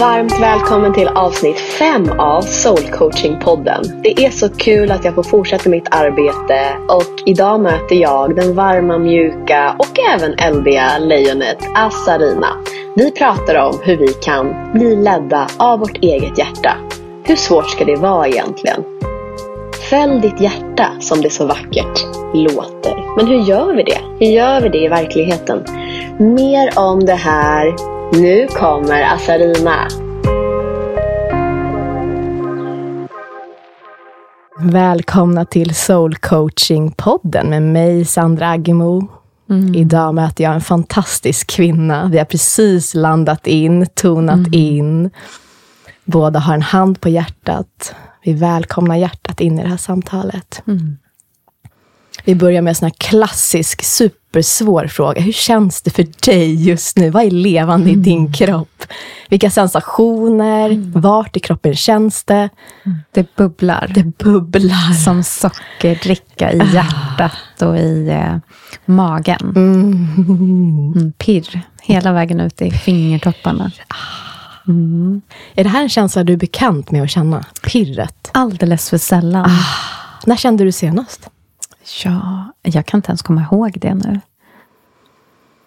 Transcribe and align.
Varmt 0.00 0.40
välkommen 0.40 0.92
till 0.92 1.08
avsnitt 1.08 1.58
5 1.58 2.10
av 2.20 2.42
Soul 2.42 2.78
Coaching-podden. 2.78 4.00
Det 4.02 4.24
är 4.24 4.30
så 4.30 4.48
kul 4.48 4.90
att 4.90 5.04
jag 5.04 5.14
får 5.14 5.22
fortsätta 5.22 5.68
mitt 5.68 5.88
arbete 5.90 6.76
och 6.88 7.22
idag 7.26 7.60
möter 7.60 7.96
jag 7.96 8.36
den 8.36 8.54
varma, 8.54 8.98
mjuka 8.98 9.76
och 9.78 9.98
även 10.14 10.34
eldiga 10.38 10.98
lejonet 10.98 11.58
Asarina. 11.74 12.46
Vi 12.96 13.10
pratar 13.10 13.54
om 13.54 13.78
hur 13.82 13.96
vi 13.96 14.08
kan 14.08 14.72
bli 14.72 14.96
ledda 14.96 15.48
av 15.56 15.78
vårt 15.78 15.96
eget 15.96 16.38
hjärta. 16.38 16.76
Hur 17.24 17.36
svårt 17.36 17.70
ska 17.70 17.84
det 17.84 17.96
vara 17.96 18.28
egentligen? 18.28 18.84
Fäll 19.90 20.20
ditt 20.20 20.40
hjärta 20.40 20.90
som 21.00 21.20
det 21.20 21.30
så 21.30 21.46
vackert 21.46 22.04
låter. 22.34 23.16
Men 23.16 23.26
hur 23.26 23.38
gör 23.38 23.74
vi 23.74 23.82
det? 23.82 24.00
Hur 24.18 24.32
gör 24.32 24.60
vi 24.60 24.68
det 24.68 24.84
i 24.84 24.88
verkligheten? 24.88 25.64
Mer 26.18 26.78
om 26.78 27.04
det 27.04 27.14
här. 27.14 27.95
Nu 28.12 28.46
kommer 28.46 29.02
Asarina. 29.14 29.88
Välkomna 34.60 35.44
till 35.44 35.74
Soul 35.74 36.14
Coaching-podden 36.14 37.50
med 37.50 37.62
mig, 37.62 38.04
Sandra 38.04 38.50
Aggemo. 38.50 39.08
Mm. 39.50 39.74
Idag 39.74 40.14
möter 40.14 40.44
jag 40.44 40.54
en 40.54 40.60
fantastisk 40.60 41.50
kvinna. 41.50 42.08
Vi 42.12 42.18
har 42.18 42.24
precis 42.24 42.94
landat 42.94 43.46
in, 43.46 43.86
tonat 43.94 44.34
mm. 44.34 44.52
in. 44.52 45.10
Båda 46.04 46.38
har 46.38 46.54
en 46.54 46.62
hand 46.62 47.00
på 47.00 47.08
hjärtat. 47.08 47.94
Vi 48.24 48.32
välkomnar 48.32 48.96
hjärtat 48.96 49.40
in 49.40 49.58
i 49.58 49.62
det 49.62 49.68
här 49.68 49.76
samtalet. 49.76 50.62
Mm. 50.66 50.96
Vi 52.26 52.34
börjar 52.34 52.62
med 52.62 52.70
en 52.70 52.74
sån 52.74 52.86
här 52.86 52.94
klassisk, 52.98 53.82
supersvår 53.82 54.86
fråga. 54.86 55.20
Hur 55.20 55.32
känns 55.32 55.82
det 55.82 55.90
för 55.90 56.06
dig 56.26 56.68
just 56.68 56.96
nu? 56.96 57.10
Vad 57.10 57.24
är 57.24 57.30
levande 57.30 57.90
mm. 57.90 58.00
i 58.00 58.04
din 58.04 58.32
kropp? 58.32 58.84
Vilka 59.28 59.50
sensationer? 59.50 60.70
Mm. 60.70 60.92
Vart 60.92 61.36
i 61.36 61.40
kroppen 61.40 61.76
känns 61.76 62.24
det? 62.24 62.48
Det 63.12 63.36
bubblar. 63.36 63.92
Det 63.94 64.04
bubblar. 64.04 64.92
Som 65.04 65.22
sockerdricka 65.22 66.52
i 66.52 66.60
ah. 66.60 66.64
hjärtat 66.72 67.62
och 67.62 67.78
i 67.78 68.08
eh, 68.08 68.36
magen. 68.84 69.52
Mm. 69.56 70.08
mm. 70.96 71.12
pirr 71.12 71.60
hela 71.82 72.12
vägen 72.12 72.40
ut 72.40 72.62
i 72.62 72.70
fingertopparna. 72.70 73.70
Mm. 74.68 75.20
Är 75.54 75.64
det 75.64 75.70
här 75.70 75.82
en 75.82 75.88
känsla 75.88 76.24
du 76.24 76.32
är 76.32 76.36
bekant 76.36 76.90
med 76.90 77.02
att 77.02 77.10
känna? 77.10 77.44
Pirret? 77.62 78.30
Alldeles 78.32 78.90
för 78.90 78.98
sällan. 78.98 79.50
Ah. 79.50 79.64
När 80.26 80.36
kände 80.36 80.64
du 80.64 80.72
senast? 80.72 81.30
Ja, 82.04 82.52
jag 82.62 82.86
kan 82.86 82.98
inte 82.98 83.08
ens 83.08 83.22
komma 83.22 83.42
ihåg 83.42 83.78
det 83.80 83.94
nu. 83.94 84.20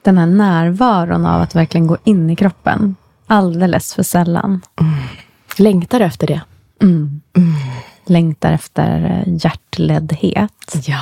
Den 0.02 0.18
här 0.18 0.26
närvaron 0.26 1.26
av 1.26 1.42
att 1.42 1.56
verkligen 1.56 1.88
gå 1.88 1.98
in 2.04 2.30
i 2.30 2.36
kroppen. 2.36 2.96
Alldeles 3.28 3.94
för 3.94 4.04
sällan. 4.04 4.62
Mm. 4.82 4.94
Längtar 5.58 6.00
du 6.00 6.06
efter 6.06 6.28
det? 6.28 6.42
Mm. 6.82 7.22
Mm. 7.38 7.54
Längtar 8.06 8.52
efter 8.52 9.24
eh, 9.26 9.34
hjärtleddhet. 9.44 10.76
Ja. 10.86 11.02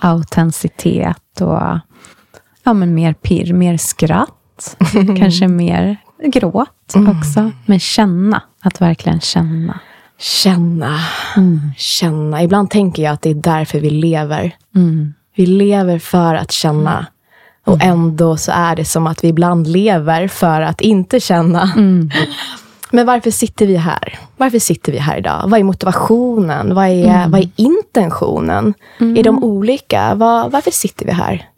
Autenticitet 0.00 1.40
och 1.40 1.78
ja, 2.62 2.72
men 2.74 2.94
mer 2.94 3.12
pirr, 3.12 3.52
mer 3.52 3.76
skratt. 3.76 4.76
Kanske 5.18 5.48
mer 5.48 5.96
gråt 6.24 6.94
mm. 6.94 7.18
också. 7.18 7.52
Men 7.66 7.80
känna, 7.80 8.42
att 8.60 8.80
verkligen 8.80 9.20
känna. 9.20 9.80
Känna, 10.18 10.98
mm. 11.36 11.60
känna. 11.76 12.42
Ibland 12.42 12.70
tänker 12.70 13.02
jag 13.02 13.12
att 13.12 13.22
det 13.22 13.30
är 13.30 13.34
därför 13.34 13.80
vi 13.80 13.90
lever. 13.90 14.56
Mm. 14.74 15.14
Vi 15.36 15.46
lever 15.46 15.98
för 15.98 16.34
att 16.34 16.52
känna. 16.52 17.06
Och 17.64 17.74
mm. 17.74 17.90
ändå 17.90 18.36
så 18.36 18.52
är 18.52 18.76
det 18.76 18.84
som 18.84 19.06
att 19.06 19.24
vi 19.24 19.28
ibland 19.28 19.66
lever 19.66 20.28
för 20.28 20.60
att 20.60 20.80
inte 20.80 21.20
känna. 21.20 21.62
Mm. 21.76 22.10
Men 22.90 23.06
varför 23.06 23.30
sitter 23.30 23.66
vi 23.66 23.76
här? 23.76 24.18
Varför 24.36 24.58
sitter 24.58 24.92
vi 24.92 24.98
här 24.98 25.18
idag? 25.18 25.42
Vad 25.46 25.60
är 25.60 25.64
motivationen? 25.64 26.74
Vad 26.74 26.86
är, 26.86 27.04
mm. 27.04 27.30
vad 27.30 27.40
är 27.40 27.50
intentionen? 27.56 28.74
Är 29.16 29.22
de 29.22 29.44
olika? 29.44 30.14
Var, 30.14 30.48
varför 30.48 30.70
sitter 30.70 31.06
vi 31.06 31.12
här? 31.12 31.48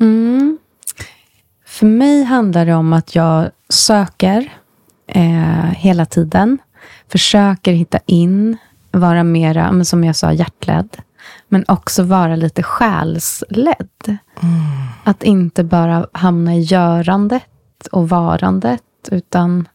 För 1.66 1.86
mig 1.86 2.24
handlar 2.24 2.66
det 2.66 2.74
om 2.74 2.92
att 2.92 3.14
jag 3.14 3.50
söker 3.68 4.52
eh, 5.06 5.70
hela 5.76 6.06
tiden 6.06 6.58
försöker 7.08 7.72
hitta 7.72 7.98
in, 8.06 8.56
vara 8.90 9.24
mera, 9.24 9.72
men 9.72 9.84
som 9.84 10.04
jag 10.04 10.16
sa, 10.16 10.32
hjärtledd. 10.32 10.96
Men 11.48 11.64
också 11.68 12.02
vara 12.02 12.36
lite 12.36 12.62
själsledd. 12.62 13.88
Mm. 14.06 14.18
Att 15.04 15.22
inte 15.22 15.64
bara 15.64 16.06
hamna 16.12 16.54
i 16.54 16.60
görandet 16.60 17.86
och 17.92 18.08
varandet, 18.08 18.82
utan 19.10 19.68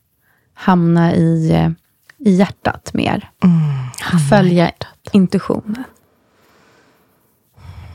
hamna 0.53 1.13
i, 1.13 1.71
i 2.17 2.35
hjärtat 2.35 2.93
mer. 2.93 3.29
Mm. 3.43 4.19
Följa 4.29 4.65
hjärtat. 4.65 5.09
intuitionen. 5.11 5.83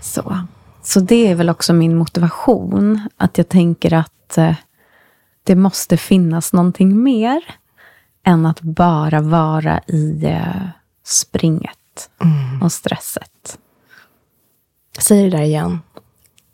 Så. 0.00 0.38
Så 0.82 1.00
det 1.00 1.26
är 1.26 1.34
väl 1.34 1.50
också 1.50 1.72
min 1.72 1.96
motivation. 1.96 3.08
Att 3.16 3.38
jag 3.38 3.48
tänker 3.48 3.94
att 3.94 4.38
eh, 4.38 4.54
det 5.42 5.54
måste 5.54 5.96
finnas 5.96 6.52
någonting 6.52 7.02
mer 7.02 7.42
än 8.24 8.46
att 8.46 8.60
bara 8.60 9.20
vara 9.20 9.80
i 9.86 10.24
eh, 10.24 10.68
springet 11.04 12.10
mm. 12.22 12.62
och 12.62 12.72
stresset. 12.72 13.58
Säg 14.98 15.22
det 15.22 15.36
där 15.36 15.42
igen. 15.42 15.80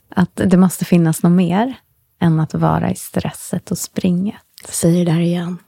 Att 0.08 0.30
det 0.34 0.56
måste 0.56 0.84
finnas 0.84 1.22
något 1.22 1.32
mer 1.32 1.74
än 2.20 2.40
att 2.40 2.54
vara 2.54 2.90
i 2.90 2.96
stresset 2.96 3.70
och 3.70 3.78
springet. 3.78 4.36
Säg 4.68 5.04
det 5.04 5.12
där 5.12 5.20
igen. 5.20 5.58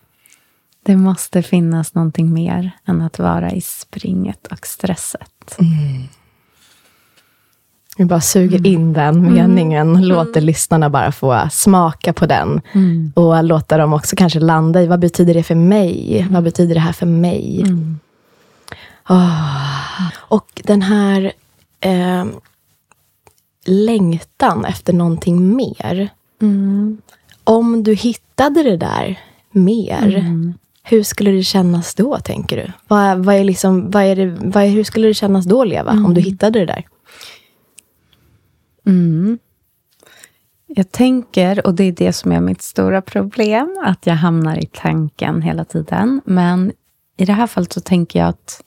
Det 0.83 0.97
måste 0.97 1.43
finnas 1.43 1.95
någonting 1.95 2.33
mer 2.33 2.71
än 2.85 3.03
att 3.03 3.19
vara 3.19 3.51
i 3.53 3.61
springet 3.61 4.47
och 4.47 4.67
stresset. 4.67 5.57
Mm. 5.59 6.09
Vi 7.97 8.05
bara 8.05 8.21
suger 8.21 8.59
mm. 8.59 8.73
in 8.73 8.93
den 8.93 9.17
mm. 9.17 9.35
meningen, 9.35 9.91
mm. 9.91 10.03
låter 10.03 10.41
lyssnarna 10.41 10.91
bara 10.91 11.13
få 11.13 11.49
smaka 11.51 12.13
på 12.13 12.27
den. 12.27 12.61
Mm. 12.73 13.13
Och 13.17 13.45
låta 13.45 13.77
dem 13.77 13.93
också 13.93 14.17
kanske 14.17 14.41
landa 14.41 14.83
i, 14.83 14.87
vad 14.87 15.01
betyder 15.01 15.35
det 15.35 15.43
för 15.43 15.55
mig? 15.55 16.19
Mm. 16.21 16.33
Vad 16.33 16.45
betyder 16.45 16.75
det 16.75 16.81
här 16.81 16.93
för 16.93 17.07
mig? 17.07 17.65
Oh. 19.09 20.07
Och 20.15 20.63
den 20.65 20.83
här 20.83 21.33
eh, 21.81 22.25
längtan 23.67 24.65
efter 24.65 24.93
någonting 24.93 25.57
mer. 25.57 26.09
Om 27.45 27.83
du 27.83 27.95
hittade 27.95 28.63
det 28.63 28.77
där 28.77 29.21
mer, 29.51 30.25
hur 30.83 31.03
skulle 31.03 31.31
det 31.31 31.43
kännas 31.43 31.95
då, 31.95 32.19
tänker 32.19 32.57
du? 32.57 32.73
Vad, 32.89 33.19
vad 33.19 33.35
är 33.35 33.45
liksom, 33.45 33.91
vad 33.91 34.03
är 34.03 34.17
det, 34.17 34.37
vad 34.41 34.65
är, 34.65 34.69
hur 34.69 34.85
skulle 34.85 35.07
det 35.09 35.15
kännas 35.15 35.45
då, 35.45 35.65
Leva, 35.65 35.93
om 35.93 36.15
du 36.15 36.21
hittade 36.21 36.59
det 36.59 36.67
där? 36.67 36.85
Mm. 38.87 39.39
Jag 40.67 40.93
tänker, 40.93 41.67
och 41.67 41.75
det 41.75 41.85
är 41.85 41.93
det 41.93 42.13
som 42.13 42.33
är 42.33 42.41
mitt 42.41 42.63
stora 42.63 43.03
problem, 43.03 43.83
att 43.85 44.07
jag 44.07 44.15
hamnar 44.15 44.59
i 44.59 44.67
tanken 44.73 45.43
hela 45.43 45.65
tiden. 45.65 46.21
Men 46.25 46.73
i 47.17 47.25
det 47.25 47.33
här 47.33 47.47
fallet 47.47 47.73
så 47.73 47.81
tänker 47.81 48.19
jag 48.19 48.29
att 48.29 48.63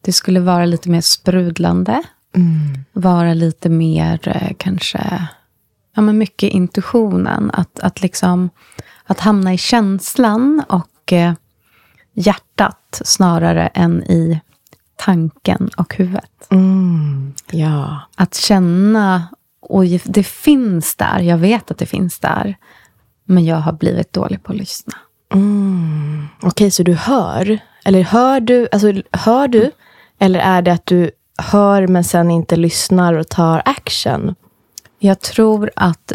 det 0.00 0.12
skulle 0.12 0.40
vara 0.40 0.64
lite 0.64 0.90
mer 0.90 1.00
sprudlande. 1.00 2.02
Mm. 2.36 2.84
Vara 2.92 3.34
lite 3.34 3.68
mer 3.68 4.28
eh, 4.28 4.52
kanske, 4.58 5.28
ja 5.94 6.02
men 6.02 6.18
mycket 6.18 6.52
intuitionen. 6.52 7.50
Att, 7.52 7.80
att 7.80 8.02
liksom, 8.02 8.50
att 9.04 9.20
hamna 9.20 9.54
i 9.54 9.58
känslan 9.58 10.62
och 10.68 11.12
eh, 11.12 11.32
hjärtat 12.12 13.02
snarare 13.04 13.66
än 13.66 14.02
i 14.02 14.40
tanken 14.96 15.70
och 15.76 15.94
huvudet. 15.94 16.46
Mm, 16.50 17.34
ja. 17.50 18.00
Att 18.16 18.34
känna, 18.34 19.28
och 19.60 19.84
det 20.04 20.26
finns 20.26 20.96
där, 20.96 21.20
jag 21.20 21.38
vet 21.38 21.70
att 21.70 21.78
det 21.78 21.86
finns 21.86 22.18
där, 22.18 22.56
men 23.24 23.44
jag 23.44 23.56
har 23.56 23.72
blivit 23.72 24.12
dålig 24.12 24.42
på 24.42 24.52
att 24.52 24.58
lyssna. 24.58 24.94
Mm. 25.34 26.28
Okej, 26.36 26.48
okay, 26.48 26.70
så 26.70 26.82
du 26.82 26.94
hör? 26.94 27.58
Eller 27.84 28.02
hör 28.02 28.40
du, 28.40 28.68
alltså, 28.72 28.92
hör 29.12 29.48
du? 29.48 29.70
Eller 30.18 30.40
är 30.40 30.62
det 30.62 30.72
att 30.72 30.86
du 30.86 31.10
hör 31.38 31.86
men 31.86 32.04
sen 32.04 32.30
inte 32.30 32.56
lyssnar 32.56 33.14
och 33.14 33.28
tar 33.28 33.62
action? 33.64 34.34
Jag 34.98 35.20
tror 35.20 35.70
att 35.76 36.12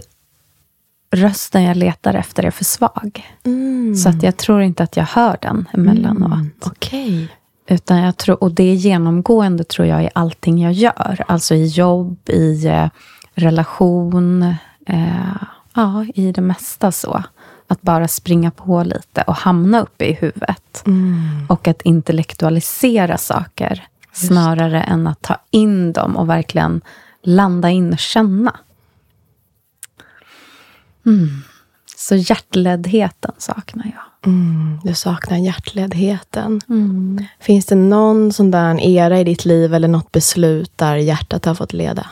rösten 1.11 1.63
jag 1.63 1.77
letar 1.77 2.13
efter 2.13 2.43
är 2.43 2.51
för 2.51 2.65
svag. 2.65 3.35
Mm. 3.43 3.95
Så 3.95 4.09
att 4.09 4.23
jag 4.23 4.37
tror 4.37 4.61
inte 4.61 4.83
att 4.83 4.97
jag 4.97 5.05
hör 5.05 5.37
den 5.41 5.67
emellanåt. 5.73 6.31
Mm. 6.31 6.51
Okay. 6.65 7.27
Utan 7.71 7.97
jag 7.97 8.17
tror, 8.17 8.43
och 8.43 8.51
det 8.51 8.63
är 8.63 8.75
genomgående 8.75 9.63
tror 9.63 9.87
jag 9.87 10.03
i 10.03 10.09
allting 10.15 10.61
jag 10.61 10.73
gör. 10.73 11.25
Alltså 11.27 11.55
i 11.55 11.65
jobb, 11.65 12.29
i 12.29 12.65
eh, 12.65 12.89
relation, 13.33 14.55
eh, 14.85 15.35
ja, 15.73 16.05
i 16.15 16.31
det 16.31 16.41
mesta 16.41 16.91
så. 16.91 17.23
Att 17.67 17.81
bara 17.81 18.07
springa 18.07 18.51
på 18.51 18.83
lite 18.83 19.21
och 19.21 19.35
hamna 19.35 19.81
uppe 19.81 20.05
i 20.05 20.13
huvudet. 20.13 20.83
Mm. 20.85 21.45
Och 21.49 21.67
att 21.67 21.81
intellektualisera 21.81 23.17
saker 23.17 23.87
Just. 24.09 24.27
snarare 24.27 24.81
än 24.81 25.07
att 25.07 25.21
ta 25.21 25.37
in 25.51 25.93
dem 25.93 26.17
och 26.17 26.29
verkligen 26.29 26.81
landa 27.21 27.69
in 27.69 27.93
och 27.93 27.99
känna. 27.99 28.59
Mm. 31.05 31.29
Så 31.95 32.15
hjärtleddheten 32.15 33.31
saknar 33.37 33.85
jag. 33.85 34.10
Mm, 34.25 34.79
du 34.83 34.93
saknar 34.93 35.37
hjärtledheten. 35.37 36.61
Mm. 36.69 37.25
Finns 37.39 37.65
det 37.65 37.75
någon 37.75 38.33
sån 38.33 38.51
där 38.51 38.79
era 38.79 39.19
i 39.19 39.23
ditt 39.23 39.45
liv 39.45 39.73
eller 39.73 39.87
något 39.87 40.11
beslut 40.11 40.77
där 40.77 40.95
hjärtat 40.95 41.45
har 41.45 41.55
fått 41.55 41.73
leda? 41.73 42.09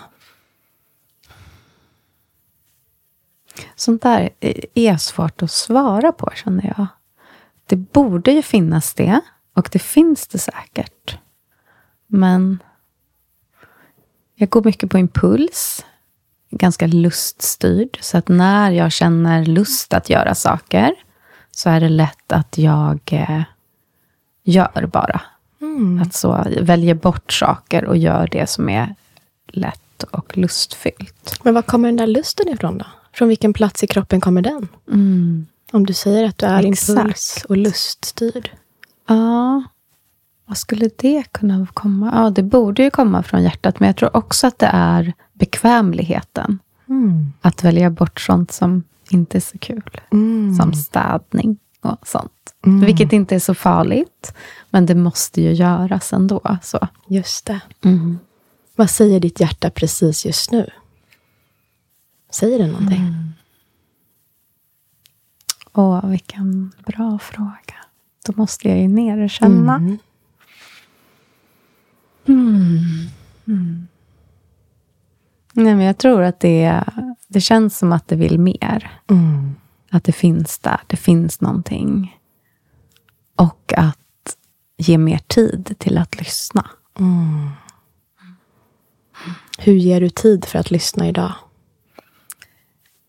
Sånt 3.75 4.01
där 4.01 4.29
är 4.73 4.97
svårt 4.97 5.41
att 5.41 5.51
svara 5.51 6.11
på, 6.11 6.31
känner 6.35 6.73
jag. 6.77 6.87
Det 7.65 7.75
borde 7.75 8.31
ju 8.31 8.41
finnas 8.41 8.93
det, 8.93 9.21
och 9.53 9.69
det 9.71 9.79
finns 9.79 10.27
det 10.27 10.37
säkert. 10.39 11.17
Men 12.07 12.59
jag 14.35 14.49
går 14.49 14.63
mycket 14.63 14.89
på 14.89 14.97
impuls. 14.97 15.85
Ganska 16.51 16.87
luststyrd. 16.87 17.97
Så 18.01 18.17
att 18.17 18.27
när 18.27 18.71
jag 18.71 18.91
känner 18.91 19.45
lust 19.45 19.93
att 19.93 20.09
göra 20.09 20.35
saker 20.35 20.95
så 21.59 21.69
är 21.69 21.79
det 21.79 21.89
lätt 21.89 22.31
att 22.31 22.57
jag 22.57 22.99
eh, 23.11 23.41
gör 24.43 24.89
bara. 24.93 25.21
Mm. 25.61 26.01
Att 26.01 26.13
så 26.13 26.45
väljer 26.61 26.93
bort 26.93 27.33
saker 27.33 27.85
och 27.85 27.97
gör 27.97 28.27
det 28.31 28.49
som 28.49 28.69
är 28.69 28.95
lätt 29.47 30.03
och 30.11 30.37
lustfyllt. 30.37 31.39
Men 31.43 31.53
var 31.53 31.61
kommer 31.61 31.89
den 31.89 31.95
där 31.95 32.07
lusten 32.07 32.47
ifrån 32.47 32.77
då? 32.77 32.85
Från 33.13 33.27
vilken 33.27 33.53
plats 33.53 33.83
i 33.83 33.87
kroppen 33.87 34.21
kommer 34.21 34.41
den? 34.41 34.67
Om 35.71 35.85
du 35.85 35.93
säger 35.93 36.25
att 36.25 36.37
du 36.37 36.45
är 36.45 36.65
Exakt. 36.65 36.99
impuls 36.99 37.45
och 37.49 37.57
luststyrd. 37.57 38.49
Ja, 39.07 39.63
vad 40.45 40.57
skulle 40.57 40.89
det 40.95 41.23
kunna 41.31 41.67
komma? 41.73 42.11
Ja, 42.15 42.29
det 42.29 42.43
borde 42.43 42.83
ju 42.83 42.89
komma 42.89 43.23
från 43.23 43.43
hjärtat, 43.43 43.79
men 43.79 43.87
jag 43.87 43.95
tror 43.95 44.17
också 44.17 44.47
att 44.47 44.59
det 44.59 44.69
är 44.73 45.13
bekvämligheten. 45.33 46.59
Att 47.41 47.63
välja 47.63 47.89
bort 47.89 48.19
sånt 48.19 48.51
som 48.51 48.83
inte 49.11 49.37
är 49.37 49.41
så 49.41 49.57
kul. 49.57 50.01
Mm. 50.11 50.55
Som 50.55 50.73
städning 50.73 51.57
och 51.81 52.07
sånt. 52.07 52.31
Vilket 52.61 53.13
inte 53.13 53.35
är 53.35 53.39
så 53.39 53.53
farligt, 53.53 54.33
men 54.69 54.85
det 54.85 54.95
måste 54.95 55.41
ju 55.41 55.53
göras 55.53 56.13
ändå. 56.13 56.57
Så. 56.61 56.87
Just 57.07 57.45
det. 57.45 57.61
Vad 58.75 58.89
säger 58.89 59.19
ditt 59.19 59.39
hjärta 59.39 59.69
precis 59.69 60.25
just 60.25 60.51
nu? 60.51 60.69
Säger 62.31 62.59
det 62.59 62.67
någonting? 62.67 63.33
Åh, 65.73 66.05
vilken 66.05 66.71
bra 66.85 67.19
fråga. 67.19 67.75
Då 68.25 68.33
måste 68.35 68.69
jag 68.69 68.77
ju 68.77 68.87
ner 68.87 69.17
och 69.17 69.29
känna. 69.29 69.75
Mm. 69.75 69.99
Nej, 75.53 75.75
men 75.75 75.85
jag 75.85 75.97
tror 75.97 76.21
att 76.21 76.39
det, 76.39 76.83
det 77.29 77.41
känns 77.41 77.77
som 77.77 77.91
att 77.91 78.07
det 78.07 78.15
vill 78.15 78.39
mer. 78.39 79.01
Mm. 79.09 79.55
Att 79.91 80.03
det 80.03 80.11
finns 80.11 80.59
där. 80.59 80.79
Det 80.87 80.97
finns 80.97 81.41
någonting. 81.41 82.17
Och 83.35 83.73
att 83.77 83.97
ge 84.77 84.97
mer 84.97 85.17
tid 85.17 85.75
till 85.77 85.97
att 85.97 86.19
lyssna. 86.19 86.69
Hur 89.57 89.73
ger 89.73 90.01
du 90.01 90.09
tid 90.09 90.45
för 90.45 90.59
att 90.59 90.71
lyssna 90.71 91.07
idag? 91.07 91.33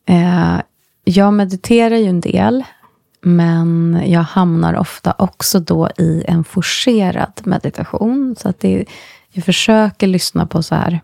Eh, 0.06 0.60
jag 1.04 1.34
mediterar 1.34 1.96
ju 1.96 2.06
en 2.06 2.20
del. 2.20 2.64
Men 3.22 4.02
jag 4.06 4.20
hamnar 4.20 4.74
ofta 4.74 5.14
också 5.18 5.60
då 5.60 5.90
i 5.98 6.24
en 6.28 6.44
forcerad 6.44 7.32
meditation. 7.44 8.36
Så 8.38 8.48
att 8.48 8.60
det, 8.60 8.84
jag 9.30 9.44
försöker 9.44 10.06
lyssna 10.06 10.46
på 10.46 10.62
så 10.62 10.74
här. 10.74 11.00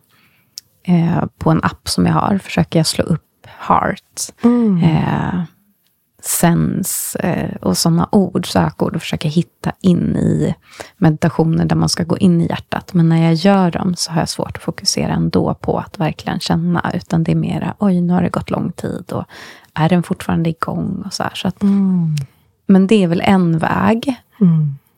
Eh, 0.89 1.25
på 1.39 1.51
en 1.51 1.61
app 1.63 1.89
som 1.89 2.07
jag 2.07 2.13
har 2.13 2.39
försöker 2.39 2.79
jag 2.79 2.87
slå 2.87 3.05
upp 3.05 3.47
heart. 3.59 4.21
Eh, 4.83 5.43
sens 6.23 7.17
eh, 7.17 7.57
och 7.57 7.79
sådana 7.79 8.09
ord, 8.13 8.53
sökord 8.53 8.97
och 8.97 9.03
försöka 9.03 9.29
hitta 9.29 9.73
in 9.81 10.17
i 10.17 10.55
meditationer 10.97 11.65
där 11.65 11.77
man 11.77 11.89
ska 11.89 12.05
gå 12.05 12.19
in 12.19 12.41
i 12.41 12.47
hjärtat. 12.49 12.95
Men 12.95 13.09
när 13.09 13.23
jag 13.23 13.35
gör 13.35 13.71
dem 13.71 13.95
så 13.97 14.13
har 14.13 14.21
jag 14.21 14.29
svårt 14.29 14.57
att 14.57 14.63
fokusera 14.63 15.13
ändå 15.13 15.55
på 15.55 15.79
att 15.79 15.99
verkligen 15.99 16.41
känna. 16.41 16.91
Utan 16.95 17.25
det 17.25 17.33
är 17.33 17.37
mera, 17.37 17.75
oj 17.79 18.01
nu 18.01 18.13
har 18.13 18.23
det 18.23 18.29
gått 18.29 18.51
lång 18.51 18.73
tid 18.73 19.13
och 19.13 19.25
är 19.75 19.89
den 19.89 20.03
fortfarande 20.03 20.51
igång? 20.51 21.03
Och 21.07 21.13
så 21.13 21.23
här, 21.23 21.35
så 21.35 21.49
att, 21.49 21.63
Men 22.67 22.87
det 22.87 23.03
är 23.03 23.09
väl 23.09 23.23
en 23.25 23.59
väg. 23.59 24.17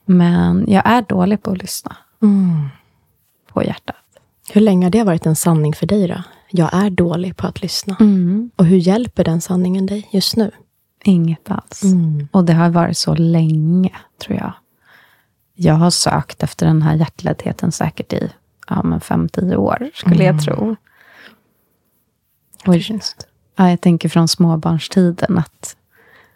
Men 0.05 0.65
jag 0.67 0.81
är 0.85 1.01
dålig 1.01 1.43
på 1.43 1.51
att 1.51 1.57
lyssna 1.57 1.95
på 3.53 3.63
hjärtat. 3.63 3.95
Hur 4.51 4.61
länge 4.61 4.85
har 4.85 4.91
det 4.91 5.03
varit 5.03 5.25
en 5.25 5.35
sanning 5.35 5.73
för 5.73 5.85
dig 5.85 6.07
då? 6.07 6.23
Jag 6.49 6.73
är 6.73 6.89
dålig 6.89 7.37
på 7.37 7.47
att 7.47 7.61
lyssna. 7.61 7.97
Mm. 7.99 8.51
Och 8.55 8.65
hur 8.65 8.77
hjälper 8.77 9.23
den 9.23 9.41
sanningen 9.41 9.85
dig 9.85 10.09
just 10.11 10.35
nu? 10.35 10.51
Inget 11.03 11.51
alls. 11.51 11.81
Och 12.31 12.45
det 12.45 12.53
har 12.53 12.69
varit 12.69 12.97
så 12.97 13.15
länge, 13.15 13.95
tror 14.25 14.37
jag. 14.37 14.53
Jag 15.55 15.73
har 15.73 15.89
sökt 15.89 16.43
efter 16.43 16.65
den 16.65 16.81
här 16.81 16.95
hjärtlättheten 16.95 17.71
säkert 17.71 18.13
i 18.13 18.31
ja, 18.69 18.83
men 18.83 19.01
fem, 19.01 19.29
tio 19.29 19.55
år, 19.55 19.89
skulle 19.93 20.23
jag 20.23 20.41
tro. 20.41 20.75
Och, 22.65 22.75
ja, 23.55 23.69
jag 23.69 23.81
tänker 23.81 24.09
från 24.09 24.27
småbarnstiden 24.27 25.37
att 25.37 25.75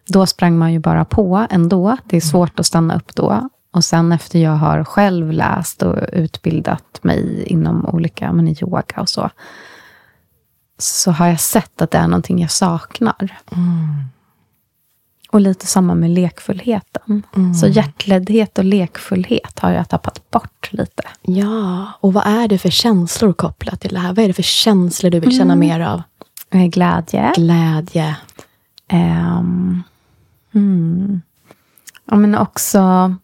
då 0.08 0.26
sprang 0.26 0.58
man 0.58 0.74
ju 0.74 0.80
bara 0.80 1.06
på 1.06 1.48
ändå. 1.50 1.98
Det 2.06 2.18
är 2.18 2.22
svårt 2.22 2.60
att 2.60 2.66
stanna 2.66 2.96
upp 2.96 3.16
då. 3.16 3.50
Och 3.74 3.84
sen 3.84 4.12
efter 4.12 4.40
jag 4.40 4.52
har 4.52 4.84
själv 4.84 5.32
läst 5.32 5.82
och 5.82 5.98
utbildat 6.14 7.00
mig 7.02 7.44
inom 7.44 7.86
olika, 7.86 8.32
men 8.32 8.48
yoga 8.48 9.02
och 9.02 9.10
så, 9.10 9.30
så 10.78 11.12
har 11.12 11.28
jag 11.28 11.40
sett 11.40 11.82
att 11.82 11.92
det 11.92 11.98
är 11.98 12.08
någonting 12.08 12.42
jag 12.42 12.52
saknar. 12.52 13.38
Och 15.32 15.42
lite 15.42 15.68
samma 15.68 15.96
med 15.96 16.10
lekfullheten. 16.10 17.24
Så 17.62 17.68
hjärtleddhet 17.68 18.58
och 18.58 18.64
lekfullhet 18.64 19.60
har 19.60 19.72
jag 19.72 19.90
tappat 19.90 20.32
bort 20.32 20.70
lite. 20.72 21.04
Ja, 21.22 21.88
och 22.00 22.14
vad 22.14 22.28
är 22.28 22.48
det 22.48 22.58
för 22.58 22.70
känslor 22.70 23.34
kopplat 23.34 23.82
till 23.82 23.94
det 23.94 24.00
här? 24.00 24.14
Vad 24.14 24.20
är 24.20 24.28
det 24.28 24.34
för 24.34 24.44
känslor 24.44 25.12
du 25.12 25.20
vill 25.20 25.38
känna 25.38 25.56
mer 25.56 25.80
av? 25.80 26.02
Eh, 26.50 26.66
Glädje. 26.66 27.34
Glädje. 27.36 28.16
Ehm, 28.88 29.84
mm. 30.54 31.22
ja, 32.06 32.16
men 32.16 32.36
också 32.36 33.16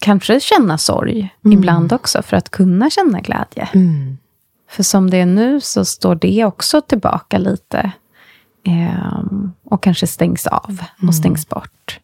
kanske 0.00 0.40
känna 0.40 0.78
sorg 0.78 1.34
ibland 1.52 1.92
också, 1.92 2.22
för 2.22 2.36
att 2.36 2.50
kunna 2.50 2.90
känna 2.90 3.20
glädje. 3.20 3.68
Mm. 3.74 4.18
För 4.70 4.82
som 4.82 5.10
det 5.10 5.16
är 5.16 5.26
nu 5.26 5.60
så 5.60 5.84
står 5.84 6.14
det 6.14 6.44
också 6.44 6.80
tillbaka 6.80 7.38
lite. 7.38 7.92
Ehm, 8.64 9.52
och 9.64 9.82
kanske 9.82 10.06
stängs 10.06 10.46
av 10.46 10.82
och 11.08 11.14
stängs 11.14 11.48
bort. 11.48 12.00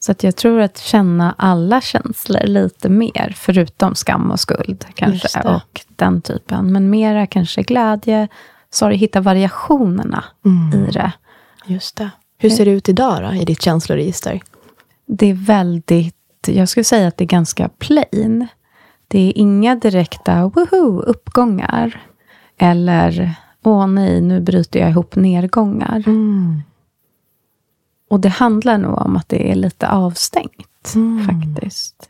Så 0.00 0.12
att 0.12 0.22
jag 0.22 0.36
tror 0.36 0.60
att 0.60 0.78
känna 0.78 1.34
alla 1.38 1.80
känslor 1.80 2.46
lite 2.46 2.88
mer, 2.88 3.34
förutom 3.36 3.94
skam 3.94 4.30
och 4.30 4.40
skuld 4.40 4.84
kanske, 4.94 5.40
och 5.40 5.80
den 5.96 6.22
typen. 6.22 6.72
Men 6.72 6.90
mera 6.90 7.26
kanske 7.26 7.62
glädje, 7.62 8.28
sorg, 8.70 8.96
hitta 8.96 9.20
variationerna 9.20 10.24
i 10.74 10.92
det. 10.92 11.12
Just 11.66 11.96
det. 11.96 12.10
Hur 12.38 12.50
ser 12.50 12.64
det 12.64 12.70
ut 12.70 12.88
idag 12.88 13.22
då, 13.22 13.34
i 13.34 13.44
ditt 13.44 13.62
känsloregister? 13.62 14.40
Det 15.06 15.26
är 15.26 15.34
väldigt, 15.34 16.16
jag 16.46 16.68
skulle 16.68 16.84
säga 16.84 17.08
att 17.08 17.16
det 17.16 17.24
är 17.24 17.28
ganska 17.28 17.68
plain. 17.68 18.46
Det 19.08 19.18
är 19.18 19.38
inga 19.38 19.74
direkta 19.74 20.48
woho, 20.48 21.00
uppgångar. 21.00 22.02
Eller, 22.58 23.34
åh 23.62 23.86
nej, 23.86 24.20
nu 24.20 24.40
bryter 24.40 24.80
jag 24.80 24.90
ihop 24.90 25.16
nedgångar. 25.16 26.04
Och 28.10 28.20
det 28.20 28.28
handlar 28.28 28.78
nog 28.78 28.98
om 28.98 29.16
att 29.16 29.28
det 29.28 29.50
är 29.50 29.54
lite 29.54 29.88
avstängt, 29.88 30.94
faktiskt. 31.26 32.08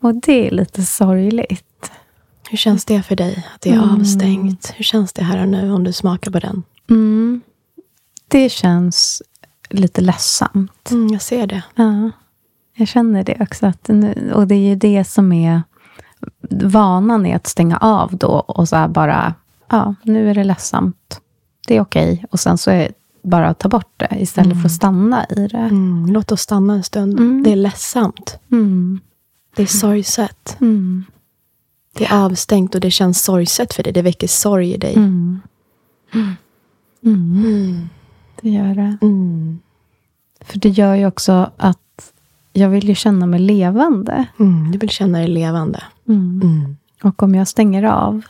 Och 0.00 0.14
det 0.14 0.46
är 0.46 0.50
lite 0.50 0.82
sorgligt. 0.82 1.92
Hur 2.50 2.58
känns 2.58 2.84
det 2.84 3.02
för 3.02 3.16
dig, 3.16 3.46
att 3.54 3.60
det 3.60 3.70
är 3.70 3.94
avstängt? 3.94 4.72
Hur 4.76 4.84
känns 4.84 5.12
det 5.12 5.22
här 5.24 5.42
och 5.42 5.48
nu, 5.48 5.72
om 5.72 5.84
du 5.84 5.92
smakar 5.92 6.30
på 6.30 6.38
den? 6.38 6.62
Mm. 6.90 7.40
Det 8.28 8.48
känns 8.48 9.22
lite 9.70 10.00
ledsamt. 10.00 10.90
Mm, 10.90 11.08
jag 11.08 11.22
ser 11.22 11.46
det. 11.46 11.62
Ja, 11.74 12.10
jag 12.74 12.88
känner 12.88 13.24
det 13.24 13.36
också. 13.40 13.66
Att 13.66 13.90
och 14.34 14.46
det 14.46 14.54
är 14.54 14.68
ju 14.68 14.74
det 14.74 15.04
som 15.04 15.32
är 15.32 15.62
vanan 16.50 17.26
är 17.26 17.36
att 17.36 17.46
stänga 17.46 17.76
av 17.76 18.16
då 18.16 18.28
och 18.28 18.68
så 18.68 18.88
bara, 18.88 19.34
ja, 19.68 19.94
nu 20.02 20.30
är 20.30 20.34
det 20.34 20.44
ledsamt. 20.44 21.20
Det 21.66 21.76
är 21.76 21.80
okej. 21.80 22.24
Och 22.30 22.40
sen 22.40 22.58
så 22.58 22.70
är 22.70 22.92
bara 23.22 23.48
att 23.48 23.58
ta 23.58 23.68
bort 23.68 23.92
det 23.96 24.08
istället 24.20 24.60
för 24.60 24.66
att 24.66 24.72
stanna 24.72 25.26
i 25.30 25.48
det. 25.48 25.58
Mm, 25.58 26.06
låt 26.06 26.32
oss 26.32 26.40
stanna 26.40 26.74
en 26.74 26.82
stund. 26.82 27.18
Mm. 27.20 27.42
Det 27.42 27.52
är 27.52 27.56
ledsamt. 27.56 28.38
Mm. 28.52 29.00
Det 29.56 29.62
är 29.62 29.66
sorgset. 29.66 30.56
Mm. 30.60 31.04
Det 31.94 32.04
är 32.04 32.24
avstängt 32.24 32.74
och 32.74 32.80
det 32.80 32.90
känns 32.90 33.22
sorgset 33.22 33.74
för 33.74 33.82
dig. 33.82 33.92
Det 33.92 34.02
väcker 34.02 34.28
sorg 34.28 34.74
i 34.74 34.76
dig. 34.76 34.94
Mm. 34.94 35.40
Mm. 37.04 37.88
Det 38.40 38.50
gör 38.50 38.74
det. 38.74 38.98
Mm. 39.02 39.60
För 40.40 40.58
det 40.58 40.68
gör 40.68 40.94
ju 40.94 41.06
också 41.06 41.50
att 41.56 41.78
jag 42.52 42.68
vill 42.68 42.88
ju 42.88 42.94
känna 42.94 43.26
mig 43.26 43.40
levande. 43.40 44.26
Mm. 44.40 44.72
Du 44.72 44.78
vill 44.78 44.90
känna 44.90 45.18
dig 45.18 45.28
levande. 45.28 45.82
Mm. 46.08 46.40
Mm. 46.44 46.76
Och 47.02 47.22
om 47.22 47.34
jag 47.34 47.48
stänger 47.48 47.82
av, 47.82 48.22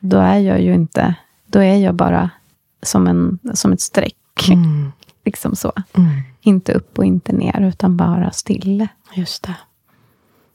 då 0.00 0.16
är 0.18 0.38
jag 0.38 0.62
ju 0.62 0.74
inte... 0.74 1.14
Då 1.46 1.62
är 1.62 1.76
jag 1.76 1.94
bara 1.94 2.30
som, 2.82 3.06
en, 3.06 3.38
som 3.54 3.72
ett 3.72 3.80
streck. 3.80 4.48
Mm. 4.50 4.92
Liksom 5.24 5.56
så. 5.56 5.72
Inte 6.40 6.72
upp 6.72 6.98
och 6.98 7.04
inte 7.04 7.32
ner, 7.32 7.60
utan 7.60 7.96
bara 7.96 8.30
still. 8.30 8.88
Just 9.14 9.42
det. 9.42 9.54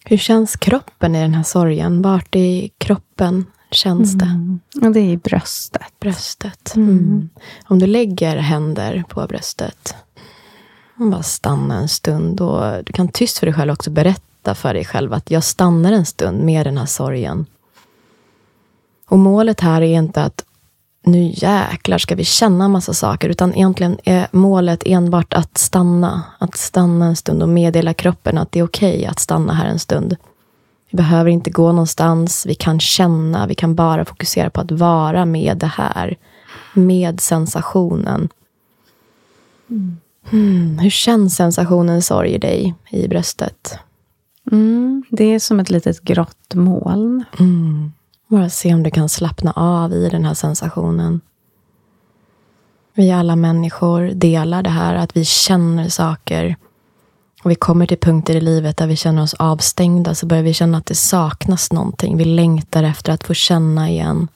Hur 0.05 0.17
känns 0.17 0.55
kroppen 0.55 1.15
i 1.15 1.21
den 1.21 1.33
här 1.33 1.43
sorgen? 1.43 2.01
Vart 2.01 2.35
i 2.35 2.71
kroppen 2.77 3.45
känns 3.71 4.13
det? 4.13 4.25
Mm. 4.25 4.59
Och 4.81 4.91
det 4.91 4.99
är 4.99 5.09
i 5.09 5.17
bröstet. 5.17 5.99
Bröstet. 5.99 6.75
Mm. 6.75 7.29
Om 7.67 7.79
du 7.79 7.87
lägger 7.87 8.37
händer 8.37 9.03
på 9.09 9.27
bröstet 9.27 9.95
man 10.95 11.11
bara 11.11 11.23
stanna 11.23 11.79
en 11.79 11.89
stund. 11.89 12.41
Och 12.41 12.83
du 12.83 12.93
kan 12.93 13.07
tyst 13.07 13.37
för 13.37 13.45
dig 13.45 13.55
själv 13.55 13.71
också 13.71 13.89
berätta 13.89 14.55
för 14.55 14.73
dig 14.73 14.85
själv 14.85 15.13
att 15.13 15.31
jag 15.31 15.43
stannar 15.43 15.91
en 15.91 16.05
stund 16.05 16.43
med 16.43 16.65
den 16.65 16.77
här 16.77 16.85
sorgen. 16.85 17.45
Och 19.07 19.19
målet 19.19 19.59
här 19.59 19.81
är 19.81 19.97
inte 19.97 20.23
att 20.23 20.45
nu 21.05 21.31
jäklar 21.35 21.97
ska 21.97 22.15
vi 22.15 22.23
känna 22.23 22.67
massa 22.67 22.93
saker, 22.93 23.29
utan 23.29 23.53
egentligen 23.53 23.97
är 24.03 24.27
målet 24.31 24.83
enbart 24.85 25.33
att 25.33 25.57
stanna. 25.57 26.23
Att 26.39 26.57
stanna 26.57 27.05
en 27.05 27.15
stund 27.15 27.43
och 27.43 27.49
meddela 27.49 27.93
kroppen 27.93 28.37
att 28.37 28.51
det 28.51 28.59
är 28.59 28.63
okej 28.63 28.95
okay 28.95 29.05
att 29.05 29.19
stanna 29.19 29.53
här 29.53 29.65
en 29.65 29.79
stund. 29.79 30.15
Vi 30.89 30.97
behöver 30.97 31.29
inte 31.29 31.49
gå 31.49 31.71
någonstans, 31.71 32.45
vi 32.45 32.55
kan 32.55 32.79
känna, 32.79 33.47
vi 33.47 33.55
kan 33.55 33.75
bara 33.75 34.05
fokusera 34.05 34.49
på 34.49 34.61
att 34.61 34.71
vara 34.71 35.25
med 35.25 35.57
det 35.57 35.67
här. 35.67 36.17
Med 36.73 37.21
sensationen. 37.21 38.29
Mm, 39.69 39.97
hur 40.79 40.89
känns 40.89 41.35
sensationen 41.35 42.01
sorg 42.01 42.29
i 42.29 42.37
dig, 42.37 42.75
i 42.89 43.07
bröstet? 43.07 43.79
Mm, 44.51 45.03
det 45.09 45.23
är 45.23 45.39
som 45.39 45.59
ett 45.59 45.69
litet 45.69 46.01
grått 46.01 46.53
moln. 46.55 47.23
Mm. 47.39 47.91
Bara 48.27 48.49
se 48.49 48.73
om 48.73 48.83
du 48.83 48.91
kan 48.91 49.09
slappna 49.09 49.51
av 49.51 49.93
i 49.93 50.09
den 50.09 50.25
här 50.25 50.33
sensationen. 50.33 51.21
Vi 52.93 53.11
alla 53.11 53.35
människor 53.35 54.11
delar 54.13 54.63
det 54.63 54.69
här 54.69 54.95
att 54.95 55.17
vi 55.17 55.25
känner 55.25 55.89
saker. 55.89 56.55
Och 57.43 57.51
vi 57.51 57.55
kommer 57.55 57.85
till 57.85 57.97
punkter 57.97 58.35
i 58.35 58.41
livet 58.41 58.77
där 58.77 58.87
vi 58.87 58.95
känner 58.95 59.23
oss 59.23 59.33
avstängda 59.33 60.15
så 60.15 60.25
börjar 60.25 60.43
vi 60.43 60.53
känna 60.53 60.77
att 60.77 60.85
det 60.85 60.95
saknas 60.95 61.71
någonting. 61.71 62.17
Vi 62.17 62.25
längtar 62.25 62.83
efter 62.83 63.13
att 63.13 63.23
få 63.23 63.33
känna 63.33 63.89
igen. 63.89 64.27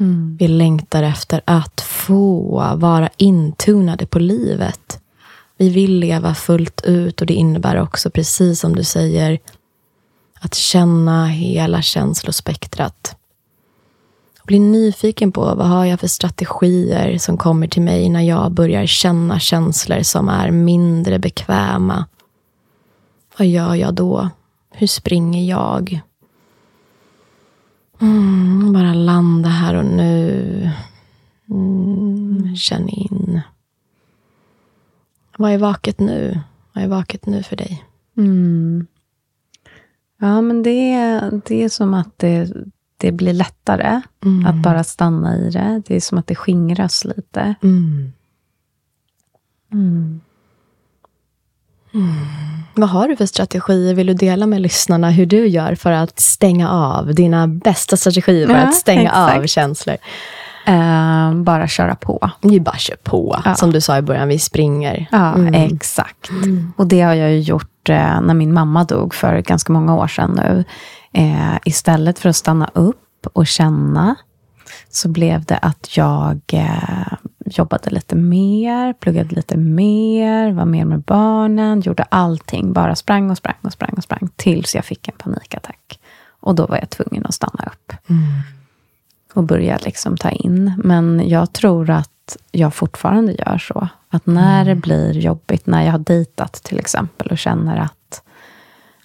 Mm. 0.00 0.36
Vi 0.40 0.48
längtar 0.48 1.02
efter 1.02 1.40
att 1.44 1.80
få 1.80 2.50
vara 2.76 3.08
intunade 3.16 4.06
på 4.06 4.18
livet. 4.18 4.85
Vi 5.58 5.68
vill 5.68 5.98
leva 5.98 6.34
fullt 6.34 6.80
ut 6.84 7.20
och 7.20 7.26
det 7.26 7.34
innebär 7.34 7.80
också, 7.80 8.10
precis 8.10 8.60
som 8.60 8.76
du 8.76 8.84
säger, 8.84 9.38
att 10.40 10.54
känna 10.54 11.26
hela 11.26 11.82
känslospektrat. 11.82 13.16
Bli 14.44 14.58
nyfiken 14.58 15.32
på 15.32 15.40
vad 15.40 15.66
har 15.66 15.84
jag 15.84 16.00
för 16.00 16.06
strategier 16.06 17.18
som 17.18 17.36
kommer 17.36 17.68
till 17.68 17.82
mig 17.82 18.08
när 18.08 18.22
jag 18.22 18.52
börjar 18.52 18.86
känna 18.86 19.40
känslor 19.40 20.02
som 20.02 20.28
är 20.28 20.50
mindre 20.50 21.18
bekväma. 21.18 22.06
Vad 23.38 23.46
gör 23.46 23.74
jag 23.74 23.94
då? 23.94 24.28
Hur 24.70 24.86
springer 24.86 25.48
jag? 25.48 26.00
Mm, 28.00 28.72
bara 28.72 28.94
landa 28.94 29.48
här 29.48 29.74
och 29.74 29.84
nu. 29.84 30.70
Mm, 31.50 32.56
känn 32.56 32.88
in. 32.88 33.40
Vad 35.38 35.52
är 35.52 35.58
vaket 35.58 36.00
nu? 36.00 36.40
Vad 36.72 36.84
är 36.84 36.88
vaket 36.88 37.26
nu 37.26 37.42
för 37.42 37.56
dig? 37.56 37.84
Mm. 38.16 38.86
Ja, 40.20 40.40
men 40.40 40.62
det, 40.62 41.20
det 41.44 41.64
är 41.64 41.68
som 41.68 41.94
att 41.94 42.18
det, 42.18 42.52
det 42.96 43.12
blir 43.12 43.32
lättare 43.32 44.00
mm. 44.24 44.46
att 44.46 44.62
bara 44.62 44.84
stanna 44.84 45.36
i 45.36 45.50
det. 45.50 45.82
Det 45.86 45.96
är 45.96 46.00
som 46.00 46.18
att 46.18 46.26
det 46.26 46.34
skingras 46.34 47.04
lite. 47.04 47.54
Mm. 47.62 48.12
Mm. 49.72 50.20
Vad 52.74 52.88
har 52.88 53.08
du 53.08 53.16
för 53.16 53.26
strategier? 53.26 53.94
Vill 53.94 54.06
du 54.06 54.14
dela 54.14 54.46
med 54.46 54.60
lyssnarna 54.60 55.10
hur 55.10 55.26
du 55.26 55.46
gör 55.46 55.74
för 55.74 55.92
att 55.92 56.20
stänga 56.20 56.70
av? 56.70 57.14
Dina 57.14 57.46
bästa 57.46 57.96
strategier 57.96 58.46
för 58.46 58.54
ja, 58.54 58.60
att 58.60 58.74
stänga 58.74 59.10
exakt. 59.10 59.38
av 59.38 59.46
känslor? 59.46 59.96
Uh, 60.68 61.34
bara 61.34 61.68
köra 61.68 61.94
på. 61.94 62.30
Vi 62.42 62.60
bara 62.60 62.76
kör 62.76 62.96
på. 62.96 63.40
Ja. 63.44 63.54
Som 63.54 63.72
du 63.72 63.80
sa 63.80 63.98
i 63.98 64.02
början, 64.02 64.28
vi 64.28 64.38
springer. 64.38 65.06
Ja, 65.12 65.34
mm. 65.34 65.54
exakt. 65.54 66.30
Mm. 66.30 66.72
Och 66.76 66.86
det 66.86 67.00
har 67.00 67.14
jag 67.14 67.30
ju 67.30 67.40
gjort 67.40 67.88
uh, 67.90 68.20
när 68.20 68.34
min 68.34 68.52
mamma 68.52 68.84
dog 68.84 69.14
för 69.14 69.40
ganska 69.40 69.72
många 69.72 69.96
år 69.96 70.06
sedan 70.06 70.40
nu. 70.42 70.64
Uh, 71.22 71.56
istället 71.64 72.18
för 72.18 72.28
att 72.28 72.36
stanna 72.36 72.70
upp 72.74 73.26
och 73.32 73.46
känna, 73.46 74.14
så 74.90 75.08
blev 75.08 75.44
det 75.44 75.56
att 75.56 75.96
jag 75.96 76.40
jobbade 77.46 77.90
lite 77.90 78.16
mer, 78.16 78.92
pluggade 78.92 79.34
lite 79.34 79.56
mer, 79.56 80.52
var 80.52 80.64
mer 80.64 80.84
med 80.84 81.00
barnen, 81.00 81.80
gjorde 81.80 82.02
allting. 82.02 82.72
Bara 82.72 82.96
sprang 82.96 83.30
och 83.30 83.36
sprang 83.36 83.56
och 83.62 83.72
sprang 83.72 83.94
och 83.96 84.02
sprang 84.02 84.28
tills 84.36 84.74
jag 84.74 84.84
fick 84.84 85.08
en 85.08 85.14
panikattack. 85.18 86.00
Och 86.40 86.54
då 86.54 86.66
var 86.66 86.76
jag 86.76 86.90
tvungen 86.90 87.26
att 87.26 87.34
stanna 87.34 87.64
upp. 87.66 87.92
Mm 88.08 88.26
och 89.36 89.44
börja 89.44 89.78
liksom 89.84 90.16
ta 90.16 90.30
in. 90.30 90.72
Men 90.84 91.28
jag 91.28 91.52
tror 91.52 91.90
att 91.90 92.36
jag 92.52 92.74
fortfarande 92.74 93.32
gör 93.32 93.58
så. 93.58 93.88
Att 94.10 94.26
när 94.26 94.62
mm. 94.62 94.66
det 94.66 94.74
blir 94.74 95.18
jobbigt, 95.18 95.66
när 95.66 95.84
jag 95.84 95.92
har 95.92 95.98
dejtat 95.98 96.52
till 96.52 96.78
exempel 96.78 97.28
och 97.28 97.38
känner 97.38 97.76
att 97.76 98.22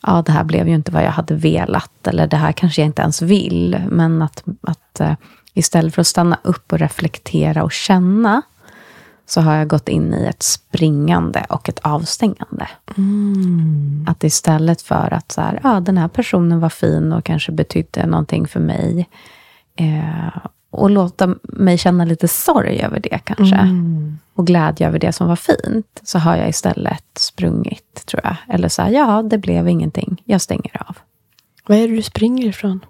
ja, 0.02 0.24
det 0.26 0.32
här 0.32 0.44
blev 0.44 0.68
ju 0.68 0.76
inte 0.76 0.92
vad 0.92 1.04
jag 1.04 1.12
hade 1.12 1.36
velat, 1.36 2.08
eller 2.08 2.28
det 2.28 2.38
här 2.38 2.52
kanske 2.52 2.82
jag 2.82 2.86
inte 2.86 3.02
ens 3.02 3.22
vill. 3.22 3.82
Men 3.90 4.22
att, 4.22 4.44
att 4.62 5.02
uh, 5.02 5.14
istället 5.54 5.96
för 5.96 6.02
att 6.02 6.08
stanna 6.08 6.40
upp 6.44 6.74
och 6.74 6.80
reflektera 6.80 7.64
och 7.64 7.72
känna, 7.72 8.42
så 9.26 9.42
har 9.42 9.56
jag 9.56 9.68
gått 9.68 9.90
in 9.90 10.14
i 10.14 10.26
ett 10.26 10.44
springande 10.44 11.46
och 11.50 11.70
ett 11.70 11.80
avstängande. 11.80 12.68
Mm. 12.98 14.06
Att 14.10 14.24
istället 14.24 14.82
för 14.82 15.14
att 15.14 15.32
så 15.32 15.42
här, 15.42 15.60
ja, 15.64 15.80
den 15.80 15.98
här 15.98 16.08
personen 16.08 16.60
var 16.60 16.70
fin 16.70 17.14
och 17.14 17.26
kanske 17.26 17.52
betydde 17.52 18.06
någonting 18.06 18.48
för 18.48 18.60
mig, 18.60 19.10
Eh, 19.76 20.48
och 20.70 20.90
låta 20.90 21.36
mig 21.44 21.78
känna 21.78 22.06
lite 22.06 22.28
sorg 22.28 22.82
över 22.82 23.00
det 23.00 23.20
kanske. 23.24 23.56
Mm. 23.56 24.18
Och 24.34 24.48
glädje 24.48 24.88
över 24.88 25.00
det 25.00 25.12
som 25.12 25.28
var 25.28 25.36
fint. 25.36 26.02
Så 26.04 26.20
har 26.20 26.36
jag 26.36 26.50
istället 26.50 27.06
sprungit, 27.18 28.06
tror 28.06 28.22
jag. 28.24 28.36
Eller 28.48 28.70
så 28.70 28.82
här, 28.82 28.90
ja, 28.90 29.24
det 29.24 29.38
blev 29.38 29.68
ingenting. 29.68 30.22
Jag 30.26 30.42
stänger 30.42 30.82
av. 30.88 30.98
Vad 31.68 31.78
är 31.78 31.88
det 31.88 31.96
du 31.96 32.02
springer 32.02 32.48
ifrån? 32.48 32.86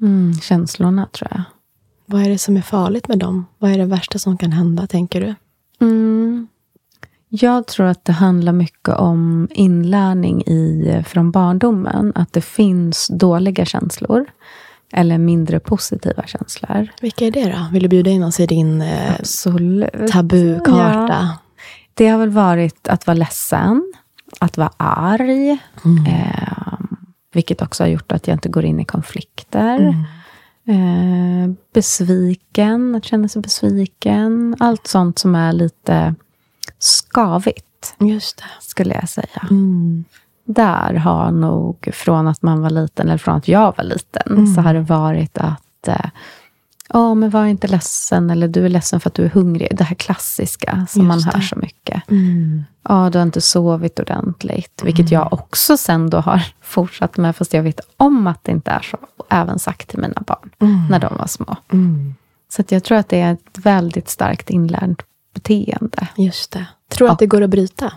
Mm, 0.00 0.34
känslorna, 0.34 1.06
tror 1.06 1.28
jag. 1.30 1.42
Vad 2.06 2.22
är 2.22 2.28
det 2.28 2.38
som 2.38 2.56
är 2.56 2.62
farligt 2.62 3.08
med 3.08 3.18
dem? 3.18 3.46
Vad 3.58 3.72
är 3.72 3.78
det 3.78 3.84
värsta 3.84 4.18
som 4.18 4.38
kan 4.38 4.52
hända, 4.52 4.86
tänker 4.86 5.20
du? 5.20 5.34
Mm. 5.86 6.48
Jag 7.28 7.66
tror 7.66 7.86
att 7.86 8.04
det 8.04 8.12
handlar 8.12 8.52
mycket 8.52 8.94
om 8.94 9.48
inlärning 9.50 10.42
i, 10.42 11.02
från 11.06 11.30
barndomen. 11.30 12.12
Att 12.14 12.32
det 12.32 12.40
finns 12.40 13.08
dåliga 13.08 13.64
känslor 13.64 14.26
eller 14.92 15.18
mindre 15.18 15.60
positiva 15.60 16.22
känslor. 16.26 16.88
Vilka 17.00 17.26
är 17.26 17.30
det 17.30 17.50
då? 17.50 17.66
Vill 17.72 17.82
du 17.82 17.88
bjuda 17.88 18.10
in 18.10 18.22
oss 18.22 18.40
i 18.40 18.46
din 18.46 18.80
eh, 18.80 19.16
tabukarta? 20.12 21.06
Ja. 21.08 21.38
Det 21.94 22.08
har 22.08 22.18
väl 22.18 22.30
varit 22.30 22.88
att 22.88 23.06
vara 23.06 23.14
ledsen, 23.14 23.92
att 24.40 24.56
vara 24.56 24.72
arg, 24.76 25.58
mm. 25.84 26.06
eh, 26.06 26.78
vilket 27.32 27.62
också 27.62 27.82
har 27.82 27.88
gjort 27.88 28.12
att 28.12 28.26
jag 28.26 28.34
inte 28.34 28.48
går 28.48 28.64
in 28.64 28.80
i 28.80 28.84
konflikter. 28.84 29.78
Mm. 29.78 30.04
Eh, 31.48 31.54
besviken, 31.74 32.94
att 32.94 33.04
känna 33.04 33.28
sig 33.28 33.42
besviken. 33.42 34.56
Allt 34.58 34.86
sånt 34.86 35.18
som 35.18 35.34
är 35.34 35.52
lite 35.52 36.14
skavigt, 36.78 37.94
Just 37.98 38.36
det. 38.36 38.44
skulle 38.60 38.94
jag 38.94 39.08
säga. 39.08 39.46
Mm 39.50 40.04
där 40.44 40.94
har 40.94 41.30
nog, 41.30 41.88
från 41.92 42.28
att 42.28 42.42
man 42.42 42.62
var 42.62 42.70
liten, 42.70 43.08
eller 43.08 43.18
från 43.18 43.34
att 43.34 43.48
jag 43.48 43.74
var 43.76 43.84
liten, 43.84 44.32
mm. 44.32 44.54
så 44.54 44.60
har 44.60 44.74
det 44.74 44.80
varit 44.80 45.38
att 45.38 45.88
eh, 45.88 46.06
Ja, 46.94 47.14
men 47.14 47.30
var 47.30 47.46
inte 47.46 47.68
ledsen, 47.68 48.30
eller 48.30 48.48
du 48.48 48.64
är 48.64 48.68
ledsen 48.68 49.00
för 49.00 49.10
att 49.10 49.14
du 49.14 49.24
är 49.24 49.28
hungrig. 49.28 49.76
Det 49.76 49.84
här 49.84 49.94
klassiska 49.94 50.86
som 50.88 51.02
Just 51.02 51.08
man 51.08 51.22
hör 51.22 51.40
det. 51.40 51.46
så 51.46 51.56
mycket. 51.56 52.10
Mm. 52.10 52.64
Ja, 52.88 53.10
du 53.12 53.18
har 53.18 53.22
inte 53.22 53.40
sovit 53.40 54.00
ordentligt. 54.00 54.82
Mm. 54.82 54.86
Vilket 54.86 55.12
jag 55.12 55.32
också 55.32 55.76
sen 55.76 56.10
då 56.10 56.18
har 56.18 56.42
fortsatt 56.62 57.16
med, 57.16 57.36
fast 57.36 57.54
jag 57.54 57.62
vet 57.62 57.80
om 57.96 58.26
att 58.26 58.44
det 58.44 58.52
inte 58.52 58.70
är 58.70 58.80
så. 58.80 58.98
Och 59.16 59.26
även 59.30 59.58
sagt 59.58 59.88
till 59.88 59.98
mina 59.98 60.22
barn, 60.26 60.50
mm. 60.58 60.86
när 60.90 60.98
de 60.98 61.16
var 61.18 61.26
små. 61.26 61.56
Mm. 61.72 62.14
Så 62.48 62.62
jag 62.68 62.84
tror 62.84 62.98
att 62.98 63.08
det 63.08 63.20
är 63.20 63.32
ett 63.32 63.58
väldigt 63.58 64.08
starkt 64.08 64.50
inlärt 64.50 65.02
beteende. 65.34 66.08
Just 66.16 66.52
det. 66.52 66.66
Tror 66.88 67.08
du 67.08 67.12
att 67.12 67.18
det 67.18 67.26
går 67.26 67.42
att 67.42 67.50
bryta? 67.50 67.92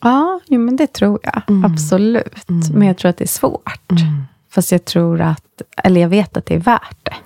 Ja, 0.00 0.40
jo, 0.46 0.60
men 0.60 0.76
det 0.76 0.92
tror 0.92 1.18
jag. 1.22 1.42
Mm. 1.48 1.72
Absolut. 1.72 2.48
Mm. 2.48 2.62
Men 2.72 2.88
jag 2.88 2.98
tror 2.98 3.08
att 3.08 3.16
det 3.16 3.24
är 3.24 3.28
svårt. 3.28 3.90
Mm. 3.90 4.22
Fast 4.48 4.72
jag 4.72 4.84
tror 4.84 5.20
att, 5.20 5.62
eller 5.76 6.00
jag 6.00 6.08
vet 6.08 6.36
att 6.36 6.46
det 6.46 6.54
är 6.54 6.58
värt 6.60 6.98
det. 7.02 7.16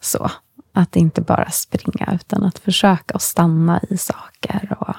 Så. 0.00 0.30
Att 0.72 0.96
inte 0.96 1.20
bara 1.20 1.50
springa, 1.50 2.08
utan 2.14 2.44
att 2.44 2.58
försöka 2.58 3.14
att 3.14 3.22
stanna 3.22 3.80
i 3.90 3.96
saker 3.96 4.76
och 4.80 4.94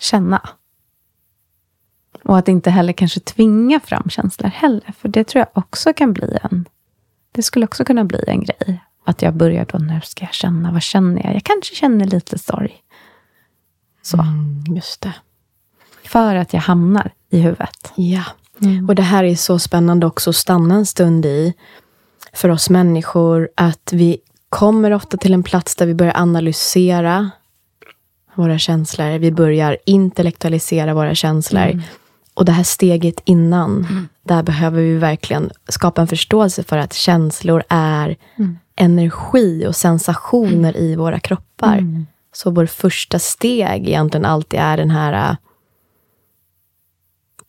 känna. 0.00 0.48
Och 2.24 2.38
att 2.38 2.48
inte 2.48 2.70
heller 2.70 2.92
kanske 2.92 3.20
tvinga 3.20 3.80
fram 3.80 4.10
känslor 4.10 4.48
heller. 4.48 4.94
För 4.98 5.08
det 5.08 5.24
tror 5.24 5.40
jag 5.40 5.62
också 5.62 5.92
kan 5.92 6.12
bli 6.12 6.38
en... 6.42 6.68
Det 7.32 7.42
skulle 7.42 7.64
också 7.64 7.84
kunna 7.84 8.04
bli 8.04 8.24
en 8.26 8.44
grej. 8.44 8.84
Att 9.04 9.22
jag 9.22 9.34
börjar 9.34 9.66
då, 9.72 9.78
nu 9.78 10.00
ska 10.04 10.24
jag 10.24 10.34
känna, 10.34 10.72
vad 10.72 10.82
känner 10.82 11.26
jag? 11.26 11.34
Jag 11.34 11.44
kanske 11.44 11.74
känner 11.74 12.04
lite 12.04 12.38
sorg. 12.38 12.82
Så. 14.02 14.20
Mm, 14.20 14.64
just 14.76 15.00
det. 15.00 15.14
För 16.10 16.34
att 16.34 16.52
jag 16.52 16.60
hamnar 16.60 17.12
i 17.30 17.38
huvudet. 17.38 17.92
Ja. 17.94 18.22
Och 18.88 18.94
det 18.94 19.02
här 19.02 19.24
är 19.24 19.34
så 19.34 19.58
spännande 19.58 20.06
också 20.06 20.30
att 20.30 20.36
stanna 20.36 20.74
en 20.74 20.86
stund 20.86 21.26
i 21.26 21.54
för 22.32 22.48
oss 22.48 22.70
människor 22.70 23.48
att 23.54 23.90
vi 23.92 24.18
kommer 24.48 24.90
ofta 24.92 25.16
till 25.16 25.34
en 25.34 25.42
plats 25.42 25.76
där 25.76 25.86
vi 25.86 25.94
börjar 25.94 26.16
analysera 26.16 27.30
våra 28.34 28.58
känslor. 28.58 29.18
Vi 29.18 29.32
börjar 29.32 29.76
intellektualisera 29.86 30.94
våra 30.94 31.14
känslor. 31.14 31.82
Och 32.34 32.44
det 32.44 32.52
här 32.52 32.62
steget 32.64 33.20
innan, 33.24 34.08
där 34.22 34.42
behöver 34.42 34.82
vi 34.82 34.96
verkligen 34.96 35.50
skapa 35.68 36.00
en 36.00 36.08
förståelse 36.08 36.62
för 36.62 36.78
att 36.78 36.92
känslor 36.92 37.62
är 37.68 38.16
energi 38.76 39.66
och 39.66 39.76
sensationer 39.76 40.76
i 40.76 40.96
våra 40.96 41.20
kroppar. 41.20 42.04
Så 42.32 42.50
vår 42.50 42.66
första 42.66 43.18
steg 43.18 43.88
egentligen 43.88 44.24
alltid 44.24 44.60
är 44.60 44.76
den 44.76 44.90
här 44.90 45.30
äh, 45.30 45.36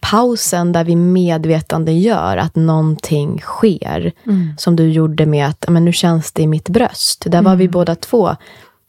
pausen 0.01 0.71
där 0.71 0.83
vi 0.83 0.95
medvetande 0.95 1.91
gör 1.91 2.37
att 2.37 2.55
någonting 2.55 3.39
sker. 3.39 4.11
Som 4.57 4.75
du 4.75 4.89
gjorde 4.91 5.25
med 5.25 5.47
att 5.47 5.65
men 5.69 5.85
nu 5.85 5.93
känns 5.93 6.31
det 6.31 6.41
i 6.41 6.47
mitt 6.47 6.69
bröst. 6.69 7.23
Där 7.25 7.41
var 7.41 7.55
vi 7.55 7.67
båda 7.67 7.95
två. 7.95 8.35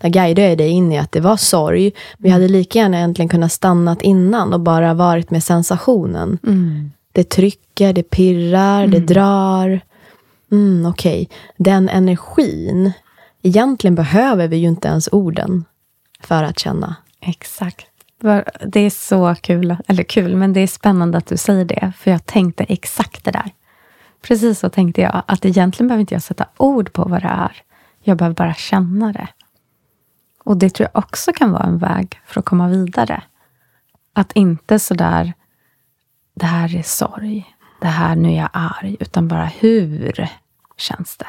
Där 0.00 0.08
guidade 0.08 0.48
jag 0.48 0.58
dig 0.58 0.68
in 0.68 0.92
i 0.92 0.98
att 0.98 1.12
det 1.12 1.20
var 1.20 1.36
sorg. 1.36 1.92
Vi 2.18 2.30
hade 2.30 2.48
lika 2.48 2.78
gärna 2.78 2.96
egentligen 2.96 3.28
kunnat 3.28 3.52
stannat 3.52 4.02
innan 4.02 4.52
och 4.52 4.60
bara 4.60 4.94
varit 4.94 5.30
med 5.30 5.44
sensationen. 5.44 6.38
Det 7.12 7.24
trycker, 7.28 7.92
det 7.92 8.02
pirrar, 8.02 8.86
det 8.86 9.00
drar. 9.00 9.80
Mm, 10.52 10.86
Okej, 10.86 11.28
den 11.56 11.88
energin. 11.88 12.92
Egentligen 13.42 13.94
behöver 13.94 14.48
vi 14.48 14.56
ju 14.56 14.68
inte 14.68 14.88
ens 14.88 15.08
orden 15.12 15.64
för 16.20 16.44
att 16.44 16.58
känna. 16.58 16.96
Exakt. 17.20 17.86
Det 18.66 18.80
är 18.80 18.90
så 18.90 19.34
kul, 19.34 19.76
eller 19.88 20.02
kul, 20.02 20.36
men 20.36 20.52
det 20.52 20.60
är 20.60 20.66
spännande 20.66 21.18
att 21.18 21.26
du 21.26 21.36
säger 21.36 21.64
det. 21.64 21.92
För 21.96 22.10
jag 22.10 22.26
tänkte 22.26 22.64
exakt 22.64 23.24
det 23.24 23.30
där. 23.30 23.50
Precis 24.22 24.58
så 24.58 24.68
tänkte 24.68 25.00
jag. 25.00 25.22
Att 25.26 25.44
egentligen 25.44 25.88
behöver 25.88 26.00
inte 26.00 26.14
jag 26.14 26.22
sätta 26.22 26.46
ord 26.56 26.92
på 26.92 27.04
vad 27.04 27.22
det 27.22 27.28
är. 27.28 27.62
Jag 28.00 28.16
behöver 28.16 28.34
bara 28.34 28.54
känna 28.54 29.12
det. 29.12 29.28
Och 30.44 30.56
det 30.56 30.70
tror 30.70 30.88
jag 30.92 31.04
också 31.04 31.32
kan 31.32 31.52
vara 31.52 31.64
en 31.64 31.78
väg 31.78 32.20
för 32.26 32.40
att 32.40 32.46
komma 32.46 32.68
vidare. 32.68 33.22
Att 34.12 34.32
inte 34.32 34.78
sådär, 34.78 35.32
det 36.34 36.46
här 36.46 36.76
är 36.76 36.82
sorg. 36.82 37.56
Det 37.80 37.86
här, 37.86 38.16
nu 38.16 38.28
är 38.28 38.36
jag 38.36 38.50
arg. 38.52 38.96
Utan 39.00 39.28
bara, 39.28 39.44
hur 39.46 40.28
känns 40.76 41.16
det? 41.16 41.26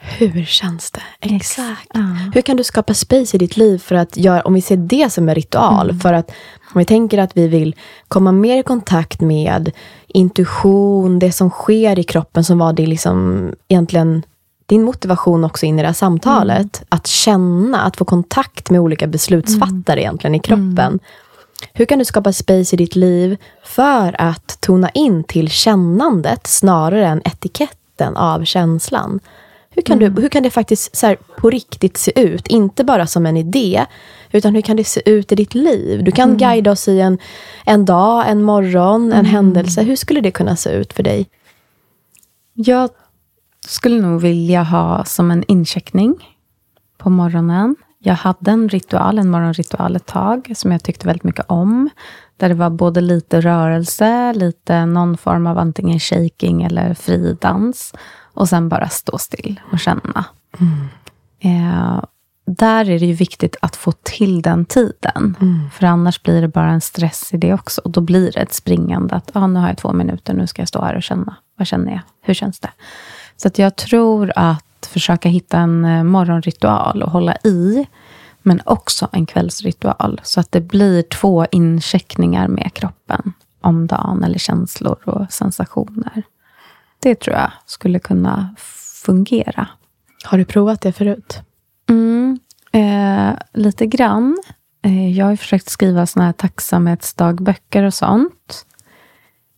Hur 0.00 0.44
känns 0.44 0.90
det? 0.90 1.02
Exakt. 1.20 1.90
Ja. 1.94 2.00
Hur 2.34 2.40
kan 2.40 2.56
du 2.56 2.64
skapa 2.64 2.94
space 2.94 3.36
i 3.36 3.38
ditt 3.38 3.56
liv 3.56 3.78
för 3.78 3.94
att 3.94 4.16
göra, 4.16 4.42
om 4.42 4.54
vi 4.54 4.60
ser 4.60 4.76
det 4.76 5.12
som 5.12 5.28
en 5.28 5.34
ritual, 5.34 5.94
för 6.00 6.12
att 6.12 6.30
om 6.74 6.78
vi 6.78 6.84
tänker 6.84 7.18
att 7.18 7.36
vi 7.36 7.48
vill 7.48 7.76
komma 8.08 8.32
mer 8.32 8.56
i 8.56 8.62
kontakt 8.62 9.20
med 9.20 9.70
intuition, 10.08 11.18
det 11.18 11.32
som 11.32 11.50
sker 11.50 11.98
i 11.98 12.02
kroppen 12.02 12.44
som 12.44 12.58
var 12.58 12.72
det 12.72 12.86
liksom 12.86 13.48
egentligen 13.68 14.22
din 14.66 14.82
motivation 14.82 15.44
också 15.44 15.66
in 15.66 15.78
i 15.78 15.82
det 15.82 15.88
här 15.88 15.94
samtalet. 15.94 16.82
Att 16.88 17.06
känna, 17.06 17.80
att 17.80 17.96
få 17.96 18.04
kontakt 18.04 18.70
med 18.70 18.80
olika 18.80 19.06
beslutsfattare 19.06 20.00
egentligen 20.00 20.34
i 20.34 20.40
kroppen. 20.40 20.98
Hur 21.72 21.84
kan 21.84 21.98
du 21.98 22.04
skapa 22.04 22.32
space 22.32 22.76
i 22.76 22.78
ditt 22.78 22.96
liv 22.96 23.36
för 23.64 24.20
att 24.20 24.60
tona 24.60 24.90
in 24.90 25.24
till 25.24 25.50
kännandet 25.50 26.46
snarare 26.46 27.06
än 27.06 27.22
etiketten 27.24 28.16
av 28.16 28.44
känslan? 28.44 29.20
Hur 29.78 29.82
kan, 29.82 29.98
du, 29.98 30.20
hur 30.20 30.28
kan 30.28 30.42
det 30.42 30.50
faktiskt 30.50 30.96
så 30.96 31.06
här, 31.06 31.16
på 31.16 31.50
riktigt 31.50 31.96
se 31.96 32.20
ut? 32.20 32.46
Inte 32.46 32.84
bara 32.84 33.06
som 33.06 33.26
en 33.26 33.36
idé, 33.36 33.86
utan 34.32 34.54
hur 34.54 34.62
kan 34.62 34.76
det 34.76 34.84
se 34.84 35.10
ut 35.10 35.32
i 35.32 35.34
ditt 35.34 35.54
liv? 35.54 36.04
Du 36.04 36.10
kan 36.10 36.36
guida 36.36 36.70
oss 36.70 36.88
i 36.88 37.00
en, 37.00 37.18
en 37.64 37.84
dag, 37.84 38.28
en 38.28 38.42
morgon, 38.42 39.12
en 39.12 39.24
händelse. 39.24 39.82
Hur 39.82 39.96
skulle 39.96 40.20
det 40.20 40.30
kunna 40.30 40.56
se 40.56 40.70
ut 40.70 40.92
för 40.92 41.02
dig? 41.02 41.26
Jag 42.54 42.90
skulle 43.68 44.00
nog 44.00 44.20
vilja 44.20 44.62
ha 44.62 45.04
som 45.04 45.30
en 45.30 45.44
incheckning 45.48 46.36
på 46.98 47.10
morgonen. 47.10 47.76
Jag 47.98 48.14
hade 48.14 48.50
en 48.50 48.68
ritual, 48.68 49.18
en 49.18 49.30
morgonritual 49.30 49.96
ett 49.96 50.06
tag, 50.06 50.52
som 50.56 50.72
jag 50.72 50.82
tyckte 50.82 51.06
väldigt 51.06 51.24
mycket 51.24 51.44
om. 51.48 51.90
Där 52.36 52.48
det 52.48 52.54
var 52.54 52.70
både 52.70 53.00
lite 53.00 53.40
rörelse, 53.40 54.32
lite 54.32 54.86
någon 54.86 55.16
form 55.16 55.46
av 55.46 55.58
antingen 55.58 56.00
shaking 56.00 56.62
eller 56.62 56.94
fridans. 56.94 57.92
Och 58.38 58.48
sen 58.48 58.68
bara 58.68 58.88
stå 58.88 59.18
still 59.18 59.60
och 59.72 59.78
känna. 59.78 60.24
Eh, 61.40 62.04
där 62.46 62.90
är 62.90 62.98
det 62.98 63.06
ju 63.06 63.12
viktigt 63.12 63.56
att 63.62 63.76
få 63.76 63.92
till 63.92 64.42
den 64.42 64.64
tiden. 64.64 65.36
För 65.72 65.86
annars 65.86 66.22
blir 66.22 66.40
det 66.40 66.48
bara 66.48 66.70
en 66.70 66.80
stress 66.80 67.34
i 67.34 67.36
det 67.36 67.54
också. 67.54 67.80
Och 67.84 67.90
då 67.90 68.00
blir 68.00 68.32
det 68.32 68.40
ett 68.40 68.52
springande. 68.52 69.14
Att 69.14 69.30
ah, 69.32 69.46
nu 69.46 69.60
har 69.60 69.68
jag 69.68 69.78
två 69.78 69.92
minuter, 69.92 70.34
nu 70.34 70.46
ska 70.46 70.62
jag 70.62 70.68
stå 70.68 70.82
här 70.82 70.96
och 70.96 71.02
känna. 71.02 71.36
Vad 71.56 71.66
känner 71.66 71.92
jag? 71.92 72.00
Hur 72.20 72.34
känns 72.34 72.60
det? 72.60 72.70
Så 73.36 73.48
att 73.48 73.58
jag 73.58 73.76
tror 73.76 74.32
att 74.36 74.88
försöka 74.92 75.28
hitta 75.28 75.58
en 75.58 75.84
eh, 75.84 76.04
morgonritual 76.04 77.02
och 77.02 77.10
hålla 77.10 77.36
i. 77.44 77.86
Men 78.42 78.60
också 78.64 79.08
en 79.12 79.26
kvällsritual. 79.26 80.20
Så 80.24 80.40
att 80.40 80.52
det 80.52 80.60
blir 80.60 81.02
två 81.02 81.46
incheckningar 81.50 82.48
med 82.48 82.74
kroppen 82.74 83.32
om 83.60 83.86
dagen. 83.86 84.24
Eller 84.24 84.38
känslor 84.38 84.98
och 85.04 85.32
sensationer. 85.32 86.22
Det 87.02 87.14
tror 87.14 87.36
jag 87.36 87.52
skulle 87.66 87.98
kunna 87.98 88.54
fungera. 89.04 89.68
Har 90.24 90.38
du 90.38 90.44
provat 90.44 90.80
det 90.80 90.92
förut? 90.92 91.38
Mm, 91.88 92.38
eh, 92.72 93.38
lite 93.52 93.86
grann. 93.86 94.38
Eh, 94.82 95.18
jag 95.18 95.26
har 95.26 95.36
försökt 95.36 95.68
skriva 95.68 96.06
såna 96.06 96.24
här 96.24 96.32
tacksamhetsdagböcker 96.32 97.82
och 97.82 97.94
sånt. 97.94 98.66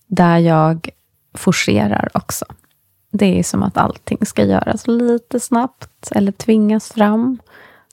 Där 0.07 0.39
jag 0.39 0.89
forcerar 1.35 2.09
också. 2.15 2.45
Det 3.13 3.39
är 3.39 3.43
som 3.43 3.63
att 3.63 3.77
allting 3.77 4.27
ska 4.27 4.45
göras 4.45 4.87
lite 4.87 5.41
snabbt 5.41 6.11
eller 6.11 6.33
tvingas 6.33 6.89
fram. 6.93 7.39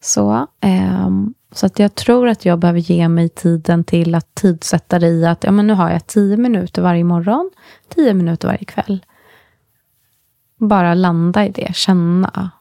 Så, 0.01 0.47
ehm, 0.61 1.33
så 1.51 1.65
att 1.65 1.79
jag 1.79 1.95
tror 1.95 2.27
att 2.27 2.45
jag 2.45 2.59
behöver 2.59 2.79
ge 2.79 3.07
mig 3.07 3.29
tiden 3.29 3.83
till 3.83 4.15
att 4.15 4.35
tidsätta 4.35 4.99
det 4.99 5.07
i 5.07 5.25
att 5.25 5.43
ja, 5.43 5.51
men 5.51 5.67
nu 5.67 5.73
har 5.73 5.89
jag 5.91 6.07
tio 6.07 6.37
minuter 6.37 6.81
varje 6.81 7.03
morgon, 7.03 7.51
tio 7.89 8.13
minuter 8.13 8.47
varje 8.47 8.65
kväll. 8.65 9.05
Bara 10.57 10.93
landa 10.93 11.45
i 11.45 11.49
det, 11.49 11.75
känna 11.75 12.51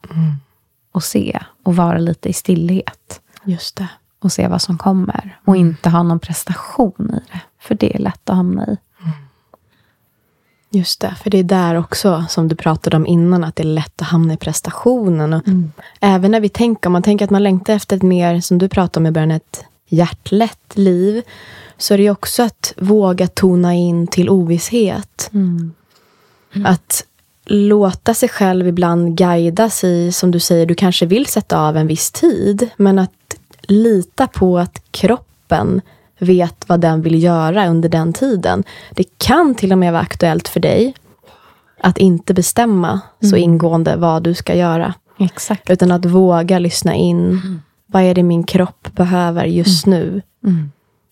och 0.93 1.03
se 1.03 1.41
och 1.63 1.77
vara 1.77 1.99
lite 1.99 2.29
i 2.29 2.33
stillhet 2.33 3.21
Just 3.45 3.77
det. 3.77 3.89
och 4.19 4.33
se 4.33 4.49
vad 4.49 4.63
som 4.63 4.79
kommer. 4.79 5.39
Och 5.45 5.57
inte 5.57 5.91
ha 5.91 6.03
någon 6.03 6.19
prestation 6.21 7.11
i 7.15 7.33
det. 7.33 7.41
För 7.61 7.75
det 7.75 7.95
är 7.95 7.99
lätt 7.99 8.31
att 8.31 8.37
hamna 8.37 8.67
i. 8.67 8.77
Just 10.71 11.01
det, 11.01 11.15
för 11.23 11.31
det 11.31 11.39
är 11.39 11.45
där 11.45 11.75
också 11.75 12.25
som 12.29 12.49
du 12.49 12.57
pratade 12.57 12.97
om 12.97 13.07
innan, 13.07 13.45
att 13.45 13.57
det 13.57 13.63
är 13.63 13.65
lätt 13.65 14.03
att 14.03 14.09
hamna 14.09 14.35
i 14.35 14.37
prestationen. 14.37 15.33
Och 15.33 15.43
Även 16.01 16.31
när 16.31 16.41
vi 16.41 16.49
tänker, 16.49 16.89
om 16.89 16.93
man 16.93 17.03
tänker 17.03 17.25
att 17.25 17.31
man 17.31 17.43
längtar 17.43 17.75
efter 17.75 17.97
ett 17.97 18.03
mer, 18.03 18.41
som 18.41 18.59
du 18.59 18.69
pratade 18.69 19.03
om 19.03 19.07
i 19.07 19.11
början, 19.11 19.31
ett 19.31 19.65
hjärtlätt 19.89 20.77
liv, 20.77 21.23
så 21.77 21.95
är 21.95 21.99
det 21.99 22.05
ju 22.05 22.11
också 22.11 22.43
att 22.43 22.75
våga 22.77 23.27
tona 23.29 23.75
in 23.75 24.07
till 24.07 24.31
ovisshet. 24.31 25.31
Att 26.65 27.05
låta 27.47 28.15
sig 28.15 28.29
själv 28.29 28.69
ibland 28.69 29.17
guidas 29.17 29.85
i, 29.85 30.13
som 30.13 30.31
du 30.31 30.41
säger, 30.41 30.67
du 30.67 30.75
kanske 30.75 31.07
vill 31.07 31.27
sätta 31.27 31.61
av 31.61 31.77
en 31.77 31.87
viss 31.87 32.11
tid, 32.11 32.71
men 32.77 32.99
att 32.99 33.11
lita 33.63 34.27
på 34.27 34.59
att 34.59 34.83
kroppen 34.91 35.81
vet 36.19 36.69
vad 36.69 36.81
den 36.81 37.03
vill 37.03 37.23
göra 37.23 37.69
under 37.69 37.89
den 37.89 38.13
tiden. 38.13 38.65
Det 38.91 39.19
kan 39.19 39.55
till 39.55 39.73
och 39.73 39.79
med 39.79 39.93
vara 39.93 40.03
aktuellt 40.03 40.49
för 40.49 40.61
dig 40.61 40.95
att 41.81 41.99
inte 41.99 42.35
bestämma 42.35 43.01
så 43.31 43.37
ingående 43.37 43.97
vad 43.97 44.23
du 44.23 44.35
ska 44.35 44.55
göra. 44.55 44.95
Exakt. 45.19 45.71
Utan 45.71 45.93
att 45.93 46.05
våga 46.05 46.59
lyssna 46.59 46.95
in. 46.95 47.41
Vad 47.87 48.03
är 48.03 48.15
det 48.15 48.23
min 48.23 48.45
kropp 48.45 48.89
behöver 48.93 49.45
just 49.45 49.87
nu? 49.87 50.23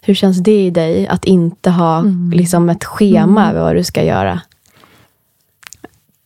Hur 0.02 0.14
känns 0.14 0.38
det 0.38 0.60
i 0.60 0.70
dig 0.70 1.06
att 1.08 1.24
inte 1.24 1.70
ha 1.70 2.04
liksom 2.32 2.70
ett 2.70 2.84
schema 2.84 3.50
över 3.50 3.60
vad 3.60 3.76
du 3.76 3.84
ska 3.84 4.04
göra? 4.04 4.40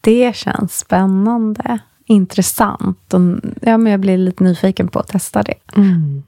Det 0.01 0.37
känns 0.37 0.79
spännande. 0.79 1.79
Intressant. 2.07 3.15
Och, 3.15 3.21
ja, 3.61 3.79
men 3.79 3.93
jag 3.93 4.01
blir 4.01 4.19
lite 4.19 4.45
nyfiken 4.45 4.89
på 4.89 4.99
att 4.99 5.09
testa 5.09 5.43
det. 5.43 5.55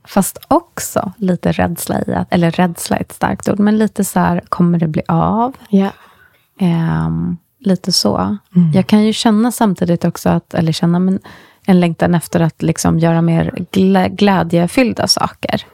Fast 0.05 0.39
också 0.49 1.13
lite 1.17 1.53
rädsla 1.53 2.03
i 2.07 2.15
att, 2.15 2.29
eller 2.31 2.51
rädsla 2.51 2.97
är 2.97 3.01
ett 3.01 3.13
starkt 3.13 3.49
ord, 3.49 3.59
men 3.59 3.79
lite 3.79 4.05
så 4.05 4.21
här, 4.21 4.43
kommer 4.49 4.79
det 4.79 4.89
bli 4.89 5.03
av? 5.09 5.57
Ja. 5.69 5.91
Ehm, 6.61 7.37
lite 7.59 7.93
så. 7.93 8.37
Jag 8.75 8.87
kan 8.87 9.05
ju 9.05 9.13
känna 9.13 9.53
samtidigt 9.53 10.05
också, 10.05 10.29
att, 10.29 10.55
eller 10.55 10.73
känna 10.73 10.99
men, 10.99 11.19
en 11.67 11.81
längtan 11.81 12.15
efter 12.15 12.41
att 12.41 12.63
liksom 12.63 12.99
göra 12.99 13.23
mer 13.23 13.67
glä, 13.71 14.09
glädjefyllda 14.09 15.09
saker. 15.09 15.65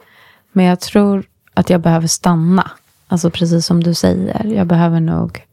Men 0.51 0.65
jag 0.65 0.79
tror 0.79 1.23
att 1.53 1.69
jag 1.69 1.81
behöver 1.81 2.07
stanna. 2.07 2.71
Alltså 3.07 3.29
precis 3.29 3.65
som 3.65 3.83
du 3.83 3.93
säger. 3.93 4.45
Jag 4.45 4.67
behöver 4.67 4.99
nog 4.99 5.46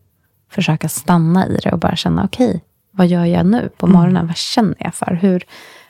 försöka 0.55 0.89
stanna 0.89 1.47
i 1.47 1.59
det 1.63 1.73
och 1.73 1.79
bara 1.79 1.97
känna, 1.97 2.25
okej, 2.25 2.65
vad 2.91 3.07
gör 3.07 3.25
jag 3.25 3.47
nu 3.47 3.71
på 3.77 3.87
morgonen? 3.87 4.27
Vad 4.27 4.37
känner 4.37 4.77
jag 4.79 4.95
för? 4.95 5.19
Hur, 5.23 5.45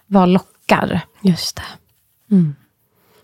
vad 0.07 0.29
lockar? 0.29 1.00
Just 1.22 1.57
det. 1.57 1.62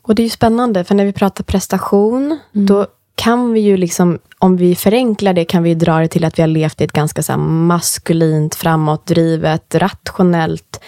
Och 0.03 0.15
det 0.15 0.23
är 0.23 0.25
ju 0.25 0.31
spännande, 0.31 0.85
för 0.85 0.95
när 0.95 1.05
vi 1.05 1.13
pratar 1.13 1.45
prestation, 1.45 2.39
då 2.53 2.87
kan 3.15 3.53
vi 3.53 3.61
ju 3.61 3.77
liksom, 3.77 4.19
om 4.39 4.57
vi 4.57 4.75
förenklar 4.75 5.33
det, 5.33 5.45
kan 5.45 5.63
vi 5.63 5.75
dra 5.75 5.99
det 5.99 6.09
till 6.09 6.25
att 6.25 6.39
vi 6.39 6.43
har 6.43 6.49
levt 6.49 6.81
i 6.81 6.85
ett 6.85 6.93
ganska 6.93 7.23
så 7.23 7.37
maskulint, 7.37 8.55
framåtdrivet, 8.55 9.75
rationellt, 9.75 10.81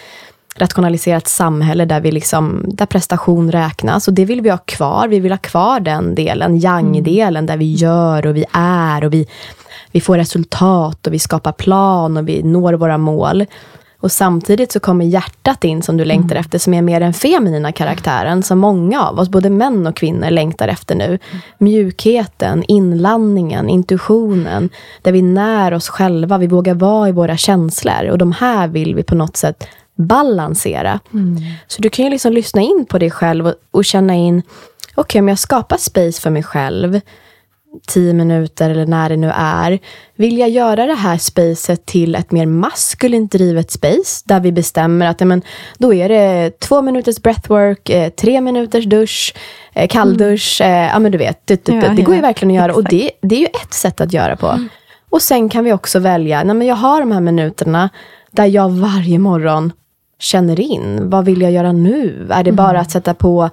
rationaliserat 0.56 1.28
samhälle 1.28 1.84
där, 1.84 2.00
vi 2.00 2.12
liksom, 2.12 2.64
där 2.68 2.86
prestation 2.86 3.52
räknas. 3.52 4.08
Och 4.08 4.14
det 4.14 4.24
vill 4.24 4.40
vi 4.40 4.50
ha 4.50 4.58
kvar. 4.58 5.08
Vi 5.08 5.20
vill 5.20 5.32
ha 5.32 5.38
kvar 5.38 5.80
den 5.80 6.14
delen, 6.14 6.56
yang-delen, 6.56 7.46
där 7.46 7.56
vi 7.56 7.72
gör 7.72 8.26
och 8.26 8.36
vi 8.36 8.44
är 8.52 9.04
och 9.04 9.12
vi, 9.12 9.26
vi 9.92 10.00
får 10.00 10.16
resultat 10.16 11.06
och 11.06 11.12
vi 11.12 11.18
skapar 11.18 11.52
plan 11.52 12.16
och 12.16 12.28
vi 12.28 12.42
når 12.42 12.72
våra 12.72 12.98
mål. 12.98 13.46
Och 14.02 14.12
samtidigt 14.12 14.72
så 14.72 14.80
kommer 14.80 15.04
hjärtat 15.04 15.64
in 15.64 15.82
som 15.82 15.96
du 15.96 16.04
längtar 16.04 16.36
efter, 16.36 16.58
som 16.58 16.74
är 16.74 16.82
mer 16.82 17.00
den 17.00 17.12
feminina 17.12 17.72
karaktären, 17.72 18.42
som 18.42 18.58
många 18.58 19.02
av 19.02 19.18
oss, 19.18 19.28
både 19.28 19.50
män 19.50 19.86
och 19.86 19.96
kvinnor, 19.96 20.30
längtar 20.30 20.68
efter 20.68 20.94
nu. 20.94 21.18
Mjukheten, 21.58 22.64
inlandningen, 22.68 23.68
intuitionen, 23.68 24.70
där 25.02 25.12
vi 25.12 25.22
när 25.22 25.74
oss 25.74 25.88
själva, 25.88 26.38
vi 26.38 26.46
vågar 26.46 26.74
vara 26.74 27.08
i 27.08 27.12
våra 27.12 27.36
känslor. 27.36 28.08
Och 28.10 28.18
de 28.18 28.32
här 28.32 28.68
vill 28.68 28.94
vi 28.94 29.02
på 29.02 29.14
något 29.14 29.36
sätt 29.36 29.66
balansera. 29.94 31.00
Så 31.66 31.82
du 31.82 31.90
kan 31.90 32.04
ju 32.04 32.10
liksom 32.10 32.32
lyssna 32.32 32.60
in 32.60 32.86
på 32.88 32.98
dig 32.98 33.10
själv 33.10 33.46
och, 33.46 33.54
och 33.70 33.84
känna 33.84 34.14
in, 34.14 34.38
okej, 34.38 35.00
okay, 35.00 35.20
om 35.20 35.28
jag 35.28 35.38
skapar 35.38 35.76
space 35.76 36.20
för 36.20 36.30
mig 36.30 36.42
själv, 36.42 37.00
tio 37.86 38.12
minuter 38.12 38.70
eller 38.70 38.86
när 38.86 39.08
det 39.08 39.16
nu 39.16 39.32
är. 39.34 39.78
Vill 40.16 40.38
jag 40.38 40.50
göra 40.50 40.86
det 40.86 40.94
här 40.94 41.18
spacet 41.18 41.86
till 41.86 42.14
ett 42.14 42.30
mer 42.30 42.46
maskulint 42.46 43.32
drivet 43.32 43.70
space, 43.70 44.22
där 44.24 44.40
vi 44.40 44.52
bestämmer 44.52 45.06
att 45.06 45.20
men, 45.20 45.42
då 45.78 45.94
är 45.94 46.08
det 46.08 46.60
två 46.60 46.82
minuters 46.82 47.22
breathwork, 47.22 47.90
eh, 47.90 48.08
tre 48.08 48.40
minuters 48.40 48.84
dusch, 48.84 49.34
eh, 49.72 49.88
kalldusch, 49.88 50.60
mm. 50.60 50.84
eh, 50.84 50.92
ja 50.92 50.98
men 50.98 51.12
du 51.12 51.18
vet, 51.18 51.46
det, 51.46 51.64
det, 51.64 51.72
ja, 51.72 51.88
det 51.88 52.02
går 52.02 52.14
ju 52.14 52.20
verkligen 52.20 52.50
att 52.50 52.62
göra. 52.62 52.74
Och 52.74 52.84
det, 52.84 53.10
det 53.22 53.34
är 53.34 53.40
ju 53.40 53.46
ett 53.62 53.74
sätt 53.74 54.00
att 54.00 54.12
göra 54.12 54.36
på. 54.36 54.48
Mm. 54.48 54.68
Och 55.10 55.22
sen 55.22 55.48
kan 55.48 55.64
vi 55.64 55.72
också 55.72 55.98
välja, 55.98 56.44
nej 56.44 56.56
men 56.56 56.66
jag 56.66 56.76
har 56.76 57.00
de 57.00 57.12
här 57.12 57.20
minuterna 57.20 57.90
där 58.30 58.46
jag 58.46 58.70
varje 58.70 59.18
morgon 59.18 59.72
känner 60.18 60.60
in, 60.60 61.10
vad 61.10 61.24
vill 61.24 61.42
jag 61.42 61.52
göra 61.52 61.72
nu? 61.72 62.28
Är 62.30 62.44
det 62.44 62.52
bara 62.52 62.70
mm. 62.70 62.82
att 62.82 62.90
sätta 62.90 63.14
på 63.14 63.50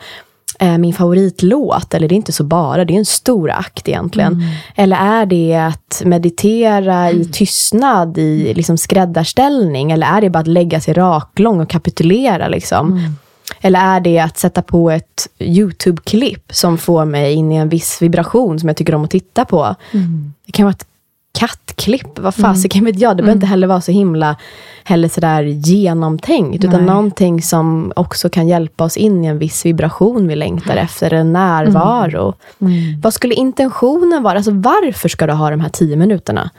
eh, 0.60 0.78
min 0.78 0.94
favoritlåt? 0.94 1.94
Eller 1.94 2.08
det 2.08 2.14
är 2.14 2.18
inte 2.18 2.32
så 2.32 2.44
bara, 2.44 2.86
det 2.86 2.94
är 2.94 2.98
en 2.98 3.06
stor 3.06 3.52
akt 3.52 3.88
egentligen. 3.88 4.34
Mm. 4.34 4.46
Eller 4.76 4.98
är 4.98 5.26
det 5.26 5.56
att 5.56 6.02
meditera 6.06 7.10
mm. 7.10 7.22
i 7.22 7.26
tystnad, 7.26 8.18
i 8.18 8.54
liksom 8.54 8.78
skräddarställning? 8.78 9.92
Eller 9.92 10.08
är 10.08 10.22
det 10.22 10.30
bara 10.30 10.40
att 10.40 10.48
lägga 10.48 10.82
sig 10.82 10.94
raklång 10.94 11.60
och 11.62 11.70
kapitulera? 11.70 12.48
Liksom? 12.48 12.92
Mm. 12.92 13.16
Eller 13.62 13.80
är 13.80 14.00
det 14.00 14.20
att 14.20 14.38
sätta 14.38 14.62
på 14.62 14.92
ett 14.92 15.28
YouTube-klipp 15.40 16.52
som 16.54 16.78
får 16.78 17.06
mig 17.06 17.34
in 17.34 17.52
i 17.52 17.56
en 17.56 17.70
viss 17.70 18.02
vibration 18.02 18.60
som 18.60 18.70
jag 18.70 18.78
tycker 18.78 18.96
om 18.96 19.04
att 19.04 19.12
titta 19.12 19.46
på? 19.46 19.76
Mm. 19.92 20.34
Det 20.46 20.52
kan 20.52 20.66
vara 20.66 20.74
ett 20.74 20.89
kattklipp, 21.32 22.20
vad 22.20 22.36
fasiken 22.36 22.80
mm. 22.80 22.92
vet 22.92 23.02
jag. 23.02 23.18
Det 23.18 23.24
behöver 23.24 23.32
mm. 23.32 23.38
inte 23.38 23.48
heller 23.48 23.68
vara 23.68 23.82
så 23.82 23.92
himla 23.92 24.36
heller 24.84 25.08
sådär 25.08 25.44
genomtänkt. 25.44 26.64
Nej. 26.64 26.70
Utan 26.70 26.86
någonting 26.86 27.42
som 27.42 27.94
också 27.96 28.30
kan 28.30 28.48
hjälpa 28.48 28.84
oss 28.84 28.98
in 28.98 29.26
i 29.26 29.28
en 29.28 29.40
viss 29.40 29.66
vibration 29.66 30.28
vi 30.28 30.36
längtar 30.36 30.72
mm. 30.72 30.86
efter, 30.86 31.14
en 31.14 31.34
närvaro. 31.34 32.34
Mm. 32.62 32.74
mm. 32.74 33.02
Vad 33.02 33.14
skulle 33.14 33.34
intentionen 33.34 34.24
vara? 34.24 34.36
Alltså 34.38 34.52
varför 34.52 35.10
ska 35.10 35.28
du 35.28 35.34
ha 35.34 35.50
de 35.50 35.60
här 35.60 35.70
tio 35.70 35.96
minuterna? 35.96 36.50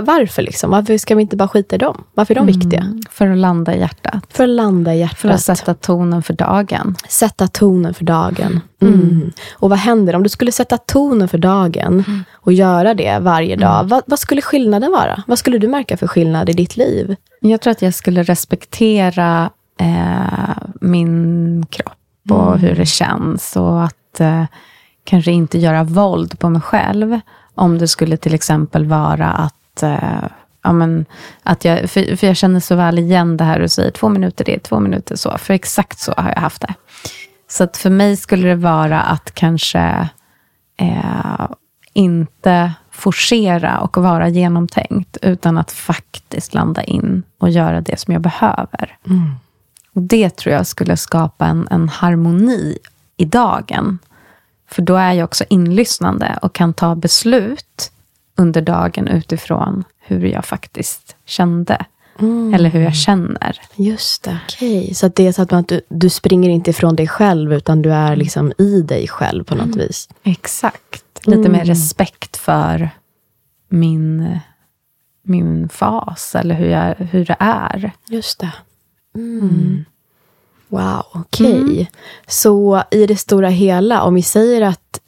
Varför 0.00 0.42
liksom? 0.42 0.70
Varför 0.70 0.98
ska 0.98 1.14
vi 1.14 1.22
inte 1.22 1.36
bara 1.36 1.48
skita 1.48 1.74
i 1.74 1.78
dem? 1.78 2.04
Varför 2.14 2.34
är 2.34 2.36
de 2.36 2.48
mm, 2.48 2.60
viktiga? 2.60 3.00
För 3.10 3.30
att 3.30 3.38
landa 3.38 3.74
i 3.74 3.80
hjärtat. 3.80 4.24
För 4.30 4.44
att 4.44 4.50
landa 4.50 4.94
i 4.94 4.98
hjärtat. 4.98 5.18
För 5.18 5.28
att 5.28 5.40
sätta 5.40 5.74
tonen 5.74 6.22
för 6.22 6.34
dagen. 6.34 6.96
Sätta 7.08 7.48
tonen 7.48 7.94
för 7.94 8.04
dagen. 8.04 8.60
Mm. 8.82 8.94
Mm. 8.94 9.32
Och 9.52 9.70
vad 9.70 9.78
händer 9.78 10.16
om 10.16 10.22
du 10.22 10.28
skulle 10.28 10.52
sätta 10.52 10.78
tonen 10.78 11.28
för 11.28 11.38
dagen 11.38 12.04
mm. 12.06 12.24
och 12.32 12.52
göra 12.52 12.94
det 12.94 13.18
varje 13.18 13.56
dag? 13.56 13.76
Mm. 13.76 13.88
Vad, 13.88 14.02
vad, 14.06 14.18
skulle 14.18 14.42
skillnaden 14.42 14.92
vara? 14.92 15.22
Vad 15.26 15.38
skulle 15.38 15.58
du 15.58 15.68
märka 15.68 15.96
för 15.96 16.06
skillnad 16.06 16.50
i 16.50 16.52
ditt 16.52 16.76
liv? 16.76 17.16
Jag 17.40 17.60
tror 17.60 17.70
att 17.70 17.82
jag 17.82 17.94
skulle 17.94 18.22
respektera 18.22 19.50
eh, 19.80 20.56
min 20.80 21.66
kropp 21.70 22.30
och 22.30 22.48
mm. 22.48 22.58
hur 22.58 22.74
det 22.74 22.86
känns. 22.86 23.56
Och 23.56 23.84
att 23.84 24.20
eh, 24.20 24.44
kanske 25.04 25.32
inte 25.32 25.58
göra 25.58 25.84
våld 25.84 26.38
på 26.38 26.48
mig 26.48 26.62
själv. 26.62 27.20
Om 27.54 27.78
det 27.78 27.88
skulle 27.88 28.16
till 28.16 28.34
exempel 28.34 28.86
vara 28.86 29.30
att 29.30 29.54
att, 29.74 29.82
eh, 29.82 30.28
ja, 30.62 30.72
men, 30.72 31.06
att 31.42 31.64
jag, 31.64 31.90
för, 31.90 32.16
för 32.16 32.26
jag 32.26 32.36
känner 32.36 32.60
så 32.60 32.76
väl 32.76 32.98
igen 32.98 33.36
det 33.36 33.44
här 33.44 33.60
du 33.60 33.68
säger, 33.68 33.90
två 33.90 34.08
minuter 34.08 34.44
det, 34.44 34.58
två 34.58 34.80
minuter 34.80 35.16
så. 35.16 35.38
För 35.38 35.54
exakt 35.54 35.98
så 35.98 36.14
har 36.16 36.28
jag 36.28 36.40
haft 36.40 36.62
det. 36.62 36.74
Så 37.48 37.64
att 37.64 37.76
för 37.76 37.90
mig 37.90 38.16
skulle 38.16 38.48
det 38.48 38.54
vara 38.54 39.00
att 39.00 39.34
kanske 39.34 40.08
eh, 40.76 41.48
inte 41.92 42.72
forcera 42.90 43.80
och 43.80 43.96
vara 43.96 44.28
genomtänkt, 44.28 45.16
utan 45.22 45.58
att 45.58 45.72
faktiskt 45.72 46.54
landa 46.54 46.82
in 46.82 47.22
och 47.38 47.50
göra 47.50 47.80
det 47.80 48.00
som 48.00 48.12
jag 48.12 48.22
behöver. 48.22 48.96
Mm. 49.06 49.34
Och 49.94 50.02
Det 50.02 50.36
tror 50.36 50.54
jag 50.54 50.66
skulle 50.66 50.96
skapa 50.96 51.46
en, 51.46 51.68
en 51.70 51.88
harmoni 51.88 52.78
i 53.16 53.24
dagen. 53.24 53.98
För 54.70 54.82
då 54.82 54.96
är 54.96 55.12
jag 55.12 55.24
också 55.24 55.44
inlyssnande 55.48 56.38
och 56.42 56.54
kan 56.54 56.74
ta 56.74 56.94
beslut 56.94 57.92
under 58.36 58.60
dagen 58.60 59.08
utifrån 59.08 59.84
hur 59.98 60.26
jag 60.26 60.44
faktiskt 60.44 61.16
kände. 61.24 61.86
Mm. 62.18 62.54
Eller 62.54 62.70
hur 62.70 62.80
jag 62.80 62.94
känner. 62.94 63.60
Just 63.76 64.22
det. 64.22 64.38
Okay. 64.48 64.94
Så 64.94 65.08
det 65.08 65.26
är 65.26 65.32
så 65.32 65.42
att 65.42 65.68
du, 65.68 65.80
du 65.88 66.10
springer 66.10 66.50
inte 66.50 66.70
ifrån 66.70 66.96
dig 66.96 67.08
själv, 67.08 67.52
utan 67.52 67.82
du 67.82 67.92
är 67.92 68.16
liksom 68.16 68.52
i 68.58 68.82
dig 68.82 69.08
själv 69.08 69.44
på 69.44 69.54
något 69.54 69.66
mm. 69.66 69.78
vis. 69.78 70.08
Exakt. 70.22 71.26
Lite 71.26 71.38
mm. 71.38 71.52
mer 71.52 71.64
respekt 71.64 72.36
för 72.36 72.90
min, 73.68 74.38
min 75.22 75.68
fas, 75.68 76.34
eller 76.34 76.54
hur, 76.54 76.68
jag, 76.68 76.94
hur 76.94 77.24
det 77.24 77.36
är. 77.38 77.92
Just 78.08 78.38
det. 78.38 78.52
Mm. 79.14 79.38
mm. 79.38 79.84
Wow, 80.68 81.04
okej. 81.12 81.62
Okay. 81.62 81.74
Mm. 81.74 81.86
Så 82.26 82.82
i 82.90 83.06
det 83.06 83.16
stora 83.16 83.48
hela, 83.48 84.02
om 84.02 84.14
vi 84.14 84.22
säger 84.22 84.62
att 84.62 85.00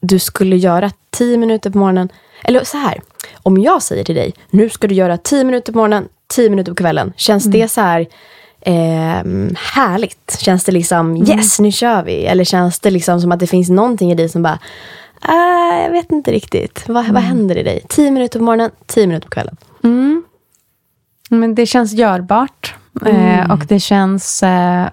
du 0.00 0.18
skulle 0.18 0.56
göra 0.56 0.90
tio 1.10 1.36
minuter 1.38 1.70
på 1.70 1.78
morgonen, 1.78 2.08
eller 2.44 2.64
så 2.64 2.76
här, 2.76 3.00
om 3.42 3.58
jag 3.58 3.82
säger 3.82 4.04
till 4.04 4.14
dig, 4.14 4.34
nu 4.50 4.70
ska 4.70 4.86
du 4.86 4.94
göra 4.94 5.16
10 5.18 5.44
minuter 5.44 5.72
på 5.72 5.78
morgonen, 5.78 6.08
10 6.28 6.50
minuter 6.50 6.72
på 6.72 6.76
kvällen. 6.76 7.12
Känns 7.16 7.46
mm. 7.46 7.60
det 7.60 7.68
så 7.68 7.80
här 7.80 8.06
eh, 8.60 9.54
härligt? 9.74 10.38
Känns 10.40 10.64
det 10.64 10.72
liksom, 10.72 11.16
mm. 11.16 11.38
yes, 11.38 11.60
nu 11.60 11.72
kör 11.72 12.02
vi? 12.02 12.26
Eller 12.26 12.44
känns 12.44 12.80
det 12.80 12.90
liksom 12.90 13.20
som 13.20 13.32
att 13.32 13.40
det 13.40 13.46
finns 13.46 13.68
någonting 13.68 14.12
i 14.12 14.14
dig 14.14 14.28
som 14.28 14.42
bara, 14.42 14.58
äh, 15.28 15.82
jag 15.82 15.90
vet 15.90 16.12
inte 16.12 16.32
riktigt. 16.32 16.88
Vad, 16.88 17.02
mm. 17.02 17.14
vad 17.14 17.22
händer 17.22 17.58
i 17.58 17.62
dig? 17.62 17.82
10 17.88 18.10
minuter 18.10 18.38
på 18.38 18.44
morgonen, 18.44 18.70
10 18.86 19.06
minuter 19.06 19.28
på 19.28 19.34
kvällen. 19.34 19.56
Mm. 19.84 20.24
Men 21.30 21.54
det 21.54 21.66
känns 21.66 21.92
görbart. 21.92 22.74
Eh, 23.06 23.40
mm. 23.40 23.50
och 23.50 23.66
det 23.66 23.80
känns... 23.80 24.42
Eh, 24.42 24.88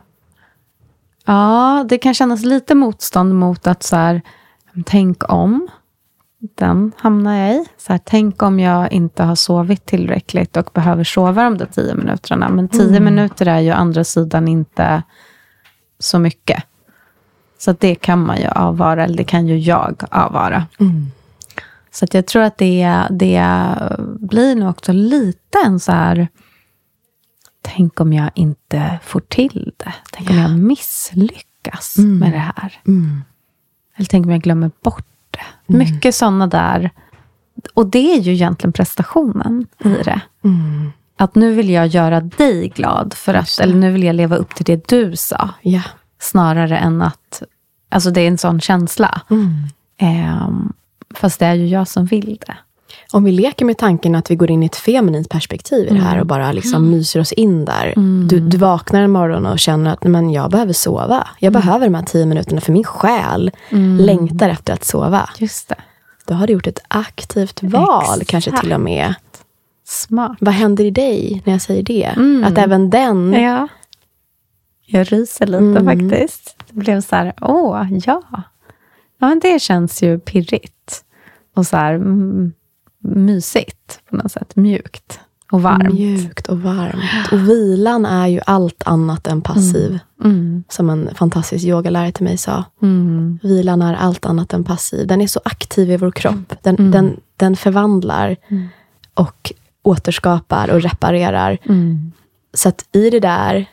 ja, 1.26 1.86
det 1.90 1.98
kan 1.98 2.14
kännas 2.14 2.44
lite 2.46 2.76
motstånd 2.76 3.36
mot 3.36 3.68
att 3.68 3.84
så 3.84 3.96
här, 3.96 4.22
tänk 4.86 5.32
om 5.32 5.68
den 6.56 6.92
hamnar 6.98 7.36
jag 7.36 7.56
i. 7.56 7.66
Så 7.78 7.94
här, 7.94 8.00
tänk 8.04 8.44
om 8.44 8.60
jag 8.60 8.92
inte 8.92 9.24
har 9.24 9.36
sovit 9.36 9.86
tillräckligt 9.86 10.58
och 10.58 10.70
behöver 10.74 11.04
sova 11.04 11.44
de 11.44 11.58
där 11.58 11.66
tio 11.66 11.96
minuterna. 11.96 12.50
Men 12.50 12.68
tio 12.68 12.98
mm. 12.98 13.04
minuter 13.04 13.46
är 13.46 13.60
ju 13.60 13.72
andra 13.72 14.04
sidan 14.04 14.48
inte 14.48 15.04
så 16.00 16.20
mycket. 16.20 16.64
Så 17.58 17.76
det 17.80 17.96
kan 17.96 18.26
man 18.26 18.38
ju 18.38 18.48
avvara, 18.48 19.04
eller 19.04 19.18
det 19.18 19.24
kan 19.24 19.48
ju 19.48 19.58
jag 19.58 20.04
avvara. 20.12 20.66
Mm. 20.80 21.12
Så 21.92 22.06
jag 22.12 22.26
tror 22.26 22.44
att 22.44 22.58
det, 22.58 23.08
det 23.10 23.46
blir 24.20 24.56
nog 24.56 24.70
också 24.70 24.92
lite 24.92 25.58
en 25.66 25.80
så 25.80 25.92
här... 25.92 26.28
Tänk 27.62 28.00
om 28.02 28.14
jag 28.14 28.32
inte 28.34 29.00
får 29.04 29.20
till 29.20 29.74
det. 29.78 29.94
Tänk 30.12 30.32
yeah. 30.32 30.46
om 30.46 30.52
jag 30.52 30.60
misslyckas 30.60 31.98
mm. 31.98 32.20
med 32.20 32.32
det 32.32 32.38
här. 32.56 32.82
Mm. 32.88 33.22
Eller 33.96 34.08
tänk 34.08 34.26
om 34.26 34.32
jag 34.32 34.42
glömmer 34.42 34.72
bort 34.84 35.06
Mm. 35.70 35.80
Mycket 35.80 36.16
sådana 36.16 36.48
där. 36.48 36.90
Och 37.74 37.88
det 37.88 38.16
är 38.16 38.20
ju 38.20 38.34
egentligen 38.34 38.74
prestationen 38.74 39.68
i 39.84 39.90
det. 39.90 40.22
Mm. 40.44 40.92
Att 41.18 41.36
nu 41.36 41.54
vill 41.54 41.70
jag 41.70 41.88
göra 41.88 42.22
dig 42.22 42.68
glad, 42.76 43.14
för 43.14 43.34
att, 43.34 43.60
eller 43.60 43.76
nu 43.76 43.92
vill 43.92 44.04
jag 44.04 44.16
leva 44.16 44.36
upp 44.36 44.56
till 44.56 44.66
det 44.66 44.88
du 44.88 45.16
sa. 45.16 45.50
Yeah. 45.64 45.86
Snarare 46.20 46.78
än 46.78 47.02
att, 47.02 47.44
alltså 47.90 48.12
det 48.12 48.22
är 48.22 48.28
en 48.28 48.38
sån 48.38 48.62
känsla. 48.62 49.22
Eh, 49.98 50.50
fast 51.16 51.40
det 51.40 51.46
är 51.46 51.54
ju 51.54 51.68
jag 51.68 51.88
som 51.88 52.06
vill 52.06 52.38
det. 52.48 52.58
Om 53.14 53.24
vi 53.24 53.32
leker 53.32 53.66
med 53.66 53.78
tanken 53.78 54.16
att 54.16 54.32
vi 54.32 54.36
går 54.36 54.52
in 54.52 54.64
i 54.64 54.66
ett 54.66 54.76
feminint 54.76 55.30
perspektiv 55.30 55.88
i 55.88 55.90
det 55.90 56.00
här 56.00 56.12
mm. 56.12 56.22
och 56.22 56.28
bara 56.28 56.52
liksom 56.52 56.76
mm. 56.76 56.92
myser 56.92 57.20
oss 57.20 57.32
in 57.32 57.66
där. 57.66 57.94
Mm. 57.96 58.28
Du, 58.28 58.40
du 58.40 58.58
vaknar 58.58 59.02
en 59.02 59.12
morgon 59.12 59.46
och 59.46 59.60
känner 59.60 59.94
att 59.94 60.04
men 60.04 60.32
jag 60.32 60.52
behöver 60.52 60.74
sova. 60.74 61.28
Jag 61.40 61.50
mm. 61.50 61.62
behöver 61.62 61.86
de 61.86 61.96
här 61.96 62.04
tio 62.04 62.26
minuterna 62.26 62.62
för 62.62 62.72
min 62.72 62.84
själ 62.84 63.52
mm. 63.70 63.98
längtar 63.98 64.50
efter 64.50 64.74
att 64.74 64.84
sova. 64.84 65.30
Just 65.38 65.70
det. 65.70 65.76
Då 66.26 66.34
har 66.34 66.48
du 66.48 66.54
gjort 66.54 66.68
ett 66.68 66.80
aktivt 66.88 67.64
val, 67.64 68.04
Exakt. 68.04 68.30
kanske 68.30 68.60
till 68.60 68.74
och 68.74 68.82
med. 68.82 69.14
Smart. 69.86 70.38
Vad 70.40 70.54
händer 70.54 70.84
i 70.84 70.92
dig 70.92 71.42
när 71.46 71.54
jag 71.54 71.62
säger 71.62 71.84
det? 71.84 72.14
Att 72.46 72.58
även 72.58 72.90
den 72.90 73.34
ja. 73.34 73.68
Jag 74.86 75.12
ryser 75.12 75.48
lite 75.48 75.84
faktiskt. 75.86 76.56
Det 76.70 76.80
blev 76.80 77.02
så 77.02 77.16
här, 77.16 77.34
åh, 77.42 77.88
ja. 78.06 78.22
Ja, 79.20 79.28
men 79.28 79.40
det 79.40 79.62
känns 79.62 80.04
ju 80.04 80.20
pirrigt. 80.20 81.04
Och 81.56 81.68
så 81.68 81.78
här 81.78 81.94
mm, 81.94 82.54
mysigt 83.04 84.00
på 84.10 84.16
något 84.16 84.32
sätt. 84.32 84.56
Mjukt 84.56 85.20
och 85.52 85.62
varmt. 85.62 85.94
Mjukt 85.94 86.48
och 86.48 86.62
varmt. 86.62 87.32
Och 87.32 87.50
vilan 87.50 88.06
är 88.06 88.28
ju 88.28 88.40
allt 88.46 88.84
annat 88.86 89.28
än 89.28 89.42
passiv. 89.42 90.00
Mm. 90.24 90.64
Som 90.70 90.90
en 90.90 91.10
fantastisk 91.16 91.66
yogalärare 91.66 92.12
till 92.12 92.24
mig 92.24 92.38
sa. 92.38 92.64
Mm. 92.82 93.40
Vilan 93.44 93.82
är 93.82 93.94
allt 93.94 94.26
annat 94.26 94.54
än 94.54 94.64
passiv. 94.64 95.08
Den 95.08 95.22
är 95.22 95.28
så 95.28 95.40
aktiv 95.46 95.92
i 95.92 95.98
vår 95.98 96.12
kropp. 96.12 96.54
Den, 96.62 96.76
Mm. 96.76 96.92
den, 96.92 97.20
den 97.38 97.56
förvandlar 97.56 98.36
och 99.14 99.52
återskapar 99.84 100.70
och 100.70 100.82
reparerar. 100.82 101.58
Mm. 101.66 102.12
Så 102.54 102.70
att 102.70 102.86
i 102.92 103.10
det 103.10 103.20
där, 103.20 103.66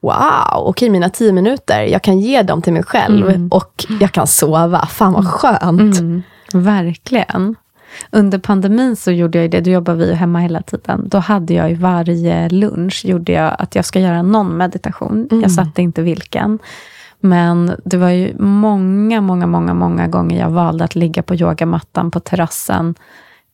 wow, 0.00 0.66
okej 0.68 0.90
mina 0.90 1.08
tio 1.10 1.32
minuter, 1.32 1.82
jag 1.82 2.02
kan 2.02 2.18
ge 2.20 2.42
dem 2.42 2.62
till 2.62 2.72
mig 2.72 2.82
själv 2.82 3.48
och 3.50 3.86
jag 4.00 4.12
kan 4.12 4.26
sova. 4.26 4.86
Fan 4.86 5.12
vad 5.12 5.26
skönt. 5.26 5.98
Mm. 6.00 6.22
Verkligen. 6.52 7.54
Under 8.10 8.38
pandemin 8.38 8.96
så 8.96 9.10
gjorde 9.10 9.38
jag 9.38 9.50
det, 9.50 9.60
då 9.60 9.70
jobbade 9.70 10.06
vi 10.06 10.14
hemma 10.14 10.38
hela 10.38 10.62
tiden. 10.62 11.08
Då 11.08 11.18
hade 11.18 11.54
jag 11.54 11.70
ju 11.70 11.74
varje 11.74 12.48
lunch, 12.48 13.04
gjorde 13.04 13.32
jag 13.32 13.56
att 13.58 13.74
jag 13.74 13.84
ska 13.84 14.00
göra 14.00 14.22
någon 14.22 14.56
meditation. 14.56 15.28
Jag 15.42 15.50
satte 15.50 15.82
inte 15.82 16.02
vilken. 16.02 16.58
Men 17.20 17.76
det 17.84 17.96
var 17.96 18.10
ju 18.10 18.34
många, 18.38 19.20
många, 19.20 19.46
många, 19.46 19.74
många 19.74 20.08
gånger 20.08 20.40
jag 20.40 20.50
valde 20.50 20.84
att 20.84 20.94
ligga 20.94 21.22
på 21.22 21.34
yogamattan 21.34 22.10
på 22.10 22.20
terrassen 22.20 22.94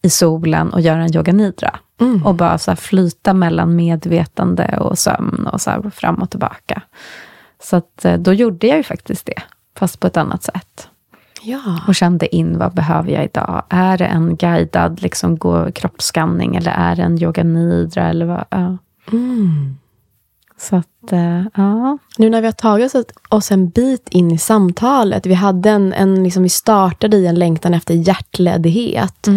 i 0.03 0.11
solen 0.11 0.73
och 0.73 0.81
göra 0.81 1.03
en 1.03 1.17
yoga 1.17 1.33
nidra. 1.33 1.79
Och 2.25 2.35
bara 2.35 2.59
så 2.59 2.77
flyta 2.77 3.35
mellan 3.35 3.77
medvetande 3.77 4.79
och 4.79 4.99
sömn 4.99 5.47
och 5.53 5.61
så 5.61 5.71
här 5.71 5.91
fram 5.91 6.15
och 6.15 6.31
tillbaka. 6.31 6.83
Så 7.63 7.77
att, 7.77 8.05
eh, 8.05 8.19
då 8.19 8.33
gjorde 8.33 8.67
jag 8.67 8.77
ju 8.77 8.83
faktiskt 8.83 9.27
det, 9.27 9.43
fast 9.79 10.01
på 10.01 10.07
ett 10.07 10.17
annat 10.17 10.43
sätt. 10.43 10.89
Ja. 11.47 11.81
Och 11.89 11.95
kände 11.95 12.37
in 12.37 12.59
vad 12.59 12.75
behöver 12.75 13.11
jag 13.11 13.25
idag. 13.25 13.63
Är 13.69 13.99
det 13.99 14.07
en 14.07 14.37
guidad 14.37 15.03
liksom, 15.03 15.39
gå 15.39 15.73
kroppsskanning 15.73 16.57
eller 16.57 16.73
är 16.73 16.97
det 16.97 17.03
en 17.03 17.23
yoga 17.23 17.45
nidra? 17.45 18.09
Eller 18.09 18.27
vad? 18.27 18.45
Ja. 18.51 18.77
Mm. 19.13 19.77
Så 20.59 20.77
att, 20.77 21.13
eh, 21.13 21.43
ja. 21.55 21.99
Nu 22.19 22.31
när 22.31 22.41
vi 22.41 22.47
har 22.47 22.53
tagit 22.53 22.95
oss- 23.29 23.51
en 23.51 23.69
bit 23.69 24.09
in 24.11 24.31
i 24.31 24.39
samtalet. 24.39 25.27
Vi, 25.27 25.35
hade 25.35 25.71
en, 25.71 25.93
en, 25.93 26.25
liksom, 26.25 26.43
vi 26.43 26.49
startade 26.49 27.17
i 27.17 27.27
en 27.27 27.35
längtan 27.35 27.75
efter 27.75 27.95
hjärtledighet. 27.95 29.29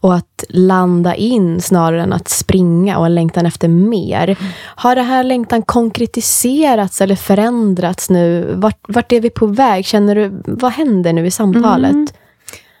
Och 0.00 0.14
att 0.14 0.44
landa 0.48 1.14
in 1.14 1.60
snarare 1.60 2.02
än 2.02 2.12
att 2.12 2.28
springa 2.28 2.98
och 2.98 3.06
en 3.06 3.14
längtan 3.14 3.46
efter 3.46 3.68
mer. 3.68 4.38
Har 4.62 4.94
det 4.94 5.02
här 5.02 5.24
längtan 5.24 5.62
konkretiserats 5.62 7.00
eller 7.00 7.16
förändrats 7.16 8.10
nu? 8.10 8.54
Vart, 8.56 8.78
vart 8.88 9.12
är 9.12 9.20
vi 9.20 9.30
på 9.30 9.46
väg? 9.46 9.84
Känner 9.84 10.14
du, 10.14 10.42
vad 10.46 10.72
händer 10.72 11.12
nu 11.12 11.26
i 11.26 11.30
samtalet? 11.30 12.14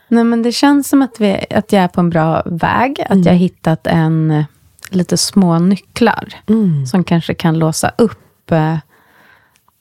Nej, 0.08 0.24
men 0.24 0.42
det 0.42 0.52
känns 0.52 0.88
som 0.88 1.02
att, 1.02 1.20
vi, 1.20 1.44
att 1.50 1.72
jag 1.72 1.82
är 1.82 1.88
på 1.88 2.00
en 2.00 2.10
bra 2.10 2.42
väg. 2.46 3.06
Att 3.08 3.24
jag 3.24 3.32
har 3.32 3.38
hittat 3.38 3.86
en, 3.86 4.44
lite 4.94 5.16
små 5.16 5.58
nycklar. 5.58 6.34
Mm. 6.46 6.86
Som 6.86 7.04
kanske 7.04 7.34
kan 7.34 7.58
låsa 7.58 7.92
upp 7.98 8.52
eh, 8.52 8.76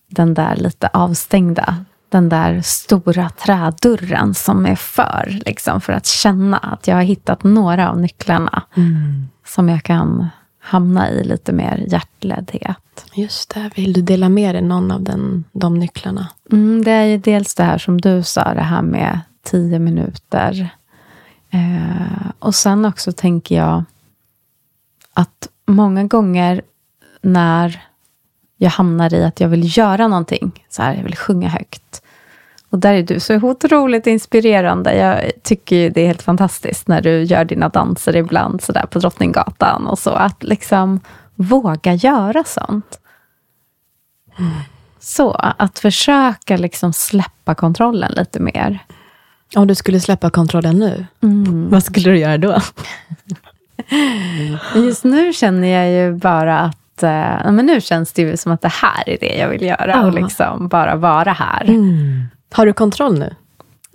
den 0.07 0.33
där 0.33 0.55
lite 0.55 0.87
avstängda. 0.87 1.85
Den 2.09 2.29
där 2.29 2.61
stora 2.61 3.29
trädörren 3.29 4.33
som 4.33 4.65
är 4.65 4.75
för. 4.75 5.39
Liksom, 5.45 5.81
för 5.81 5.93
att 5.93 6.05
känna 6.05 6.57
att 6.57 6.87
jag 6.87 6.95
har 6.95 7.03
hittat 7.03 7.43
några 7.43 7.89
av 7.89 7.99
nycklarna. 7.99 8.63
Som 9.45 9.69
jag 9.69 9.83
kan 9.83 10.27
hamna 10.59 11.09
i 11.09 11.23
lite 11.23 11.51
mer 11.51 11.85
hjärtledhet. 11.87 13.05
Just 13.13 13.53
det. 13.53 13.71
Vill 13.75 13.93
du 13.93 14.01
dela 14.01 14.29
med 14.29 14.55
dig 14.55 14.61
någon 14.61 14.91
av 14.91 15.03
den, 15.03 15.43
de 15.51 15.79
nycklarna? 15.79 16.27
Mm, 16.51 16.83
det 16.83 16.91
är 16.91 17.03
ju 17.03 17.17
dels 17.17 17.55
det 17.55 17.63
här 17.63 17.77
som 17.77 18.01
du 18.01 18.23
sa, 18.23 18.53
det 18.53 18.61
här 18.61 18.81
med 18.81 19.19
tio 19.43 19.79
minuter. 19.79 20.69
Eh, 21.49 22.31
och 22.39 22.55
sen 22.55 22.85
också 22.85 23.11
tänker 23.11 23.55
jag 23.55 23.83
att 25.19 25.47
många 25.65 26.03
gånger 26.03 26.61
när 27.21 27.81
jag 28.57 28.69
hamnar 28.69 29.13
i 29.13 29.23
att 29.23 29.39
jag 29.39 29.49
vill 29.49 29.77
göra 29.77 30.07
någonting, 30.07 30.65
så 30.69 30.81
här, 30.81 30.95
jag 30.95 31.03
vill 31.03 31.15
sjunga 31.15 31.49
högt. 31.49 32.01
Och 32.69 32.79
där 32.79 32.93
är 32.93 33.03
du 33.03 33.19
så 33.19 33.35
otroligt 33.35 34.07
inspirerande. 34.07 34.95
Jag 34.95 35.31
tycker 35.43 35.89
det 35.89 36.01
är 36.01 36.07
helt 36.07 36.21
fantastiskt 36.21 36.87
när 36.87 37.01
du 37.01 37.23
gör 37.23 37.45
dina 37.45 37.69
danser 37.69 38.15
ibland 38.15 38.61
så 38.61 38.71
där 38.71 38.85
på 38.85 38.99
Drottninggatan 38.99 39.87
och 39.87 39.99
så. 39.99 40.09
Att 40.09 40.43
liksom 40.43 40.99
våga 41.35 41.93
göra 41.93 42.43
sånt. 42.43 42.99
Så, 44.99 45.31
att 45.31 45.79
försöka 45.79 46.57
liksom 46.57 46.93
släppa 46.93 47.55
kontrollen 47.55 48.11
lite 48.11 48.39
mer. 48.39 48.79
Om 49.55 49.67
du 49.67 49.75
skulle 49.75 49.99
släppa 49.99 50.29
kontrollen 50.29 50.79
nu, 50.79 51.05
vad 51.69 51.83
skulle 51.83 52.09
du 52.09 52.17
göra 52.17 52.37
då? 52.37 52.59
Men 54.73 54.83
just 54.83 55.03
nu 55.03 55.33
känner 55.33 55.67
jag 55.67 55.91
ju 55.91 56.13
bara 56.13 56.59
att 56.59 57.03
eh, 57.03 57.51
men 57.51 57.65
nu 57.65 57.81
känns 57.81 58.13
det 58.13 58.21
ju 58.21 58.37
som 58.37 58.51
att 58.51 58.61
det 58.61 58.71
här 58.71 59.09
är 59.09 59.17
det 59.19 59.37
jag 59.37 59.49
vill 59.49 59.61
göra. 59.61 59.91
Ja. 59.91 60.05
Och 60.05 60.13
liksom 60.13 60.67
bara 60.67 60.95
vara 60.95 61.31
här. 61.31 61.65
Har 62.53 62.65
du 62.65 62.73
kontroll 62.73 63.19
nu? 63.19 63.35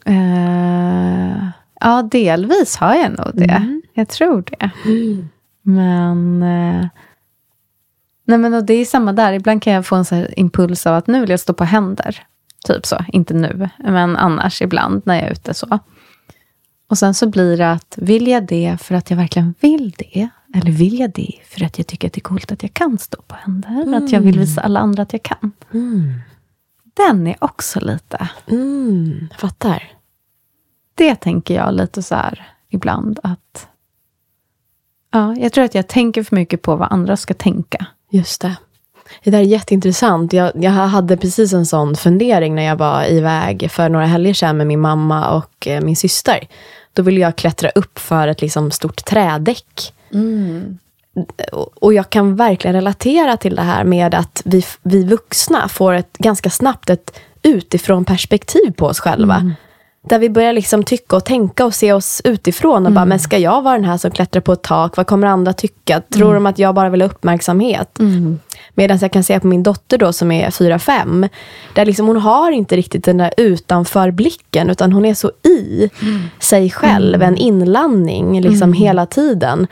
Eh, 0.07 1.47
ja, 1.81 2.03
delvis 2.03 2.77
har 2.77 2.94
jag 2.94 3.18
nog 3.18 3.31
det. 3.35 3.81
Jag 3.94 4.09
tror 4.09 4.44
det. 4.51 4.70
Men, 5.62 6.42
eh, 6.42 6.87
nej 8.27 8.38
men 8.38 8.55
och 8.55 8.64
det 8.64 8.75
är 8.75 8.85
samma 8.85 9.12
där. 9.12 9.33
Ibland 9.33 9.62
kan 9.62 9.73
jag 9.73 9.87
få 9.87 9.97
en 9.97 10.05
så 10.05 10.27
impuls 10.37 10.87
av 10.87 10.94
att 10.94 11.07
nu 11.07 11.20
vill 11.20 11.31
jag 11.31 11.40
stå 11.40 11.53
på 11.53 11.64
händer. 11.64 12.23
Typ 12.66 12.87
så. 12.87 13.05
Inte 13.09 13.35
nu, 13.35 13.68
men 13.79 14.16
annars 14.16 14.62
ibland 14.62 15.03
när 15.05 15.14
jag 15.14 15.25
är 15.25 15.33
ute 15.33 15.55
så. 15.55 15.79
Och 16.87 16.99
sen 16.99 17.14
så 17.14 17.29
blir 17.29 17.57
det 17.57 17.70
att, 17.70 17.94
vill 17.97 18.27
jag 18.27 18.47
det 18.47 18.77
för 18.81 18.94
att 18.94 19.11
jag 19.11 19.16
verkligen 19.16 19.55
vill 19.61 19.90
det? 19.90 20.29
Eller 20.55 20.70
vill 20.70 20.99
jag 20.99 21.11
det 21.12 21.33
för 21.44 21.64
att 21.64 21.79
jag 21.79 21.87
tycker 21.87 22.09
att 22.09 22.12
det 22.12 22.18
är 22.18 22.23
coolt 22.23 22.53
att 22.53 22.62
jag 22.62 22.75
kan 22.75 22.99
stå 22.99 23.23
på 23.23 23.35
händer? 23.35 23.97
Att 23.97 24.12
jag 24.12 24.20
vill 24.20 24.38
visa 24.38 24.61
alla 24.61 24.81
andra 24.81 25.03
att 25.03 25.12
jag 25.12 25.23
kan? 25.23 25.53
Den 26.97 27.27
är 27.27 27.37
också 27.44 27.81
lite... 27.81 28.29
Mm, 28.47 29.29
fattar. 29.38 29.92
det 30.94 31.14
tänker 31.14 31.55
jag 31.55 31.75
lite 31.75 32.03
så 32.03 32.14
här 32.14 32.47
ibland 32.68 33.20
att... 33.23 33.68
Ja, 35.11 35.37
jag 35.37 35.53
tror 35.53 35.64
att 35.64 35.75
jag 35.75 35.88
tänker 35.88 36.23
för 36.23 36.37
mycket 36.37 36.62
på 36.62 36.77
vad 36.77 36.92
andra 36.92 37.16
ska 37.16 37.35
tänka. 37.35 37.87
Just 38.11 38.40
det. 38.40 38.57
Det 39.25 39.31
där 39.31 39.38
är 39.38 39.43
jätteintressant. 39.43 40.33
Jag, 40.33 40.53
jag 40.55 40.71
hade 40.71 41.17
precis 41.17 41.53
en 41.53 41.67
sån 41.67 41.97
fundering 41.97 42.55
när 42.55 42.62
jag 42.62 42.77
var 42.77 43.05
iväg 43.11 43.69
för 43.71 43.88
några 43.88 44.07
helger 44.07 44.35
sedan 44.35 44.57
med 44.57 44.67
min 44.67 44.81
mamma 44.81 45.31
och 45.31 45.69
eh, 45.69 45.81
min 45.81 45.97
syster. 45.97 46.49
Då 46.93 47.03
ville 47.03 47.21
jag 47.21 47.37
klättra 47.37 47.71
upp 47.71 47.99
för 47.99 48.29
ett 48.29 48.40
liksom 48.40 48.71
stort 48.71 49.05
trädäck. 49.05 49.93
Och- 51.53 51.73
Och 51.83 51.95
jag 51.95 52.11
kan 52.11 52.37
verkligen 52.37 52.75
relatera 52.75 53.37
till 53.37 53.55
det 53.55 53.62
här 53.62 53.85
med 53.85 54.14
att 54.14 54.43
vi, 54.45 54.64
vi 54.83 55.05
vuxna 55.05 55.69
får 55.69 55.93
ett 55.95 56.17
ganska 56.19 56.51
snabbt 56.51 56.90
ett 56.90 57.21
utifrån 57.43 58.05
perspektiv 58.05 58.71
på 58.77 58.87
oss 58.87 59.01
själva. 59.01 59.53
Där 60.09 60.19
vi 60.19 60.31
börjar 60.31 60.53
liksom 60.53 60.83
tycka 60.83 61.17
och 61.17 61.25
tänka 61.25 61.64
och 61.64 61.75
se 61.75 61.93
oss 61.93 62.21
utifrån 62.25 62.87
och 62.87 62.93
bara, 62.93 63.05
men 63.05 63.19
ska 63.19 63.38
jag 63.38 63.62
vara 63.62 63.75
den 63.75 63.85
här 63.85 63.97
som 63.97 64.11
klättrar 64.11 64.40
på 64.40 64.53
ett 64.53 64.62
tak? 64.62 64.97
Vad 64.97 65.07
kommer 65.07 65.27
andra 65.27 65.53
tycka? 65.53 66.03
Tror 66.14 66.35
de 66.35 66.47
att 66.47 66.59
jag 66.59 66.75
bara 66.75 66.88
vill 66.88 67.03
ha 67.03 67.09
uppmärksamhet? 67.09 67.99
Medan 68.75 68.99
jag 69.01 69.12
kan 69.12 69.25
se 69.25 69.40
på 69.40 69.47
min 69.47 69.62
dotter 69.62 69.99
då 69.99 70.12
som 70.12 70.31
är 70.33 70.51
4-5. 70.51 71.29
Där 71.75 71.85
liksom 71.85 72.07
hon 72.07 72.17
har 72.17 72.51
inte 72.51 72.77
riktigt 72.77 73.05
den 73.05 73.19
där 73.19 73.31
utanförblicken. 73.37 74.71
Utan 74.71 74.93
hon 74.93 75.05
är 75.05 75.14
så 75.14 75.31
i 75.43 75.90
sig 76.38 76.71
själv. 76.71 77.23
En 77.23 77.37
inlandning 77.37 78.40
liksom 78.40 78.73
hela 78.73 79.07
tiden. 79.07 79.67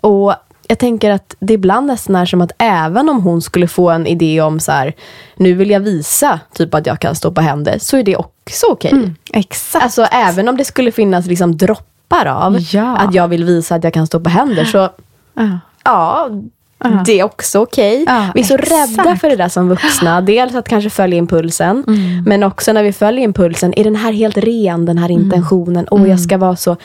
Och 0.00 0.34
jag 0.68 0.78
tänker 0.78 1.10
att 1.10 1.36
det 1.40 1.54
ibland 1.54 1.86
nästan 1.86 2.16
är 2.16 2.26
som 2.26 2.40
att 2.40 2.52
även 2.58 3.08
om 3.08 3.22
hon 3.22 3.42
skulle 3.42 3.68
få 3.68 3.90
en 3.90 4.06
idé 4.06 4.40
om 4.40 4.60
så 4.60 4.72
här, 4.72 4.92
nu 5.36 5.52
vill 5.54 5.70
jag 5.70 5.80
visa 5.80 6.40
typ 6.54 6.74
att 6.74 6.86
jag 6.86 7.00
kan 7.00 7.14
stå 7.14 7.30
på 7.32 7.40
händer, 7.40 7.78
så 7.80 7.96
är 7.96 8.02
det 8.02 8.16
också 8.16 8.66
okej. 8.70 9.12
Exakt. 9.32 9.84
Alltså 9.84 10.02
även 10.04 10.48
om 10.48 10.56
det 10.56 10.64
skulle 10.64 10.92
finnas 10.92 11.26
liksom 11.26 11.56
droppar 11.56 12.26
av 12.26 12.56
Ja. 12.72 12.96
att 12.96 13.14
jag 13.14 13.28
vill 13.28 13.44
visa 13.44 13.74
att 13.74 13.84
jag 13.84 13.94
kan 13.94 14.06
stå 14.06 14.20
på 14.20 14.30
händer, 14.30 14.64
så 14.64 14.78
Ja. 15.34 15.58
ja, 15.84 16.30
det 17.06 17.20
är 17.20 17.24
också 17.24 17.58
okej. 17.62 18.04
Ja, 18.06 18.26
vi 18.34 18.40
är 18.40 18.44
så 18.44 18.54
exakt. 18.54 18.98
rädda 18.98 19.16
för 19.16 19.28
det 19.30 19.36
där 19.36 19.48
som 19.48 19.68
vuxna. 19.68 20.20
Dels 20.20 20.54
att 20.54 20.68
kanske 20.68 20.90
följa 20.90 21.18
impulsen, 21.18 21.84
men 22.26 22.42
också 22.42 22.72
när 22.72 22.82
vi 22.82 22.92
följer 22.92 23.24
impulsen, 23.24 23.74
är 23.78 23.84
den 23.84 23.96
här 23.96 24.12
helt 24.12 24.36
ren, 24.36 24.84
den 24.86 24.98
här 24.98 25.10
intentionen? 25.10 25.86
Åh, 25.90 26.08
jag 26.08 26.20
ska 26.20 26.38
vara 26.38 26.56
så... 26.56 26.76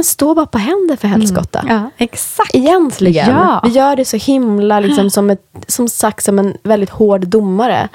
Men 0.00 0.04
stå 0.04 0.34
bara 0.34 0.46
på 0.46 0.58
händer 0.58 0.96
för 0.96 1.08
helskotta. 1.08 1.64
ja, 1.68 1.90
exakt. 1.98 2.54
Egentligen. 2.54 3.30
Ja. 3.30 3.60
Vi 3.64 3.70
gör 3.70 3.96
det 3.96 4.04
så 4.04 4.16
himla, 4.16 4.80
liksom, 4.80 5.10
som, 5.16 5.30
ett, 5.30 5.42
som 5.66 5.88
sagt, 5.88 6.24
som 6.24 6.38
en 6.38 6.56
väldigt 6.62 6.90
hård 6.90 7.28
domare. 7.28 7.88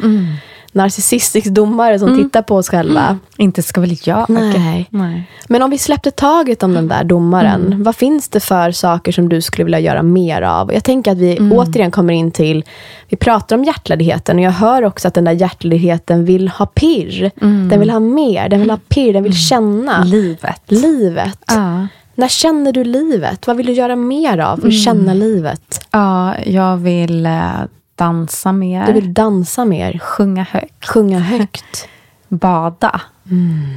Narcissistisk 0.76 1.48
domare 1.48 2.00
som 2.00 2.18
tittar 2.18 2.42
på 2.42 2.56
oss 2.56 2.70
själva. 2.70 3.18
Inte 3.38 3.64
ska 3.64 3.82
väl 3.82 3.98
jag? 4.04 4.30
Nej. 4.30 4.88
Nej. 4.90 5.30
Men 5.48 5.62
om 5.62 5.70
vi 5.70 5.78
släppte 5.78 6.12
taget 6.12 6.64
om 6.64 6.74
den 6.74 6.88
där 6.88 7.04
domaren, 7.04 7.84
vad 7.84 7.96
finns 7.96 8.30
det 8.30 8.40
för 8.40 8.72
saker 8.72 9.12
som 9.12 9.30
du 9.30 9.42
skulle 9.42 9.64
vilja 9.64 9.80
göra 9.80 10.04
mer 10.04 10.42
av? 10.42 10.74
Jag 10.74 10.84
tänker 10.84 11.12
att 11.12 11.18
vi 11.18 11.38
återigen 11.52 11.92
kommer 11.92 12.14
in 12.14 12.32
till, 12.32 12.64
vi 13.10 13.18
pratar 13.18 13.56
om 13.56 13.64
hjärtledigheten 13.64 14.38
och 14.38 14.44
jag 14.44 14.52
hör 14.52 14.84
också 14.84 15.08
att 15.08 15.14
den 15.14 15.24
där 15.26 15.32
hjärtledigheten 15.32 16.26
vill 16.26 16.48
ha 16.48 16.66
pirr. 16.66 17.32
Den 17.70 17.80
vill 17.80 17.90
ha 17.90 18.00
mer, 18.00 18.50
den 18.50 18.60
vill 18.60 18.70
ha 18.70 18.80
pirr, 18.88 19.14
den 19.14 19.24
vill 19.24 19.38
känna 19.38 20.04
Livet. 20.04 20.62
livet. 20.68 21.40
Ja. 21.48 21.88
När 22.16 22.28
känner 22.28 22.72
du 22.72 22.84
livet? 22.84 23.48
Vad 23.48 23.58
vill 23.58 23.66
du 23.66 23.74
göra 23.74 23.96
mer 23.96 24.38
av 24.38 24.58
för 24.58 24.68
att 24.68 24.84
känna 24.84 25.14
livet? 25.14 25.88
ja, 25.92 26.34
jag 26.46 26.78
vill 26.78 27.26
eh, 27.26 27.50
dansa 27.96 28.52
mer. 28.52 28.86
Du 28.86 28.94
vill 28.94 29.14
dansa 29.14 29.66
mer, 29.66 30.00
sjunga 30.00 30.44
högt. 30.44 30.86
sjunga 30.88 31.20
högt. 31.20 31.88
Bada. 32.28 33.02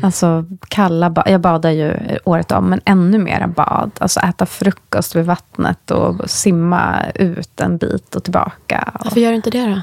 Alltså 0.03 0.45
kalla 0.69 1.11
ba- 1.11 1.23
Jag 1.27 1.41
badar 1.41 1.71
ju 1.71 1.95
året 2.25 2.53
om, 2.53 2.65
men 2.65 2.81
ännu 2.85 3.19
mera 3.19 3.47
bad. 3.49 3.91
Alltså 3.99 4.21
äta 4.21 4.47
frukost 4.47 5.17
vid 5.17 5.25
vattnet 5.25 5.91
och 5.91 6.31
simma 6.31 7.11
ut 7.15 7.61
en 7.61 7.77
bit 7.79 8.15
och 8.15 8.23
tillbaka. 8.25 8.93
Och 8.95 9.05
Varför 9.05 9.21
gör 9.21 9.31
du 9.31 9.37
inte 9.37 9.51
det 9.51 9.67
då? 9.67 9.81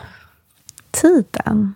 tiden. 0.91 1.74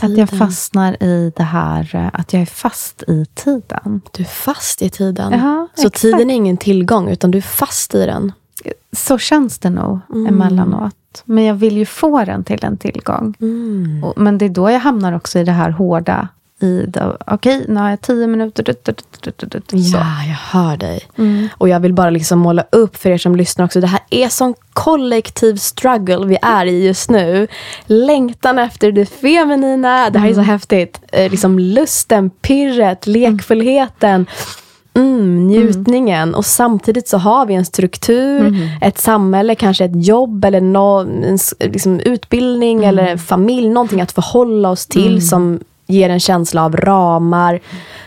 Att 0.00 0.16
jag 0.18 0.30
fastnar 0.30 1.02
i 1.02 1.32
det 1.36 1.42
här, 1.42 2.10
att 2.12 2.32
jag 2.32 2.42
är 2.42 2.46
fast 2.46 3.02
i 3.02 3.26
tiden. 3.34 4.00
Du 4.12 4.22
är 4.22 4.26
fast 4.26 4.82
i 4.82 4.90
tiden. 4.90 5.32
Ja, 5.32 5.68
Så 5.74 5.86
exakt. 5.86 6.02
tiden 6.02 6.30
är 6.30 6.34
ingen 6.34 6.56
tillgång, 6.56 7.08
utan 7.08 7.30
du 7.30 7.38
är 7.38 7.42
fast 7.42 7.94
i 7.94 8.06
den. 8.06 8.32
Så 8.92 9.18
känns 9.18 9.58
det 9.58 9.70
nog 9.70 9.98
emellanåt. 10.28 10.94
Men 11.24 11.44
jag 11.44 11.54
vill 11.54 11.76
ju 11.76 11.86
få 11.86 12.24
den 12.24 12.44
till 12.44 12.64
en 12.64 12.76
tillgång. 12.76 13.34
Och, 14.04 14.18
men 14.18 14.38
det 14.38 14.44
är 14.44 14.48
då 14.48 14.70
jag 14.70 14.80
hamnar 14.80 15.12
också 15.12 15.38
i 15.38 15.44
det 15.44 15.52
här 15.52 15.70
hårda. 15.70 16.28
I 16.60 16.84
det, 16.88 17.16
Okej, 17.26 17.64
nu 17.68 17.80
har 17.80 17.90
jag 17.90 18.00
tio 18.00 18.26
minuter. 18.26 18.62
Dut, 18.62 18.84
dut, 19.38 19.70
så. 19.70 19.76
Ja, 19.76 20.24
jag 20.28 20.60
hör 20.60 20.76
dig. 20.76 21.00
Och 21.52 21.68
jag 21.68 21.80
vill 21.80 21.92
bara 21.92 22.10
liksom 22.10 22.38
måla 22.38 22.64
upp 22.72 22.96
för 22.96 23.10
er 23.10 23.18
som 23.18 23.36
lyssnar 23.36 23.64
också. 23.64 23.80
Det 23.80 23.86
här 23.86 24.00
är 24.10 24.28
sån 24.28 24.54
kollektiv 24.72 25.56
struggle 25.56 26.26
vi 26.26 26.38
är 26.42 26.66
i 26.66 26.86
just 26.86 27.10
nu. 27.10 27.48
Längtan 27.86 28.58
efter 28.58 28.92
det 28.92 29.06
feminina. 29.06 30.10
Det 30.10 30.18
här 30.18 30.28
är 30.28 30.34
så 30.34 30.40
häftigt. 30.40 31.00
Eh, 31.12 31.30
liksom 31.30 31.58
lusten, 31.58 32.30
pirret, 32.30 33.06
lekfullheten. 33.06 34.26
Mm, 34.98 35.46
njutningen. 35.46 36.34
Och 36.34 36.46
samtidigt 36.46 37.08
så 37.08 37.18
har 37.18 37.46
vi 37.46 37.54
en 37.54 37.64
struktur, 37.64 38.68
ett 38.80 38.98
samhälle, 38.98 39.54
kanske 39.54 39.84
ett 39.84 40.06
jobb 40.06 40.44
eller 40.44 40.60
nå, 40.60 40.98
en 41.00 41.38
liksom 41.60 42.00
utbildning 42.00 42.84
eller 42.84 43.06
en 43.06 43.18
familj. 43.18 43.68
Någonting 43.68 44.00
att 44.00 44.12
förhålla 44.12 44.70
oss 44.70 44.86
till 44.86 45.28
som 45.28 45.60
ger 45.86 46.10
en 46.10 46.20
känsla 46.20 46.64
av 46.64 46.76
ramar, 46.76 47.60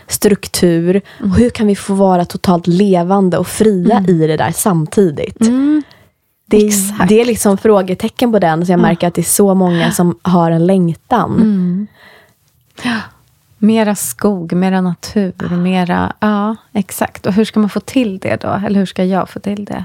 struktur. 0.06 1.00
Och 1.20 1.36
hur 1.36 1.50
kan 1.50 1.66
vi 1.66 1.76
få 1.76 1.94
vara 1.94 2.24
totalt 2.24 2.66
levande 2.66 3.38
och 3.38 3.46
fria 3.46 4.04
i 4.08 4.26
det 4.26 4.36
där 4.36 4.52
samtidigt? 4.54 5.36
Det, 6.46 6.56
är, 6.56 7.06
det 7.08 7.20
är 7.20 7.24
liksom 7.24 7.58
frågetecken 7.58 8.32
på 8.32 8.38
den, 8.38 8.66
så 8.66 8.72
jag 8.72 8.80
märker 8.80 9.08
att 9.08 9.14
det 9.14 9.20
är 9.20 9.22
så 9.22 9.54
många 9.54 9.90
som 9.90 10.18
har 10.22 10.50
en 10.50 10.66
längtan. 10.66 11.88
Mera 13.62 13.94
skog, 13.94 14.52
mera 14.52 14.80
natur, 14.80 15.56
mera... 15.56 16.12
Ja, 16.20 16.56
exakt. 16.72 17.26
Och 17.26 17.32
hur 17.32 17.44
ska 17.44 17.60
man 17.60 17.68
få 17.68 17.80
till 17.80 18.18
det 18.18 18.40
då? 18.40 18.48
Eller 18.66 18.78
hur 18.78 18.86
ska 18.86 19.04
jag 19.04 19.28
få 19.28 19.40
till 19.40 19.64
det? 19.64 19.84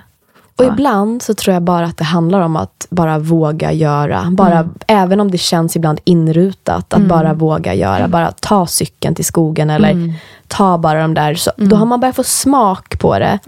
Och 0.56 0.66
ibland 0.66 1.22
så 1.22 1.34
tror 1.34 1.54
jag 1.54 1.64
bara 1.64 1.86
att 1.86 1.98
det 1.98 2.04
handlar 2.04 2.42
om 2.42 2.56
att 2.56 2.88
bara 2.90 3.20
våga 3.20 3.72
göra. 3.72 4.28
Bara, 4.32 4.70
Även 4.88 5.20
om 5.20 5.32
det 5.32 5.38
känns 5.38 5.76
ibland 5.76 6.00
inrutat, 6.04 6.94
att 6.94 7.02
bara 7.02 7.34
våga 7.34 7.74
göra. 7.74 8.08
Bara 8.08 8.32
ta 8.32 8.68
cykeln 8.68 9.16
till 9.16 9.26
skogen 9.26 9.70
eller 9.70 10.14
ta 10.48 10.78
bara 10.78 11.02
de 11.02 11.14
där. 11.14 11.36
Så, 11.36 11.52
Då 11.58 11.76
har 11.76 11.86
man 11.86 12.00
börjat 12.00 12.16
få 12.16 12.24
smak 12.24 13.00
på 13.00 13.20
det. 13.20 13.40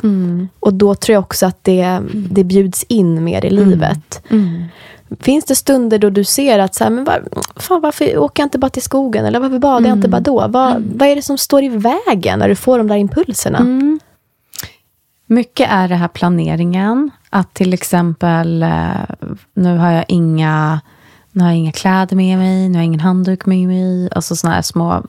Och 0.59 0.73
då 0.73 0.95
tror 0.95 1.13
jag 1.13 1.21
också 1.21 1.45
att 1.45 1.57
det, 1.61 1.99
det 2.13 2.43
bjuds 2.43 2.83
in 2.83 3.23
mer 3.23 3.45
i 3.45 3.49
livet. 3.49 4.21
Finns 5.19 5.45
det 5.45 5.55
stunder 5.55 5.99
då 5.99 6.09
du 6.09 6.23
ser 6.23 6.59
att 6.59 6.75
så 6.75 6.83
här, 6.83 6.91
men 6.91 7.03
var, 7.03 7.23
fan, 7.55 7.81
varför 7.81 8.17
åker 8.17 8.43
jag 8.43 8.45
inte 8.45 8.59
bara 8.59 8.69
till 8.69 8.81
skogen? 8.81 9.25
Eller 9.25 9.39
varför 9.39 9.59
badar 9.59 9.87
jag 9.89 9.97
inte 9.97 10.07
bara 10.07 10.21
då? 10.21 10.47
Vad, 10.47 10.83
vad 10.95 11.07
är 11.07 11.15
det 11.15 11.21
som 11.21 11.37
står 11.37 11.63
i 11.63 11.69
vägen 11.69 12.39
när 12.39 12.49
du 12.49 12.55
får 12.55 12.77
de 12.77 12.87
där 12.87 12.95
impulserna? 12.95 13.59
Mycket 15.25 15.69
är 15.71 15.87
det 15.87 15.95
här 15.95 16.07
planeringen. 16.07 17.11
Att 17.29 17.53
till 17.53 17.73
exempel, 17.73 18.63
eh, 18.63 18.89
nu 19.53 19.77
har 19.77 19.91
jag 19.91 20.05
inga, 20.07 20.81
nu 21.31 21.43
har 21.43 21.49
jag 21.49 21.57
inga 21.57 21.71
kläder 21.71 22.15
med 22.15 22.37
mig, 22.37 22.69
nu 22.69 22.73
har 22.73 22.79
jag 22.79 22.85
ingen 22.85 22.99
handduk 22.99 23.45
med 23.45 23.67
mig. 23.67 24.09
Alltså 24.11 24.35
såna 24.35 24.53
här 24.53 24.61
små 24.61 25.03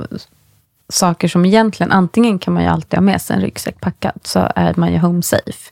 saker 0.88 1.28
som 1.28 1.44
egentligen, 1.44 1.92
antingen 1.92 2.38
kan 2.38 2.54
man 2.54 2.62
ju 2.62 2.68
alltid 2.68 2.98
ha 2.98 3.02
med 3.02 3.22
sig 3.22 3.36
en 3.36 3.42
ryggsäck 3.42 3.80
packad, 3.80 4.20
så 4.22 4.48
är 4.56 4.74
man 4.76 4.92
ju 4.92 4.98
home 4.98 5.22
safe. 5.22 5.70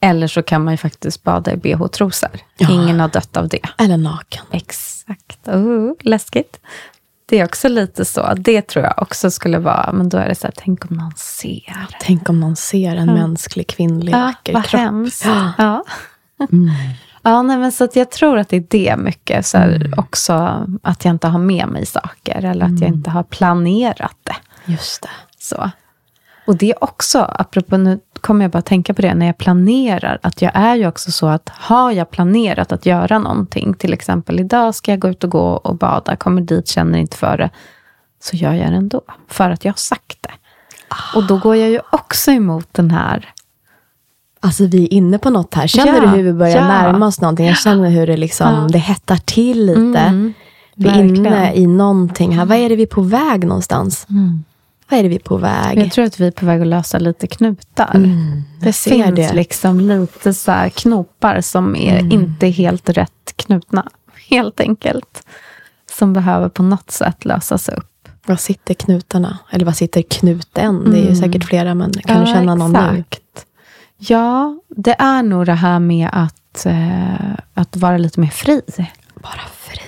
Eller 0.00 0.26
så 0.26 0.42
kan 0.42 0.64
man 0.64 0.74
ju 0.74 0.78
faktiskt 0.78 1.22
bada 1.22 1.52
i 1.52 1.56
bh-trosor. 1.56 2.40
Ja. 2.58 2.70
Ingen 2.70 3.00
har 3.00 3.08
dött 3.08 3.36
av 3.36 3.48
det. 3.48 3.62
Eller 3.78 3.96
naken. 3.96 4.44
Exakt. 4.50 5.48
Oh, 5.48 5.92
läskigt. 6.00 6.60
Det 7.26 7.38
är 7.40 7.44
också 7.44 7.68
lite 7.68 8.04
så. 8.04 8.34
Det 8.36 8.62
tror 8.62 8.84
jag 8.84 8.94
också 8.96 9.30
skulle 9.30 9.58
vara, 9.58 9.92
men 9.92 10.08
då 10.08 10.18
är 10.18 10.28
det 10.28 10.34
så 10.34 10.46
här, 10.46 10.54
tänk 10.56 10.90
om 10.90 10.96
någon 10.96 11.12
ser. 11.16 11.86
Tänk 12.00 12.28
om 12.28 12.40
någon 12.40 12.56
ser 12.56 12.96
en 12.96 13.06
mänsklig, 13.06 13.66
kvinnlig, 13.66 14.12
vacker 14.12 14.52
vad 14.52 14.64
kropp. 14.64 14.80
hemskt. 14.80 15.24
Ja. 15.58 15.84
Ja, 17.22 17.42
nej, 17.42 17.58
men 17.58 17.72
så 17.72 17.84
att 17.84 17.96
jag 17.96 18.10
tror 18.10 18.38
att 18.38 18.48
det 18.48 18.56
är 18.56 18.66
det 18.70 18.96
mycket. 18.96 19.46
Så 19.46 19.58
här, 19.58 19.94
Också 19.96 20.66
att 20.82 21.04
jag 21.04 21.14
inte 21.14 21.28
har 21.28 21.38
med 21.38 21.68
mig 21.68 21.86
saker 21.86 22.44
eller 22.44 22.66
att 22.66 22.80
jag 22.80 22.88
inte 22.88 23.10
har 23.10 23.22
planerat 23.22 24.16
det. 24.22 24.36
Just 24.72 25.02
det. 25.02 25.10
Så. 25.38 25.70
Och 26.46 26.56
det 26.56 26.70
är 26.70 26.84
också, 26.84 27.18
apropå 27.38 27.76
nu 27.76 28.00
kommer 28.20 28.44
jag 28.44 28.50
bara 28.50 28.62
tänka 28.62 28.94
på 28.94 29.02
det, 29.02 29.14
när 29.14 29.26
jag 29.26 29.38
planerar, 29.38 30.18
att 30.22 30.42
jag 30.42 30.52
är 30.54 30.76
ju 30.76 30.86
också 30.86 31.10
så 31.12 31.26
att 31.26 31.48
har 31.48 31.92
jag 31.92 32.10
planerat 32.10 32.72
att 32.72 32.86
göra 32.86 33.18
någonting, 33.18 33.74
till 33.74 33.92
exempel 33.92 34.40
idag 34.40 34.74
ska 34.74 34.90
jag 34.92 35.00
gå 35.00 35.08
ut 35.08 35.24
och 35.24 35.30
gå 35.30 35.46
och 35.50 35.76
bada, 35.76 36.16
kommer 36.16 36.42
dit, 36.42 36.68
känner 36.68 36.98
inte 36.98 37.16
för 37.16 37.36
det, 37.38 37.50
så 38.22 38.36
gör 38.36 38.52
jag 38.52 38.70
det 38.70 38.76
ändå, 38.76 39.00
för 39.28 39.50
att 39.50 39.64
jag 39.64 39.72
har 39.72 39.76
sagt 39.76 40.16
det. 40.20 40.30
Och 41.14 41.26
då 41.26 41.38
går 41.38 41.56
jag 41.56 41.70
ju 41.70 41.80
också 41.92 42.30
emot 42.30 42.68
den 42.72 42.90
här 42.90 43.32
Alltså 44.42 44.66
vi 44.66 44.84
är 44.84 44.92
inne 44.92 45.18
på 45.18 45.30
något 45.30 45.54
här. 45.54 45.66
Känner 45.66 45.94
Ja, 45.94 46.00
du 46.00 46.06
hur 46.06 46.22
vi 46.22 46.32
börjar 46.32 46.56
ja. 46.56 46.68
närma 46.68 47.06
oss 47.06 47.20
någonting? 47.20 47.46
Jag 47.46 47.58
känner 47.58 47.90
hur 47.90 48.06
det 48.06 48.16
liksom, 48.16 48.70
det 48.70 48.78
hettar 48.78 49.16
till 49.16 49.66
lite. 49.66 49.80
Mm, 50.00 50.32
vi 50.74 50.88
är 50.88 50.92
verkligen. 50.92 51.26
inne 51.26 51.54
i 51.54 51.66
någonting 51.66 52.38
här. 52.38 52.44
Vad 52.46 52.58
är 52.58 52.68
det 52.68 52.76
vi 52.76 52.82
är 52.82 52.86
på 52.86 53.00
väg 53.02 53.44
någonstans? 53.46 54.06
Vad 54.90 54.98
är 54.98 55.02
det 55.02 55.08
vi 55.08 55.14
är 55.14 55.20
på 55.20 55.36
väg? 55.36 55.78
Jag 55.78 55.92
tror 55.92 56.04
att 56.04 56.20
vi 56.20 56.26
är 56.26 56.30
på 56.30 56.46
väg 56.46 56.60
att 56.60 56.66
lösa 56.66 56.98
lite 56.98 57.26
knutar. 57.26 57.92
det 58.60 58.66
jag 58.66 58.74
ser 58.74 58.90
finns 58.90 59.14
det. 59.16 59.32
liksom 59.32 59.80
lite 59.80 60.34
så 60.34 60.52
här 60.52 60.68
knopar 60.68 61.40
som 61.40 61.76
är 61.76 62.12
inte 62.12 62.46
helt 62.46 62.88
rätt 62.88 63.32
knutna. 63.36 63.88
Helt 64.28 64.60
enkelt. 64.60 65.26
Som 65.98 66.12
behöver 66.12 66.48
på 66.48 66.62
något 66.62 66.90
sätt 66.90 67.24
lösas 67.24 67.68
upp. 67.68 68.08
Var 68.26 68.36
sitter 68.36 68.74
knutarna? 68.74 69.38
Eller 69.50 69.64
vad 69.64 69.76
sitter 69.76 70.02
knuten? 70.02 70.90
Det 70.90 70.98
är 70.98 71.08
ju 71.08 71.16
säkert 71.16 71.44
flera, 71.44 71.74
men 71.74 71.92
kan 71.92 72.20
du 72.20 72.26
känna 72.26 72.54
någon 72.54 72.72
nu? 72.72 72.78
exakt. 72.78 73.46
Ja, 73.98 74.60
det 74.68 74.96
är 74.98 75.22
nog 75.22 75.46
det 75.46 75.52
här 75.52 75.78
med 75.78 76.08
att, 76.12 76.66
eh, 76.66 77.34
att 77.54 77.76
vara 77.76 77.98
lite 77.98 78.20
mer 78.20 78.28
fri. 78.28 78.62
Bara 79.14 79.42
fri. 79.56 79.80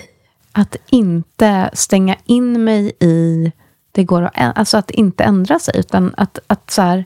Att 0.52 0.76
inte 0.90 1.70
stänga 1.72 2.16
in 2.24 2.64
mig 2.64 2.92
i 3.00 3.52
det 3.92 4.04
går 4.04 4.22
att, 4.22 4.58
alltså 4.58 4.76
att 4.76 4.90
inte 4.90 5.24
ändra 5.24 5.58
sig, 5.58 5.74
utan 5.78 6.14
att, 6.16 6.38
att 6.46 6.70
så 6.70 6.82
här, 6.82 7.04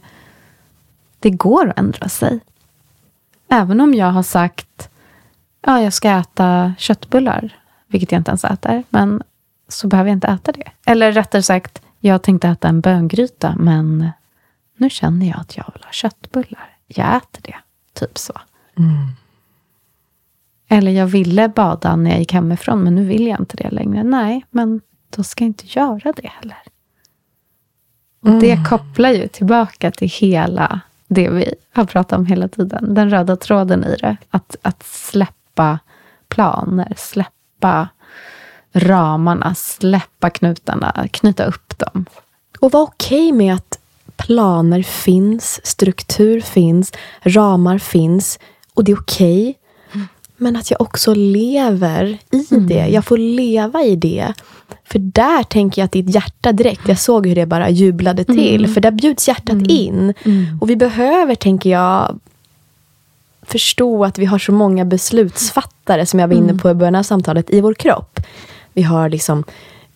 det 1.19 1.31
går 1.31 1.69
att 1.69 1.79
ändra 1.79 2.09
sig. 2.09 2.41
Även 3.49 3.81
om 3.81 3.95
jag 3.95 4.11
har 4.11 4.23
sagt 4.23 4.91
ja, 5.67 5.81
jag 5.81 5.93
ska 5.93 6.11
äta 6.11 6.75
köttbullar, 6.79 7.57
vilket 7.87 8.13
jag 8.13 8.21
inte 8.21 8.31
ens 8.31 8.45
äter, 8.45 8.85
men 8.89 9.23
så 9.69 9.89
behöver 9.89 10.11
jag 10.11 10.17
inte 10.17 10.27
äta 10.27 10.53
det. 10.53 10.71
Eller 10.87 11.13
rättare 11.13 11.43
sagt, 11.43 11.83
jag 12.01 12.23
tänkte 12.23 12.49
äta 12.49 12.69
en 12.69 12.81
böngryta, 12.81 13.55
men 13.59 14.11
nu 14.77 14.91
känner 14.91 15.27
jag 15.27 15.41
att 15.41 15.57
jag 15.57 15.71
vill 15.75 15.85
ha 15.85 15.93
köttbullar. 15.93 16.77
Jag 16.87 17.17
äter 17.17 17.43
det. 17.43 17.57
Typ 17.93 18.19
så. 18.19 18.33
Eller 20.69 20.93
jag 20.93 21.07
ville 21.07 21.49
bada 21.49 21.97
när 21.97 22.11
jag 22.11 22.19
gick 22.19 22.33
hemifrån, 22.33 22.83
men 22.83 22.95
nu 22.95 23.05
vill 23.05 23.27
jag 23.27 23.41
inte 23.41 23.57
det 23.57 23.71
längre. 23.71 24.03
Nej, 24.03 24.45
men 24.51 24.81
då 25.17 25.23
ska 25.23 25.45
jag 25.45 25.49
inte 25.49 25.67
göra 25.67 26.13
det 26.13 26.29
heller. 26.29 26.59
Och 28.27 28.41
det 28.41 28.59
kopplar 28.69 29.11
ju 29.11 29.29
tillbaka 29.29 29.91
till 29.91 30.09
hela 30.09 30.81
det 31.09 31.29
vi 31.29 31.55
har 31.73 31.85
pratat 31.85 32.19
om 32.19 32.27
hela 32.27 32.49
tiden. 32.49 32.95
Den 32.95 33.11
röda 33.11 33.37
tråden 33.37 33.85
i 33.85 33.97
det. 33.97 34.17
Att, 34.31 34.57
att 34.63 34.83
släppa 34.83 35.79
planer, 36.29 36.95
släppa 36.97 37.89
ramarna, 38.73 39.55
släppa 39.55 40.31
knutarna, 40.31 41.09
knyta 41.11 41.45
upp 41.45 41.79
dem. 41.79 42.07
Och 42.61 42.73
var 42.73 42.83
okej 42.83 43.33
med 43.33 43.55
att 43.55 43.79
planer 44.17 44.83
finns, 44.83 45.67
struktur 45.67 46.41
finns, 46.41 46.93
ramar 47.23 47.79
finns. 47.79 48.39
Och 48.75 48.85
det 48.85 48.93
är 48.93 49.01
okej. 49.01 49.59
Men 50.37 50.57
att 50.57 50.71
jag 50.71 50.81
också 50.81 51.15
lever 51.15 52.19
i 52.31 52.57
det. 52.57 52.89
Jag 52.89 53.05
får 53.05 53.19
leva 53.19 53.83
i 53.83 53.97
det. 53.97 54.33
För 54.85 54.99
där 54.99 55.43
tänker 55.43 55.83
jag 55.83 55.85
att 55.85 55.93
ditt 55.93 56.15
hjärta 56.15 56.53
direkt, 56.53 56.89
jag 56.89 56.99
såg 56.99 57.27
hur 57.27 57.35
det 57.35 57.47
bara 57.47 57.71
jublade 57.71 58.25
till. 58.25 58.69
För 58.69 58.81
där 58.81 58.91
bjuds 58.91 59.29
hjärtat 59.29 59.63
in. 59.69 60.15
Och 60.61 60.71
vi 60.71 60.77
behöver, 60.77 61.35
tänker 61.35 61.71
jag, 61.71 62.21
förstå 63.43 64.05
att 64.05 64.19
vi 64.19 64.25
har 64.25 64.39
så 64.39 64.53
många 64.53 64.85
beslutsfattare, 64.85 66.07
som 66.07 66.21
jag 66.21 66.29
var 66.29 66.35
inne 66.35 66.55
på 66.55 66.71
i 66.71 66.75
början 66.75 66.95
av 66.95 67.03
samtalet, 67.03 67.51
i 67.51 67.61
vår 67.61 67.75
kropp. 67.75 68.21
Vi 68.73 68.83
har 68.83 69.09
liksom, 69.09 69.45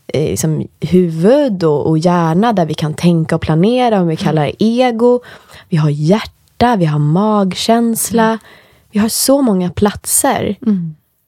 eh, 0.07 0.31
liksom 0.31 0.69
huvud 0.81 1.65
och, 1.65 1.87
och 1.87 1.99
hjärna 1.99 2.53
där 2.53 2.67
vi 2.67 2.75
kan 2.75 2.95
tänka 2.95 3.35
och 3.35 3.41
planera, 3.41 4.01
om 4.01 4.09
vi 4.09 4.17
kallar 4.17 4.45
det 4.45 4.65
ego. 4.65 5.21
Vi 5.69 5.77
har 5.77 5.91
hjärta, 5.91 6.77
vi 6.77 6.85
har 6.85 6.99
magkänsla. 6.99 8.39
Vi 8.91 8.99
har 8.99 9.09
så 9.09 9.43
många 9.43 9.71
platser. 9.71 10.57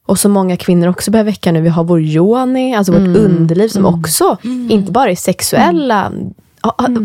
Och 0.06 0.18
så 0.18 0.28
många 0.28 0.56
kvinnor 0.56 0.88
också 0.88 1.10
börjar 1.10 1.24
väcka 1.24 1.52
nu. 1.52 1.60
Vi 1.60 1.68
har 1.68 1.84
vår 1.84 2.00
yoni, 2.00 2.74
alltså 2.74 2.92
vårt 2.92 3.16
underliv, 3.16 3.68
som 3.68 3.86
också 3.86 4.36
inte 4.70 4.92
bara 4.92 5.10
är 5.10 5.14
sexuella, 5.16 6.12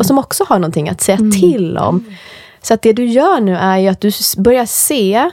som 0.01 0.17
också 0.19 0.43
har 0.47 0.59
någonting 0.59 0.89
att 0.89 1.01
säga 1.01 1.17
till 1.39 1.77
om. 1.77 2.05
Så 2.61 2.73
att 2.73 2.81
det 2.81 2.93
du 2.93 3.05
gör 3.05 3.39
nu 3.39 3.55
är 3.55 3.77
ju 3.77 3.87
att 3.87 4.01
du 4.01 4.11
börjar 4.37 4.65
se, 4.65 5.31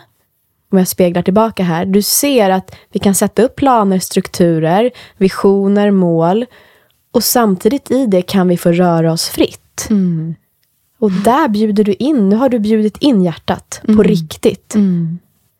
om 0.72 0.78
jag 0.78 0.88
speglar 0.88 1.22
tillbaka 1.22 1.62
här, 1.62 1.84
du 1.84 2.02
ser 2.02 2.50
att 2.50 2.76
vi 2.92 2.98
kan 3.00 3.14
sätta 3.14 3.42
upp 3.42 3.56
planer, 3.56 3.98
strukturer, 3.98 4.90
visioner, 5.16 5.90
mål. 5.90 6.46
Och 7.12 7.24
samtidigt 7.24 7.90
i 7.90 8.06
det 8.06 8.22
kan 8.22 8.48
vi 8.48 8.56
få 8.56 8.72
röra 8.72 9.12
oss 9.12 9.28
fritt. 9.28 9.86
Och 11.04 11.12
där 11.12 11.48
bjuder 11.48 11.84
du 11.84 11.92
in, 11.92 12.28
nu 12.28 12.36
har 12.36 12.48
du 12.48 12.58
bjudit 12.58 12.96
in 12.96 13.22
hjärtat 13.22 13.80
på 13.96 14.02
riktigt. 14.02 14.74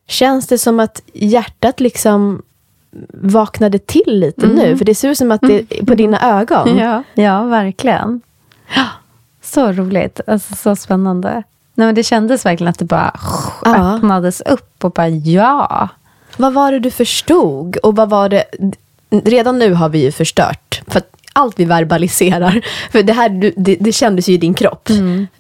Känns 0.07 0.47
det 0.47 0.59
som 0.59 0.81
att 0.81 1.03
hjärtat 1.13 1.81
liksom 1.81 2.43
vaknade 3.09 3.79
till 3.79 4.03
lite 4.21 4.47
nu? 4.47 4.77
För 4.77 4.85
det 4.85 4.95
ser 4.95 5.09
ut 5.09 5.19
som 5.19 5.31
att 5.31 5.41
det 5.41 5.59
är 5.81 5.85
på 5.87 5.95
dina 5.95 6.41
ögon. 6.41 6.79
Ja, 6.79 7.03
ja 7.15 7.45
verkligen. 7.45 8.21
Så 9.43 9.73
roligt. 9.73 10.21
Alltså, 10.27 10.55
så 10.57 10.77
spännande. 10.77 11.43
Nej, 11.75 11.87
men 11.87 11.95
det 11.95 12.03
kändes 12.03 12.47
verkligen 12.47 12.71
att 12.71 12.79
det 12.79 12.85
bara 12.85 13.21
Ja. 13.65 13.95
öppnades 13.95 14.41
upp 14.41 14.85
och 14.85 14.91
bara 14.93 15.09
ja. 15.09 15.89
Vad 16.37 16.53
var 16.53 16.73
det 16.73 16.79
du 16.79 16.91
förstod? 16.91 17.77
Och 17.77 17.97
vad 17.97 18.11
var 18.11 18.29
det... 18.29 18.45
Redan 19.11 19.59
nu 19.59 19.75
har 19.75 19.89
vi 19.89 19.99
ju 20.03 20.13
förstört. 20.13 20.83
För 20.87 20.99
att 20.99 21.14
allt 21.35 21.61
vi 21.61 21.65
verbaliserar. 21.65 22.65
För 22.93 23.03
det 23.03 23.13
här 23.13 23.53
det, 23.57 23.77
det 23.81 23.93
kändes 23.93 24.29
ju 24.29 24.33
i 24.33 24.39
din 24.39 24.55
kropp. 24.55 24.89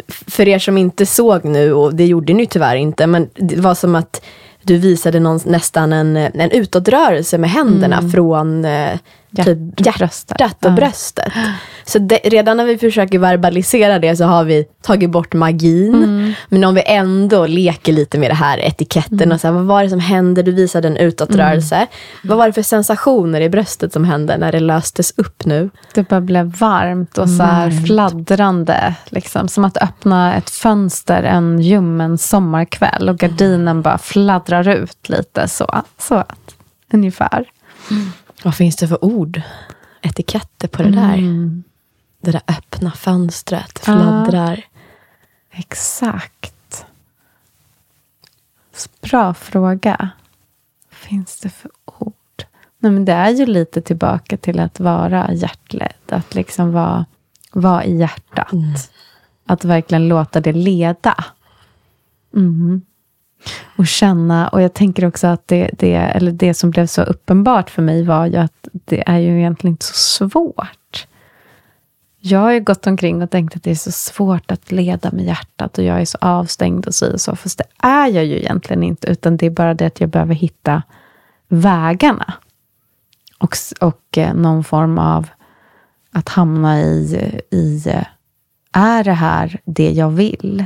För 0.09 0.49
er 0.49 0.59
som 0.59 0.79
inte 0.79 1.07
såg 1.07 1.45
nu, 1.45 1.73
och 1.73 1.95
det 1.95 2.07
gjorde 2.07 2.33
ni 2.33 2.47
tyvärr 2.47 2.77
inte, 2.77 3.07
men 3.07 3.29
det 3.35 3.57
var 3.57 3.75
som 3.75 3.95
att 3.95 4.25
du 4.63 4.79
visade 4.79 5.21
någon, 5.21 5.41
nästan 5.45 5.93
en, 5.93 6.17
en 6.17 6.51
utåtrörelse 6.51 7.39
med 7.39 7.51
händerna 7.51 8.03
från 8.13 8.67
typ 9.37 9.81
Hjärt- 9.81 9.99
bröstet. 9.99 10.41
hjärtat 10.41 10.65
och 10.65 10.73
bröstet. 10.73 11.33
Så 11.87 11.99
det, 11.99 12.17
redan 12.25 12.57
när 12.57 12.65
vi 12.65 12.79
försöker 12.79 13.19
verbalisera 13.19 13.99
det 13.99 14.17
så 14.17 14.25
har 14.25 14.45
vi 14.45 14.65
tagit 14.83 15.11
bort 15.11 15.35
magin. 15.35 15.95
Mm. 15.95 16.33
Men 16.49 16.65
om 16.65 16.75
vi 16.75 16.83
ändå 16.87 17.47
leker 17.47 17.93
lite 17.93 18.19
med 18.19 18.31
det 18.31 18.35
här 18.35 18.59
etiketten 18.59 19.21
Mm. 19.23 19.33
och 19.35 19.41
så 19.41 19.47
här, 19.47 19.55
vad 19.55 19.65
var 19.65 19.83
det 19.85 19.91
som 19.91 20.01
hände? 20.01 20.43
Du 20.43 20.53
visade 20.53 20.89
en 20.89 20.97
utåtrörelse. 20.97 21.87
Vad 22.25 22.39
var 22.39 22.47
det 22.47 22.53
för 22.53 22.63
sensationer 22.63 23.41
i 23.41 23.49
bröstet 23.49 23.93
som 23.93 24.05
hände 24.05 24.37
när 24.39 24.53
det 24.53 24.61
löstes 24.61 25.13
upp 25.17 25.45
nu? 25.45 25.71
Det 25.95 26.09
bara 26.09 26.21
blev 26.21 26.47
varmt 26.59 27.19
och 27.19 27.29
så 27.31 27.43
här 27.43 27.71
fladdrande. 27.87 28.95
Liksom, 29.07 29.49
som 29.49 29.65
att 29.65 29.77
öppna 29.77 30.35
ett 30.35 30.51
fönster 30.51 31.23
en 31.23 31.61
ljummen 31.61 32.19
sommarkväll 32.19 33.09
och 33.09 33.19
gardinen 33.19 33.83
bara 33.83 33.99
fladdrar 33.99 34.69
ut 34.69 35.09
lite. 35.09 35.49
Så, 35.49 35.83
så 35.99 36.25
ungefär. 36.93 37.45
Vad 38.45 38.55
finns 38.55 38.77
det 38.77 38.89
för 38.89 39.05
ord? 39.05 39.43
Etiketter 40.03 40.69
på 40.69 40.83
det 40.83 40.91
där? 40.91 41.15
Mm. 41.15 41.65
Det 42.21 42.31
där 42.31 42.43
öppna 42.47 42.91
fönstret, 42.93 43.79
fladdrar. 43.79 44.65
Exakt. 45.51 46.87
Bra 49.01 49.35
fråga. 49.35 50.11
Vad 50.91 50.99
finns 50.99 51.41
det 51.41 51.49
för 51.49 51.71
ord? 51.85 52.15
Nej, 52.79 52.93
men 52.93 53.05
det 53.05 53.13
är 53.13 53.31
ju 53.31 53.47
lite 53.47 53.83
tillbaka 53.83 54.37
till 54.37 54.61
att 54.61 54.81
vara 54.81 55.33
hjärtledd. 55.33 55.93
Att 56.09 56.35
liksom 56.35 56.73
vara, 56.73 57.07
vara 57.53 57.85
i 57.85 57.97
hjärtat. 57.97 58.91
Att 59.47 59.65
verkligen 59.65 60.09
låta 60.09 60.41
det 60.41 60.53
leda. 60.53 61.25
Mm. 62.35 62.83
Och 63.77 63.87
känna, 63.87 64.49
och 64.49 64.63
jag 64.63 64.75
tänker 64.75 65.05
också 65.05 65.27
att 65.27 65.49
det, 65.49 65.71
det, 65.79 65.95
eller 65.95 66.33
det 66.33 66.55
som 66.55 66.71
blev 66.71 66.87
så 66.87 67.03
uppenbart 67.03 67.71
för 67.71 67.83
mig 67.83 68.03
var 68.03 68.27
ju 68.27 68.37
att 68.37 68.69
det 68.73 69.09
är 69.09 69.19
ju 69.19 69.39
egentligen 69.39 69.75
inte 69.75 69.87
så 69.87 69.95
svårt. 69.95 71.07
Jag 72.19 72.39
har 72.39 72.53
ju 72.53 72.61
gått 72.61 72.87
omkring 72.87 73.23
och 73.23 73.31
tänkt 73.31 73.57
att 73.57 73.63
det 73.63 73.71
är 73.71 73.75
så 73.75 73.93
svårt 73.93 74.51
att 74.51 74.73
leda 74.73 75.13
med 75.13 75.25
hjärtat 75.25 75.79
och 75.79 75.85
jag 75.85 76.01
är 76.01 76.05
så 76.05 76.19
avstängd 76.21 76.87
och 76.87 76.95
så 76.95 77.13
och 77.13 77.21
så. 77.21 77.37
Fast 77.37 77.59
det 77.59 77.87
är 77.87 78.07
jag 78.07 78.25
ju 78.25 78.39
egentligen 78.39 78.83
inte, 78.83 79.07
utan 79.11 79.37
det 79.37 79.47
är 79.47 79.51
bara 79.51 79.75
det 79.75 79.87
att 79.87 80.01
jag 80.01 80.11
behöver 80.11 80.35
hitta 80.35 80.83
vägarna. 81.49 82.35
Och, 83.39 83.57
och 83.81 84.19
eh, 84.19 84.35
någon 84.35 84.65
form 84.65 84.99
av 84.99 85.29
att 86.13 86.29
hamna 86.29 86.81
i, 86.81 87.41
i, 87.51 87.89
eh, 87.89 88.05
är 88.73 89.05
det 89.05 89.13
här 89.13 89.61
det 89.65 89.91
jag 89.91 90.11
vill? 90.11 90.65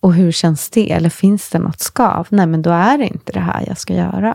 Och 0.00 0.14
hur 0.14 0.32
känns 0.32 0.70
det? 0.70 0.92
Eller 0.92 1.10
finns 1.10 1.50
det 1.50 1.58
något 1.58 1.80
skav? 1.80 2.26
Nej, 2.30 2.46
men 2.46 2.62
då 2.62 2.70
är 2.70 2.98
det 2.98 3.06
inte 3.06 3.32
det 3.32 3.40
här 3.40 3.64
jag 3.66 3.78
ska 3.78 3.94
göra. 3.94 4.34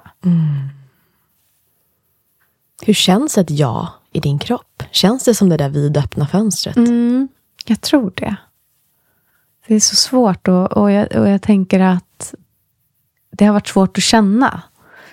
Hur 2.85 2.93
känns 2.93 3.37
ett 3.37 3.49
ja 3.49 3.89
i 4.11 4.19
din 4.19 4.39
kropp? 4.39 4.83
Känns 4.91 5.23
det 5.23 5.35
som 5.35 5.49
det 5.49 5.57
där 5.57 5.69
vidöppna 5.69 6.27
fönstret? 6.27 6.77
Mm, 6.77 7.27
jag 7.65 7.81
tror 7.81 8.13
det. 8.15 8.35
Det 9.67 9.75
är 9.75 9.79
så 9.79 9.95
svårt 9.95 10.47
och, 10.47 10.71
och, 10.71 10.91
jag, 10.91 11.15
och 11.15 11.29
jag 11.29 11.41
tänker 11.41 11.79
att 11.79 12.33
det 13.31 13.45
har 13.45 13.53
varit 13.53 13.67
svårt 13.67 13.97
att 13.97 14.03
känna. 14.03 14.61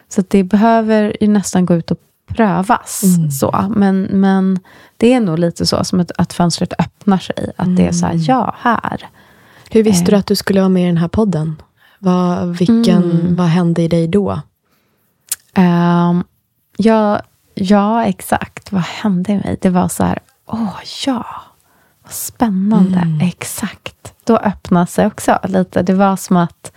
Så 0.09 0.23
det 0.29 0.45
behöver 0.45 1.17
ju 1.21 1.29
nästan 1.29 1.67
gå 1.67 1.75
ut 1.75 1.91
och 1.91 1.99
prövas. 2.27 3.03
Så. 3.41 3.73
Men, 3.77 4.03
men 4.03 4.61
det 4.97 5.13
är 5.13 5.21
nog 5.21 5.39
lite 5.39 5.67
så 5.67 5.85
som 5.85 6.01
att, 6.01 6.13
att 6.19 6.33
fönstret 6.33 6.73
öppnar 6.79 7.19
sig. 7.19 7.53
Att 7.57 7.77
det 7.77 7.87
är 7.87 7.93
så 7.93 8.07
här, 8.07 8.15
ja, 8.29 8.55
här. 8.59 9.09
Hur 9.73 9.83
visste 9.83 10.11
du 10.11 10.17
att 10.17 10.27
du 10.27 10.37
skulle 10.37 10.61
vara 10.61 10.69
med 10.69 10.83
i 10.83 10.87
den 10.87 10.97
här 10.97 11.09
podden? 11.09 11.63
Vad, 11.99 12.59
vilken, 12.59 13.37
vad 13.37 13.47
hände 13.47 13.83
i 13.83 13.89
dig 13.89 14.09
då? 14.09 14.41
Um, 15.57 16.25
ja, 16.77 17.21
ja, 17.55 18.05
exakt. 18.05 18.73
Vad 18.73 18.83
hände 18.83 19.33
i 19.33 19.37
mig? 19.37 19.59
Det 19.61 19.71
var 19.71 19.89
så 19.89 20.05
här, 20.05 20.19
åh 20.47 20.77
ja, 21.07 21.27
vad 22.03 22.13
spännande. 22.13 23.19
Exakt. 23.23 24.15
Då 24.25 24.37
öppnade 24.37 24.87
sig 24.87 25.07
också 25.07 25.39
lite. 25.45 25.83
Det 25.83 25.95
var 25.95 26.17
som 26.17 26.37
att 26.37 26.73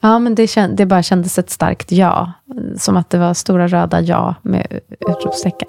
ja, 0.00 0.18
men 0.18 0.34
det, 0.34 0.46
känd, 0.46 0.76
det 0.76 0.86
bara 0.86 1.02
kändes 1.02 1.38
ett 1.38 1.50
starkt 1.50 1.92
ja. 1.92 2.32
Som 2.76 2.96
att 2.96 3.10
det 3.10 3.18
var 3.18 3.34
stora 3.34 3.68
röda 3.68 4.00
ja 4.00 4.34
med 4.42 4.80
utropstecken. 5.08 5.68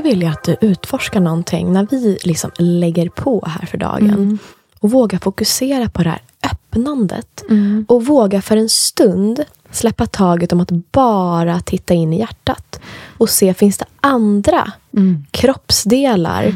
Skulle 0.00 0.14
vilja 0.14 0.30
att 0.30 0.44
du 0.44 0.56
utforskar 0.60 1.20
någonting 1.20 1.72
när 1.72 1.86
vi 1.90 2.18
liksom 2.24 2.50
lägger 2.58 3.08
på 3.08 3.44
här 3.46 3.66
för 3.66 3.78
dagen. 3.78 4.38
Och 4.80 4.90
våga 4.90 5.18
fokusera 5.18 5.88
på 5.88 6.02
det 6.02 6.10
här 6.10 6.22
öppnandet. 6.52 7.44
Och 7.88 8.06
våga 8.06 8.42
för 8.42 8.56
en 8.56 8.68
stund 8.68 9.44
släppa 9.70 10.06
taget 10.06 10.52
om 10.52 10.60
att 10.60 10.70
bara 10.70 11.60
titta 11.60 11.94
in 11.94 12.12
i 12.12 12.18
hjärtat. 12.18 12.80
Och 13.18 13.30
se, 13.30 13.54
finns 13.54 13.78
det 13.78 13.84
andra 14.00 14.72
kroppsdelar, 15.30 16.54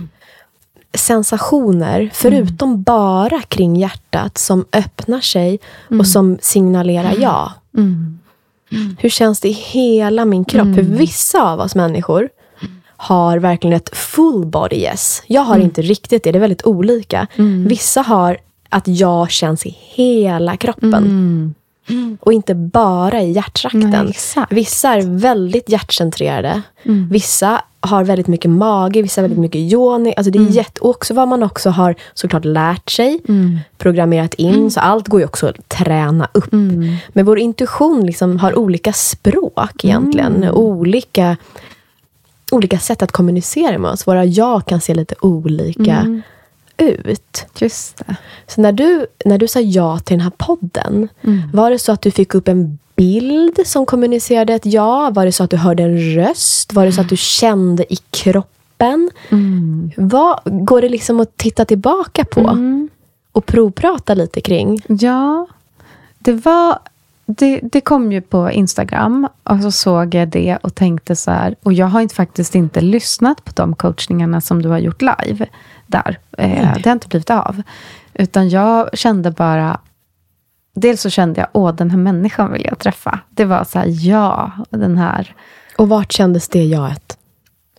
sensationer, 0.94 2.10
förutom 2.14 2.82
bara 2.82 3.42
kring 3.42 3.76
hjärtat, 3.76 4.38
som 4.38 4.64
öppnar 4.72 5.20
sig 5.20 5.58
och 5.98 6.06
som 6.06 6.38
signalerar 6.40 7.14
ja. 7.18 7.52
Hur 8.98 9.08
känns 9.08 9.40
det 9.40 9.48
i 9.48 9.52
hela 9.52 10.24
min 10.24 10.44
kropp? 10.44 10.74
För 10.74 10.82
vissa 10.82 11.42
av 11.42 11.60
oss 11.60 11.74
människor 11.74 12.28
har 12.96 13.38
verkligen 13.38 13.76
ett 13.76 13.96
full 13.96 14.46
body 14.46 14.76
yes. 14.76 15.22
Jag 15.26 15.42
har 15.42 15.58
inte 15.58 15.82
riktigt 15.82 16.24
det, 16.24 16.32
det 16.32 16.38
är 16.38 16.40
väldigt 16.40 16.66
olika. 16.66 17.26
Vissa 17.66 18.02
har 18.02 18.36
att 18.68 18.88
jag 18.88 19.30
känns 19.30 19.66
i 19.66 19.76
hela 19.80 20.56
kroppen. 20.56 21.54
Och 22.20 22.32
inte 22.32 22.54
bara 22.54 23.22
i 23.22 23.32
hjärttrakten. 23.32 23.90
Nej. 23.90 24.46
Vissa 24.50 24.94
är 24.94 25.18
väldigt 25.18 25.68
hjärtcentrerade. 25.68 26.62
Vissa 27.10 27.62
har 27.80 28.04
väldigt 28.04 28.26
mycket 28.26 28.50
mage, 28.50 29.02
vissa 29.02 29.20
har 29.20 29.22
väldigt 29.22 29.40
mycket 29.40 29.58
yoni. 29.58 30.14
Alltså 30.16 30.30
det 30.30 30.38
är 30.38 30.50
jätte, 30.50 30.80
och 30.80 30.90
också 30.90 31.14
vad 31.14 31.28
man 31.28 31.42
också 31.42 31.70
har 31.70 31.94
såklart 32.14 32.44
lärt 32.44 32.90
sig, 32.90 33.20
programmerat 33.78 34.34
in. 34.34 34.70
Så 34.70 34.80
allt 34.80 35.08
går 35.08 35.20
ju 35.20 35.26
också 35.26 35.46
att 35.46 35.68
träna 35.68 36.28
upp. 36.32 36.52
Men 37.12 37.24
vår 37.24 37.38
intuition 37.38 38.06
liksom 38.06 38.38
har 38.38 38.58
olika 38.58 38.92
språk 38.92 39.84
egentligen. 39.84 40.48
Olika 40.50 41.36
olika 42.52 42.78
sätt 42.78 43.02
att 43.02 43.12
kommunicera 43.12 43.78
med 43.78 43.90
oss. 43.90 44.06
Våra 44.06 44.24
jag 44.24 44.66
kan 44.66 44.80
se 44.80 44.94
lite 44.94 45.14
olika 45.20 45.96
Mm. 45.96 46.22
ut. 46.76 47.46
Just 47.58 47.96
det. 47.96 48.16
Så 48.46 48.60
när 48.60 48.72
du, 48.72 49.06
när 49.24 49.38
du 49.38 49.48
sa 49.48 49.60
ja 49.60 49.98
till 49.98 50.14
den 50.14 50.20
här 50.20 50.32
podden, 50.38 51.08
var 51.52 51.70
det 51.70 51.78
så 51.78 51.92
att 51.92 52.02
du 52.02 52.10
fick 52.10 52.34
upp 52.34 52.48
en 52.48 52.78
bild 52.96 53.60
som 53.66 53.86
kommunicerade 53.86 54.54
ett 54.54 54.66
ja? 54.66 55.10
Var 55.14 55.24
det 55.26 55.32
så 55.32 55.44
att 55.44 55.50
du 55.50 55.56
hörde 55.56 55.82
en 55.82 55.98
röst? 56.14 56.72
Var 56.72 56.86
det 56.86 56.92
så 56.92 57.00
att 57.00 57.08
du 57.08 57.16
kände 57.16 57.92
i 57.92 57.96
kroppen? 58.10 59.10
Vad 59.96 60.40
går 60.44 60.80
det 60.82 60.88
liksom 60.88 61.20
att 61.20 61.36
titta 61.36 61.64
tillbaka 61.64 62.24
på 62.24 62.40
Mm. 62.40 62.88
och 63.32 63.46
provprata 63.46 64.14
lite 64.14 64.40
kring? 64.40 64.82
Ja, 64.88 65.46
det 66.18 66.32
var... 66.32 66.78
Det, 67.26 67.60
det 67.62 67.80
kom 67.80 68.12
ju 68.12 68.20
på 68.20 68.50
Instagram 68.50 69.28
och 69.42 69.60
så 69.60 69.70
såg 69.70 70.14
jag 70.14 70.28
det 70.28 70.58
och 70.62 70.74
tänkte 70.74 71.16
så 71.16 71.30
här. 71.30 71.54
Och 71.62 71.72
jag 71.72 71.86
har 71.86 72.00
inte, 72.00 72.14
faktiskt 72.14 72.54
inte 72.54 72.80
lyssnat 72.80 73.44
på 73.44 73.52
de 73.54 73.74
coachningarna 73.74 74.40
som 74.40 74.62
du 74.62 74.68
har 74.68 74.78
gjort 74.78 75.02
live 75.02 75.46
där. 75.86 76.18
Eh, 76.38 76.74
det 76.74 76.84
har 76.84 76.92
inte 76.92 77.08
blivit 77.08 77.30
av. 77.30 77.62
Utan 78.14 78.48
jag 78.48 78.98
kände 78.98 79.30
bara... 79.30 79.80
Dels 80.76 81.00
så 81.00 81.10
kände 81.10 81.40
jag, 81.40 81.48
åh, 81.52 81.74
den 81.74 81.90
här 81.90 81.98
människan 81.98 82.52
vill 82.52 82.64
jag 82.64 82.78
träffa. 82.78 83.20
Det 83.30 83.44
var 83.44 83.64
så 83.64 83.78
här, 83.78 83.86
ja, 83.88 84.52
den 84.70 84.98
här... 84.98 85.34
Och 85.78 85.88
vart 85.88 86.12
kändes 86.12 86.48
det 86.48 86.64
jaet? 86.64 87.18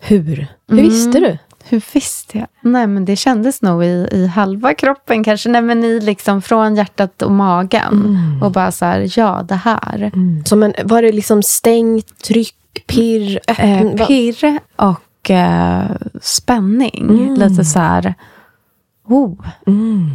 Hur? 0.01 0.47
Hur 0.67 0.75
visste 0.75 1.19
du? 1.19 1.37
Hur 1.69 1.83
visste 1.93 2.37
jag? 2.37 2.47
Nej, 2.61 2.87
men 2.87 3.05
det 3.05 3.15
kändes 3.15 3.61
nog 3.61 3.83
i, 3.85 4.07
i 4.11 4.27
halva 4.27 4.73
kroppen 4.73 5.23
kanske. 5.23 5.49
Nej, 5.49 5.61
men 5.61 5.83
i 5.83 5.99
liksom 5.99 6.41
från 6.41 6.75
hjärtat 6.75 7.21
och 7.21 7.31
magen. 7.31 8.17
Och 8.43 8.51
bara 8.51 8.71
så 8.71 8.85
här, 8.85 9.11
ja, 9.19 9.45
det 9.47 9.55
här. 9.55 10.11
Som 10.45 10.63
en, 10.63 10.73
var 10.83 11.01
det 11.01 11.11
liksom 11.11 11.43
stängt, 11.43 12.17
tryck, 12.23 12.55
pirr? 12.87 13.39
Eh, 13.47 13.83
vad- 13.97 14.07
pirr 14.07 14.59
och 14.75 15.29
eh, 15.31 15.83
spänning. 16.21 17.35
Lite 17.37 17.65
så 17.65 17.79
här, 17.79 18.13
oh, 19.07 19.33
Mm. 19.67 20.09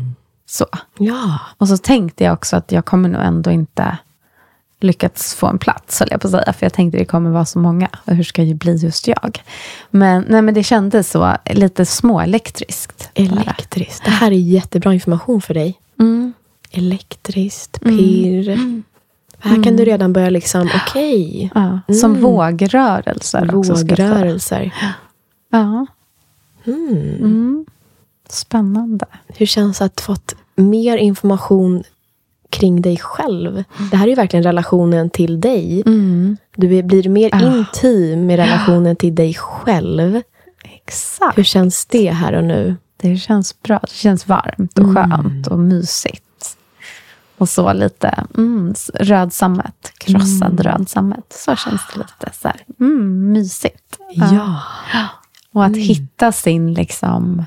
så. 0.47 0.67
Ja. 0.99 1.39
Och 1.59 1.69
så 1.69 1.77
tänkte 1.77 2.25
jag 2.25 2.33
också 2.35 2.57
att 2.57 2.73
jag 2.73 2.85
kommer 2.85 3.09
nog 3.09 3.23
ändå 3.23 3.51
inte 3.51 3.99
lyckats 4.81 5.35
få 5.35 5.47
en 5.47 5.59
plats, 5.59 6.01
höll 6.01 6.09
jag 6.11 6.21
på 6.21 6.27
att 6.27 6.33
säga. 6.33 6.53
För 6.53 6.67
jag 6.67 6.73
tänkte 6.73 6.99
det 6.99 7.05
kommer 7.05 7.31
vara 7.31 7.45
så 7.45 7.59
många. 7.59 7.89
Och 8.05 8.15
hur 8.15 8.25
ska 8.25 8.43
ju 8.43 8.55
bli 8.55 8.77
just 8.77 9.09
jag? 9.09 9.43
Men, 9.91 10.25
nej, 10.29 10.43
men 10.43 10.55
det 10.55 10.63
kändes 10.63 11.11
så 11.11 11.37
lite 11.51 11.87
småelektriskt. 11.87 13.11
Elektriskt. 13.15 14.05
Det 14.05 14.11
här 14.11 14.31
är 14.31 14.37
jättebra 14.37 14.95
information 14.95 15.41
för 15.41 15.55
dig. 15.55 15.81
Mm. 15.99 16.33
Elektriskt, 16.71 17.81
pirr. 17.81 18.83
Här 19.39 19.63
kan 19.63 19.77
du 19.77 19.85
redan 19.85 20.13
börja 20.13 20.31
liksom, 20.31 20.71
okej. 20.75 21.51
Ja, 21.55 21.81
som 21.95 22.21
vågrörelser 22.21 23.47
jag 23.47 23.65
säga. 23.65 23.75
Vågrörelser. 23.75 24.75
Ja. 25.51 25.87
Mm. 26.65 27.15
Mm. 27.15 27.67
Spännande. 28.29 29.07
Hur 29.29 29.47
känns 29.47 29.79
det 29.79 29.85
att 29.85 30.01
fått 30.01 30.35
mer 30.55 30.97
information 30.97 31.85
kring 32.51 32.83
dig 32.83 32.97
själv? 32.99 33.65
Det 33.91 33.97
här 33.97 34.05
är 34.07 34.09
ju 34.11 34.15
verkligen 34.15 34.43
relationen 34.45 35.11
till 35.11 35.41
dig. 35.41 35.83
Mm. 35.87 36.37
Du 36.57 36.83
blir 36.83 37.09
mer 37.09 37.31
Ah. 37.35 37.57
intim 37.59 38.27
med 38.27 38.37
relationen 38.37 38.97
till 38.97 39.15
dig 39.15 39.35
själv. 39.35 40.23
Exakt. 40.65 41.39
Hur 41.39 41.43
känns 41.45 41.87
det 41.87 42.11
här 42.11 42.33
och 42.33 42.45
nu? 42.45 42.77
Det 42.97 43.17
känns 43.17 43.63
bra. 43.63 43.79
Det 43.83 43.91
känns 43.95 44.29
varmt 44.29 44.79
och 44.79 44.95
skönt 44.95 45.47
och 45.47 45.59
mysigt. 45.59 46.57
Och 47.39 47.49
så 47.49 47.73
lite 47.73 48.25
mm, 48.37 48.75
röd 48.95 49.33
sammet. 49.33 49.93
Krossad 49.99 50.61
röd 50.61 50.89
sammet. 50.89 51.25
Så 51.45 51.57
känns 51.57 51.81
det 51.93 51.99
lite 51.99 52.39
så 52.41 52.49
här, 52.49 52.61
mm, 52.81 53.33
mysigt. 53.33 53.99
Ja. 54.15 54.59
Och 55.53 55.65
att 55.65 55.77
hitta 55.77 56.33
sin, 56.33 56.75
liksom, 56.75 57.45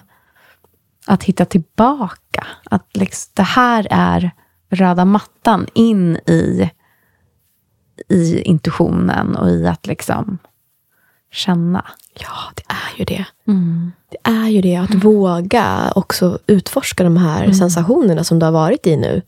att 1.08 1.24
hitta 1.24 1.46
tillbaka. 1.46 2.48
Att 2.64 2.88
liksom, 2.94 3.32
det 3.34 3.44
här 3.44 3.88
är 3.92 4.32
röda 4.76 5.06
mattan 5.06 5.68
in 5.74 6.18
i, 6.18 6.70
i 8.10 8.42
intuitionen 8.42 9.36
och 9.36 9.50
i 9.50 9.68
att 9.68 9.88
liksom 9.88 10.38
känna. 11.32 11.86
Ja, 12.20 12.52
det 12.56 12.64
är 12.68 13.00
ju 13.00 13.06
det. 13.06 13.26
Det 14.10 14.18
är 14.24 14.48
ju 14.48 14.62
det, 14.62 14.76
att 14.76 14.94
våga 14.94 15.92
också 15.96 16.40
utforska 16.48 17.04
de 17.04 17.18
här 17.18 17.52
sensationerna 17.52 18.24
som 18.24 18.40
du 18.40 18.46
har 18.46 18.54
varit 18.54 18.88
i 18.88 18.98
nu. 18.98 19.22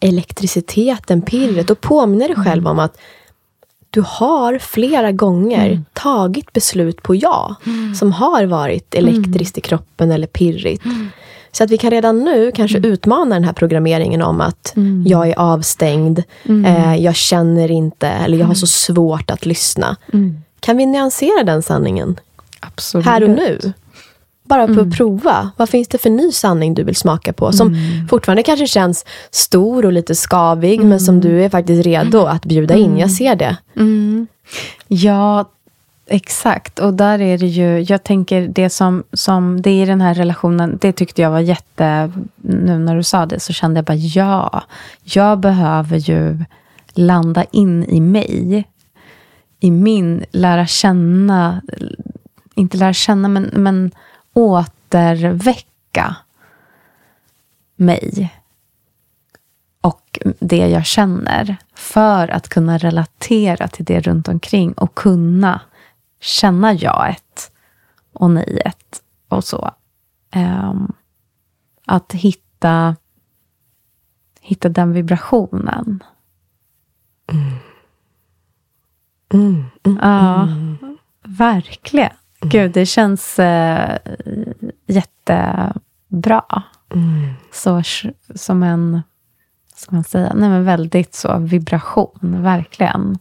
Elektriciteten, 0.00 1.22
pirret 1.22 1.70
och 1.70 1.80
påminna 1.80 2.26
dig 2.26 2.36
själv 2.36 2.66
om 2.68 2.78
att 2.78 2.98
du 3.90 4.02
har 4.06 4.58
flera 4.58 5.12
gånger 5.12 5.82
tagit 5.92 6.52
beslut 6.52 7.02
på 7.02 7.14
ja, 7.14 7.54
som 7.98 8.12
har 8.12 8.44
varit 8.44 8.94
elektriskt 8.94 9.58
i 9.58 9.60
kroppen 9.60 10.10
eller 10.10 10.26
pirrigt. 10.26 10.84
Så 11.52 11.64
att 11.64 11.70
vi 11.70 11.78
kan 11.78 11.90
redan 11.90 12.18
nu 12.24 12.52
kanske 12.54 12.78
utmana 12.78 13.34
den 13.34 13.44
här 13.44 13.52
programmeringen 13.52 14.22
om 14.22 14.40
att 14.40 14.74
jag 15.06 15.28
är 15.28 15.38
avstängd, 15.38 16.22
eh, 16.66 16.96
jag 16.96 17.14
känner 17.14 17.70
inte, 17.70 18.08
eller 18.08 18.38
jag 18.38 18.46
har 18.46 18.54
så 18.54 18.66
svårt 18.66 19.30
att 19.30 19.46
lyssna. 19.46 19.96
Kan 20.60 20.76
vi 20.76 20.86
nyansera 20.86 21.44
den 21.44 21.62
sanningen? 21.62 22.20
Absolut. 22.60 23.06
här 23.06 23.22
och 23.22 23.30
nu. 23.30 23.72
Bara 24.44 24.66
för 24.74 24.80
att 24.80 24.96
prova. 24.96 25.50
Vad 25.56 25.68
finns 25.68 25.88
det 25.88 25.98
för 25.98 26.10
ny 26.10 26.32
sanning 26.32 26.74
du 26.74 26.84
vill 26.84 26.96
smaka 26.96 27.32
på? 27.32 27.52
Som 27.52 27.76
fortfarande 28.10 28.42
kanske 28.42 28.66
känns 28.66 29.04
stor 29.30 29.86
och 29.86 29.92
lite 29.92 30.14
skavig, 30.14 30.84
men 30.84 31.00
som 31.00 31.20
du 31.20 31.44
är 31.44 31.48
faktiskt 31.48 31.86
redo 31.86 32.18
att 32.18 32.44
bjuda 32.44 32.74
in. 32.74 32.98
Jag 32.98 33.10
ser 33.10 33.36
det. 33.36 33.56
Ja, 34.88 35.50
exakt. 36.12 36.78
Och 36.78 36.94
där 36.94 37.20
är 37.20 37.38
det 37.38 37.46
ju, 37.46 37.80
jag 37.80 38.04
tänker 38.04 38.48
det 38.48 38.70
som, 38.70 39.04
som 39.12 39.62
det 39.62 39.70
är 39.70 39.82
i 39.82 39.86
den 39.86 40.00
här 40.00 40.14
relationen, 40.14 40.78
det 40.80 40.92
tyckte 40.92 41.22
jag 41.22 41.30
var 41.30 41.40
jätte, 41.40 42.12
nu 42.36 42.78
när 42.78 42.96
du 42.96 43.02
sa 43.02 43.26
det 43.26 43.40
så 43.40 43.52
kände 43.52 43.78
jag 43.78 43.84
bara 43.84 43.94
ja, 43.94 44.62
jag 45.02 45.38
behöver 45.38 45.96
ju 45.96 46.44
landa 46.92 47.44
in 47.44 47.84
i 47.84 48.00
mig. 48.00 48.68
I 49.60 49.70
min, 49.70 50.24
lära 50.32 50.66
känna, 50.66 51.62
inte 52.54 52.76
lära 52.76 52.92
känna, 52.92 53.28
men, 53.28 53.50
men 53.52 53.90
återväcka 54.32 56.16
mig 57.76 58.32
och 59.80 60.18
det 60.38 60.68
jag 60.68 60.86
känner 60.86 61.56
för 61.74 62.28
att 62.28 62.48
kunna 62.48 62.78
relatera 62.78 63.68
till 63.68 63.84
det 63.84 64.00
runt 64.00 64.28
omkring 64.28 64.72
och 64.72 64.94
kunna 64.94 65.60
känna 66.22 66.72
jaet 66.72 67.52
och 68.12 68.30
nejet 68.30 69.02
och 69.28 69.44
så. 69.44 69.70
Ehm, 70.30 70.92
att 71.86 72.12
hitta, 72.12 72.96
hitta 74.40 74.68
den 74.68 74.92
vibrationen. 74.92 76.02
ja, 80.00 80.48
verkligen. 81.24 82.12
Gud, 82.40 82.72
det 82.72 82.86
känns 82.86 83.38
eh, 83.38 83.98
jättebra. 84.86 86.62
Så 87.52 87.78
sh- 87.78 88.14
som 88.34 88.62
en, 88.62 89.02
ska 89.74 89.94
man 89.94 90.04
säga, 90.04 90.32
nej 90.34 90.48
men 90.48 90.64
väldigt 90.64 91.14
så 91.14 91.38
vibration, 91.38 92.42
verkligen. 92.42 93.18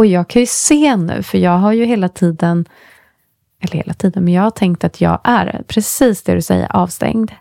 Och 0.00 0.06
jag 0.06 0.28
kan 0.28 0.42
ju 0.42 0.46
se 0.46 0.96
nu, 0.96 1.22
för 1.22 1.38
jag 1.38 1.58
har 1.58 1.72
ju 1.72 1.84
hela 1.84 2.08
tiden, 2.08 2.64
eller 3.60 3.76
hela 3.76 3.94
tiden, 3.94 4.24
men 4.24 4.34
jag 4.34 4.42
har 4.42 4.50
tänkt 4.50 4.84
att 4.84 5.00
jag 5.00 5.20
är 5.24 5.62
precis 5.66 6.22
det 6.22 6.34
du 6.34 6.42
säger, 6.42 6.76
avstängd. 6.76 7.32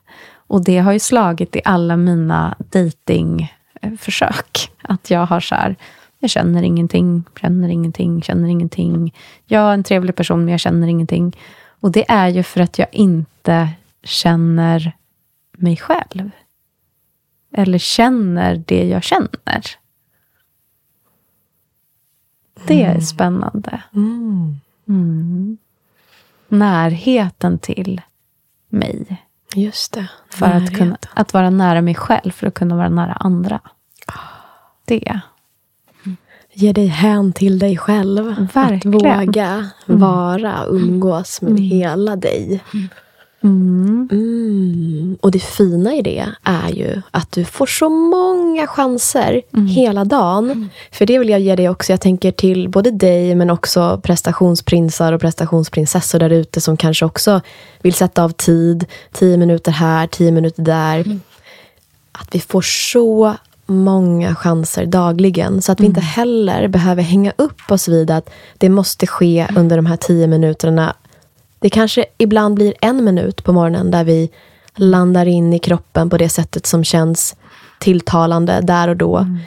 Och 0.47 0.64
det 0.64 0.78
har 0.78 0.91
ju 0.91 0.99
slagit 0.99 1.55
i 1.55 1.62
alla 1.66 1.97
mina 1.97 2.55
datingförsök. 2.60 4.72
Att 4.82 5.10
jag 5.10 5.26
har 5.26 5.39
så 5.39 5.55
här, 5.55 5.76
jag 6.20 6.30
känner 6.30 6.64
ingenting, 6.64 7.24
känner 7.41 7.70
ingenting, 7.70 8.22
känner 8.22 8.49
ingenting. 8.49 9.16
Jag 9.45 9.70
är 9.70 9.74
en 9.74 9.84
trevlig 9.84 10.16
person, 10.16 10.45
men 10.45 10.51
jag 10.51 10.60
känner 10.60 10.88
ingenting. 10.88 11.38
Och 11.80 11.91
det 11.91 12.12
är 12.12 12.28
ju 12.28 12.43
för 12.43 12.62
att 12.62 12.80
jag 12.80 12.88
inte 12.91 13.70
känner 14.03 14.91
mig 15.57 15.78
själv. 15.78 16.32
Eller 17.53 17.78
känner 17.78 18.64
det 18.68 18.88
jag 18.88 19.03
känner. 19.03 19.79
Det 22.68 22.84
är 22.84 22.99
spännande. 22.99 23.84
Mm. 23.95 25.57
Närheten 26.47 27.60
till 27.60 28.01
mig. 28.70 29.26
Just 29.55 29.93
det. 29.93 30.10
För 30.30 30.45
att, 30.45 30.78
kunna, 30.78 30.97
att 31.14 31.34
vara 31.34 31.49
nära 31.49 31.82
mig 31.82 31.95
själv, 31.95 32.32
för 32.32 32.47
att 32.47 32.53
kunna 32.53 32.76
vara 32.76 32.89
nära 32.89 33.14
andra. 33.14 33.60
Det. 34.86 35.22
Ge 36.53 36.74
dig 36.74 36.88
hän 36.88 37.34
till 37.34 37.60
dig 37.60 37.78
själv. 37.78 38.47
Verkligen. 38.53 38.95
Att 38.95 39.28
våga 39.28 39.70
vara, 39.86 40.66
umgås 40.66 41.41
med 41.41 41.60
hela 41.60 42.16
dig. 42.16 42.64
Mm. 42.74 42.89
Mm. 43.44 45.18
Och 45.22 45.32
det 45.32 45.40
fina 45.40 45.96
i 45.96 46.02
det 46.02 46.26
är 46.44 46.70
ju 46.70 47.02
att 47.12 47.32
du 47.32 47.46
får 47.46 47.66
så 47.66 47.90
många 47.90 48.68
chanser 48.68 49.42
mm. 49.54 49.68
hela 49.68 50.06
dagen. 50.06 50.46
Mm. 50.46 50.70
För 50.92 51.06
det 51.06 51.20
vill 51.20 51.30
jag 51.30 51.40
ge 51.40 51.56
dig 51.56 51.70
också. 51.70 51.94
Jag 51.94 52.02
tänker 52.02 52.32
till 52.32 52.70
både 52.70 52.92
dig 52.92 53.36
men 53.36 53.50
också 53.50 54.02
prestationsprinsar 54.04 55.14
och 55.14 55.22
prestationsprinsessor 55.22 56.20
där 56.20 56.30
ute 56.30 56.62
som 56.62 56.78
kanske 56.78 57.06
också 57.06 57.42
vill 57.82 57.94
sätta 57.94 58.24
av 58.24 58.30
tid. 58.30 58.86
Tio 59.12 59.38
minuter 59.38 59.72
här, 59.72 60.08
tio 60.08 60.32
minuter 60.32 60.64
där. 60.64 60.96
Mm. 60.96 61.22
Att 62.12 62.36
vi 62.36 62.40
får 62.40 62.62
så 62.62 63.36
många 63.66 64.36
chanser 64.36 64.86
dagligen. 64.86 65.62
Så 65.62 65.72
att 65.72 65.80
vi 65.80 65.86
inte 65.86 66.00
mm. 66.00 66.08
heller 66.08 66.68
behöver 66.68 67.04
hänga 67.04 67.34
upp 67.36 67.72
oss 67.72 67.88
vid 67.88 68.12
att 68.12 68.30
det 68.58 68.70
måste 68.70 69.08
ske 69.08 69.48
under 69.56 69.76
de 69.76 69.86
här 69.86 69.98
tio 69.98 70.28
minuterna 70.28 70.96
det 71.60 71.70
kanske 71.70 72.05
ibland 72.18 72.55
blir 72.55 72.74
en 72.82 73.03
minut 73.03 73.43
på 73.43 73.53
morgonen 73.53 73.91
där 73.91 74.03
vi 74.03 74.30
landar 74.76 75.26
in 75.26 75.53
i 75.53 75.60
kroppen 75.60 76.10
på 76.10 76.18
det 76.18 76.30
sättet 76.30 76.66
som 76.66 76.84
känns 76.84 77.36
tilltalande 77.80 78.60
där 78.62 78.88
och 78.88 78.97
då. 78.97 79.18
Mm. 79.18 79.38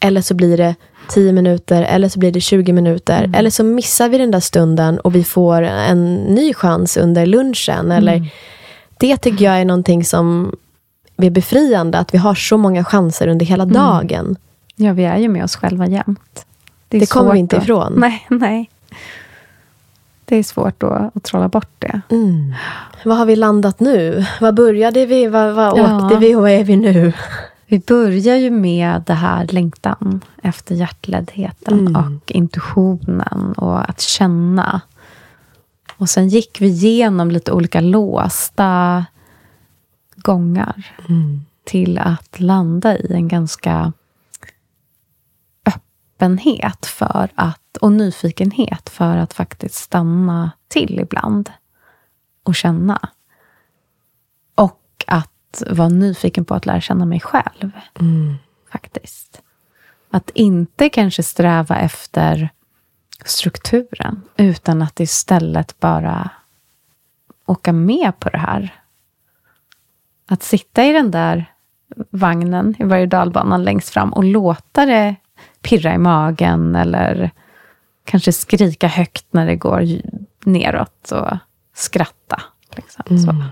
Eller 0.00 0.20
så 0.20 0.34
blir 0.34 0.56
det 0.56 0.74
10 1.08 1.32
minuter, 1.32 1.82
eller 1.82 2.08
så 2.08 2.18
blir 2.18 2.32
det 2.32 2.40
20 2.40 2.72
minuter. 2.72 3.18
Mm. 3.18 3.34
Eller 3.34 3.50
så 3.50 3.64
missar 3.64 4.08
vi 4.08 4.18
den 4.18 4.30
där 4.30 4.40
stunden 4.40 4.98
och 4.98 5.14
vi 5.14 5.24
får 5.24 5.62
en 5.62 6.14
ny 6.14 6.54
chans 6.54 6.96
under 6.96 7.26
lunchen. 7.26 7.84
Mm. 7.84 7.98
Eller, 7.98 8.30
det 8.98 9.16
tycker 9.16 9.44
jag 9.44 9.60
är 9.60 9.64
någonting 9.64 10.04
som 10.04 10.56
är 11.16 11.30
befriande, 11.30 11.98
att 11.98 12.14
vi 12.14 12.18
har 12.18 12.34
så 12.34 12.56
många 12.56 12.84
chanser 12.84 13.28
under 13.28 13.46
hela 13.46 13.62
mm. 13.62 13.74
dagen. 13.74 14.36
Ja, 14.76 14.92
vi 14.92 15.04
är 15.04 15.18
ju 15.18 15.28
med 15.28 15.44
oss 15.44 15.56
själva 15.56 15.86
jämt. 15.86 16.46
Det, 16.88 16.98
det 16.98 17.10
kommer 17.10 17.32
vi 17.32 17.38
inte 17.38 17.56
ifrån. 17.56 17.92
Nej, 17.96 18.26
nej 18.28 18.70
det 20.28 20.36
är 20.36 20.42
svårt 20.42 20.80
då 20.80 21.10
att 21.14 21.22
trolla 21.22 21.48
bort 21.48 21.70
det. 21.78 22.00
Mm. 22.08 22.54
Vad 23.04 23.16
har 23.16 23.26
vi 23.26 23.36
landat 23.36 23.80
nu? 23.80 24.26
Vad 24.40 24.54
började 24.54 25.06
vi? 25.06 25.26
Vad, 25.26 25.54
vad 25.54 25.78
ja. 25.78 26.04
åkte 26.04 26.18
vi 26.18 26.34
och 26.34 26.42
vad 26.42 26.50
är 26.50 26.64
vi 26.64 26.76
nu? 26.76 27.12
Vi 27.66 27.78
börjar 27.78 28.36
ju 28.36 28.50
med 28.50 29.02
det 29.06 29.14
här 29.14 29.46
längtan 29.46 30.20
efter 30.42 30.74
hjärtledheten 30.74 31.78
mm. 31.78 31.96
och 31.96 32.32
intuitionen 32.32 33.52
och 33.52 33.90
att 33.90 34.00
känna. 34.00 34.80
Och 35.96 36.10
sen 36.10 36.28
gick 36.28 36.60
vi 36.60 36.66
igenom 36.66 37.30
lite 37.30 37.52
olika 37.52 37.80
låsta 37.80 39.04
gångar 40.16 40.92
mm. 41.08 41.40
till 41.64 41.98
att 41.98 42.40
landa 42.40 42.98
i 42.98 43.12
en 43.12 43.28
ganska 43.28 43.92
öppenhet 46.18 46.86
för 46.86 47.28
att, 47.34 47.76
och 47.80 47.92
nyfikenhet 47.92 48.88
för 48.88 49.16
att 49.16 49.34
faktiskt 49.34 49.74
stanna 49.74 50.50
till 50.68 51.00
ibland 51.00 51.52
och 52.42 52.54
känna. 52.54 53.08
Och 54.54 55.04
att 55.06 55.62
vara 55.70 55.88
nyfiken 55.88 56.44
på 56.44 56.54
att 56.54 56.66
lära 56.66 56.80
känna 56.80 57.04
mig 57.04 57.20
själv. 57.20 57.70
Mm. 58.00 58.34
Faktiskt. 58.72 59.42
Att 60.10 60.30
inte 60.30 60.88
kanske 60.88 61.22
sträva 61.22 61.76
efter 61.78 62.50
strukturen, 63.24 64.22
utan 64.36 64.82
att 64.82 65.00
istället 65.00 65.80
bara 65.80 66.30
åka 67.46 67.72
med 67.72 68.20
på 68.20 68.28
det 68.28 68.38
här. 68.38 68.74
Att 70.26 70.42
sitta 70.42 70.84
i 70.84 70.92
den 70.92 71.10
där 71.10 71.52
vagnen 72.10 72.74
i 72.78 72.84
berg 72.84 73.08
och 73.34 73.58
längst 73.58 73.88
fram 73.88 74.12
och 74.12 74.24
låta 74.24 74.86
det 74.86 75.16
pirra 75.68 75.94
i 75.94 75.98
magen 75.98 76.76
eller 76.76 77.30
kanske 78.04 78.32
skrika 78.32 78.88
högt 78.88 79.26
när 79.30 79.46
det 79.46 79.56
går 79.56 79.86
neråt 80.44 81.12
och 81.12 81.38
skratta. 81.74 82.42
Liksom. 82.76 83.36
Mm. 83.36 83.48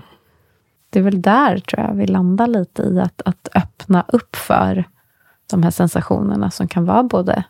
Det 0.89 0.99
är 0.99 1.03
väl 1.03 1.21
där 1.21 1.57
tror 1.57 1.83
jag 1.83 1.93
vi 1.93 2.07
landar 2.07 2.47
lite 2.47 2.81
i 2.81 2.99
att, 2.99 3.21
att 3.25 3.49
öppna 3.55 4.05
upp 4.07 4.35
för 4.35 4.83
de 5.49 5.63
här 5.63 5.71
sensationerna 5.71 6.51
som 6.51 6.67
kan 6.67 6.85
vara 6.85 7.03
både 7.03 7.43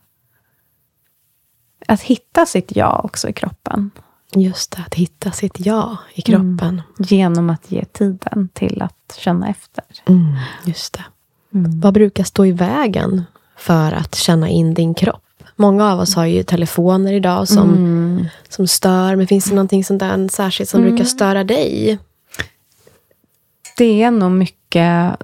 att 1.88 2.02
hitta 2.02 2.46
sitt 2.46 2.76
jag 2.76 3.06
också 3.06 3.30
i 3.30 3.34
kroppen. 3.34 3.92
Just 4.36 4.72
det, 4.72 4.82
att 4.82 4.96
hitta 4.96 5.32
sitt 5.32 5.66
jag 5.66 5.98
i 6.14 6.22
kroppen. 6.22 6.62
Mm. 6.62 6.82
Genom 6.98 7.50
att 7.50 7.72
ge 7.72 7.86
tiden 7.86 8.50
till 8.54 8.82
att 8.82 9.18
känna 9.20 9.50
efter. 9.50 9.84
Mm, 10.06 10.36
just 10.66 10.94
det. 10.94 11.06
Mm. 11.54 11.80
Vad 11.80 11.94
brukar 11.94 12.24
stå 12.24 12.46
i 12.46 12.52
vägen 12.52 13.24
för 13.58 13.92
att 13.92 14.16
känna 14.16 14.50
in 14.50 14.74
din 14.74 14.94
kropp. 14.94 15.24
Många 15.56 15.92
av 15.92 16.00
oss 16.00 16.16
har 16.16 16.26
ju 16.26 16.44
telefoner 16.44 17.14
idag 17.14 17.48
som, 17.48 17.74
mm. 17.74 18.26
som 18.50 18.68
stör. 18.68 19.16
Men 19.16 19.28
finns 19.28 19.46
det 19.46 19.56
någonting 19.56 19.84
sånt 19.84 20.00
där 20.00 20.28
särskilt 20.28 20.70
som 20.70 20.80
mm. 20.80 20.92
brukar 20.92 21.06
störa 21.06 21.44
dig? 21.44 21.98
Det 23.78 24.04
är 24.04 24.12
nog 24.12 24.32
mycket, 24.32 25.16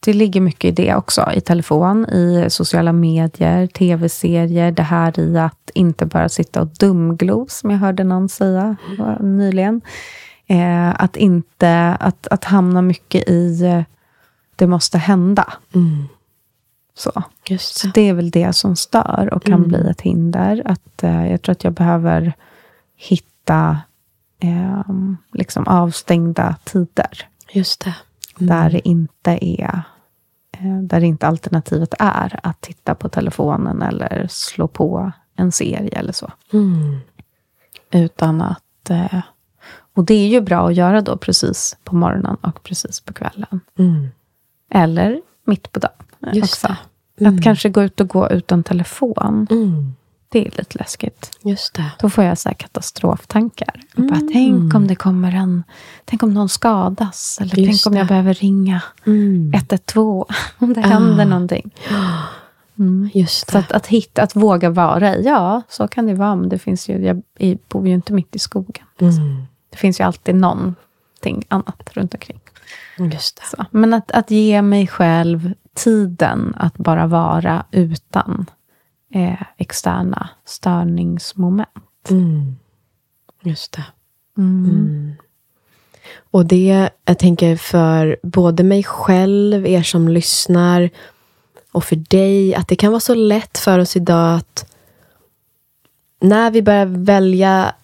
det 0.00 0.12
ligger 0.12 0.40
mycket 0.40 0.64
i 0.64 0.70
det 0.70 0.94
också. 0.94 1.32
I 1.34 1.40
telefon, 1.40 2.06
i 2.06 2.46
sociala 2.48 2.92
medier, 2.92 3.66
tv-serier. 3.66 4.72
Det 4.72 4.82
här 4.82 5.20
i 5.20 5.38
att 5.38 5.70
inte 5.74 6.06
bara 6.06 6.28
sitta 6.28 6.60
och 6.60 6.66
dumglo, 6.66 7.46
som 7.48 7.70
jag 7.70 7.78
hörde 7.78 8.04
någon 8.04 8.28
säga 8.28 8.76
nyligen. 9.20 9.80
Eh, 10.46 11.02
att 11.02 11.16
inte, 11.16 11.96
att, 12.00 12.26
att 12.26 12.44
hamna 12.44 12.82
mycket 12.82 13.28
i 13.28 13.84
det 14.56 14.66
måste 14.66 14.98
hända. 14.98 15.52
Mm. 15.74 16.08
Så. 16.98 17.22
Just 17.48 17.78
så 17.78 17.88
det 17.94 18.00
är 18.00 18.14
väl 18.14 18.30
det 18.30 18.52
som 18.52 18.76
stör 18.76 19.28
och 19.32 19.42
kan 19.42 19.54
mm. 19.54 19.68
bli 19.68 19.90
ett 19.90 20.00
hinder. 20.00 20.62
Att, 20.64 21.02
eh, 21.02 21.30
jag 21.30 21.42
tror 21.42 21.52
att 21.52 21.64
jag 21.64 21.72
behöver 21.72 22.32
hitta 22.96 23.78
eh, 24.40 24.82
liksom 25.32 25.66
avstängda 25.66 26.56
tider. 26.64 27.28
Just 27.52 27.84
det. 27.84 27.94
Mm. 28.40 28.48
Där 28.48 28.70
det 28.70 28.88
inte 28.88 29.38
är 29.40 29.82
eh, 30.58 30.78
där 30.82 31.04
inte 31.04 31.26
alternativet 31.26 31.94
är 31.98 32.40
att 32.42 32.60
titta 32.60 32.94
på 32.94 33.08
telefonen 33.08 33.82
eller 33.82 34.26
slå 34.30 34.68
på 34.68 35.12
en 35.36 35.52
serie 35.52 35.98
eller 35.98 36.12
så. 36.12 36.32
Mm. 36.52 36.98
Utan 37.90 38.42
att... 38.42 38.90
Eh, 38.90 39.20
och 39.94 40.04
det 40.04 40.14
är 40.14 40.28
ju 40.28 40.40
bra 40.40 40.68
att 40.68 40.74
göra 40.74 41.00
då 41.00 41.16
precis 41.16 41.76
på 41.84 41.96
morgonen 41.96 42.36
och 42.40 42.62
precis 42.62 43.00
på 43.00 43.12
kvällen. 43.12 43.60
Mm. 43.78 44.08
Eller 44.70 45.20
mitt 45.48 45.72
på 45.72 45.80
dagen. 45.80 45.92
Just 46.32 46.54
också. 46.54 46.76
Mm. 47.20 47.34
Att 47.34 47.42
kanske 47.42 47.68
gå 47.68 47.82
ut 47.82 48.00
och 48.00 48.08
gå 48.08 48.30
utan 48.30 48.62
telefon. 48.62 49.46
Mm. 49.50 49.94
Det 50.28 50.38
är 50.38 50.44
lite 50.44 50.78
läskigt. 50.78 51.30
Just 51.42 51.74
det. 51.74 51.90
Då 52.00 52.10
får 52.10 52.24
jag 52.24 52.38
så 52.38 52.50
katastroftankar. 52.56 53.80
Mm. 53.96 54.10
Bara, 54.10 54.20
tänk 54.32 54.74
om 54.74 54.86
det 54.86 54.94
kommer 54.94 55.34
en... 55.34 55.64
Tänk 56.04 56.22
om 56.22 56.34
någon 56.34 56.48
skadas. 56.48 57.38
Eller 57.40 57.58
Just 57.58 57.84
tänk 57.84 57.86
om 57.86 57.92
det. 57.92 57.98
jag 57.98 58.08
behöver 58.08 58.34
ringa 58.34 58.82
mm. 59.06 59.52
112. 59.54 60.24
Om 60.58 60.72
det 60.72 60.80
ah. 60.80 60.86
händer 60.86 61.24
någonting. 61.24 61.70
Mm. 62.78 63.10
Just 63.14 63.46
det. 63.46 63.52
Så 63.52 63.58
att, 63.58 63.72
att, 63.72 63.86
hitta, 63.86 64.22
att 64.22 64.36
våga 64.36 64.70
vara 64.70 65.16
i, 65.16 65.22
ja, 65.24 65.62
så 65.68 65.88
kan 65.88 66.06
det 66.06 66.14
vara. 66.14 66.36
Men 66.36 66.48
det 66.48 66.58
finns 66.58 66.88
ju, 66.88 67.04
jag 67.04 67.22
bor 67.68 67.88
ju 67.88 67.94
inte 67.94 68.12
mitt 68.12 68.36
i 68.36 68.38
skogen. 68.38 68.84
Mm. 69.00 69.46
Det 69.70 69.76
finns 69.76 70.00
ju 70.00 70.04
alltid 70.04 70.34
någonting 70.34 71.44
annat 71.48 71.90
runt 71.94 72.14
omkring. 72.14 72.40
Men 73.70 73.94
att, 73.94 74.10
att 74.10 74.30
ge 74.30 74.62
mig 74.62 74.86
själv 74.86 75.54
tiden 75.74 76.54
att 76.58 76.78
bara 76.78 77.06
vara 77.06 77.66
utan 77.70 78.46
eh, 79.14 79.42
externa 79.56 80.28
störningsmoment. 80.44 82.10
Mm. 82.10 82.56
Just 83.42 83.72
det. 83.72 83.84
Mm. 84.38 84.64
Mm. 84.64 85.14
Och 86.30 86.46
det, 86.46 86.90
jag 87.04 87.18
tänker 87.18 87.56
för 87.56 88.18
både 88.22 88.62
mig 88.62 88.84
själv, 88.84 89.66
er 89.66 89.82
som 89.82 90.08
lyssnar 90.08 90.90
och 91.72 91.84
för 91.84 91.96
dig, 91.96 92.54
att 92.54 92.68
det 92.68 92.76
kan 92.76 92.92
vara 92.92 93.00
så 93.00 93.14
lätt 93.14 93.58
för 93.58 93.78
oss 93.78 93.96
idag 93.96 94.36
att 94.36 94.72
när 96.20 96.50
vi 96.50 96.62
börjar 96.62 96.86
välja 96.86 97.74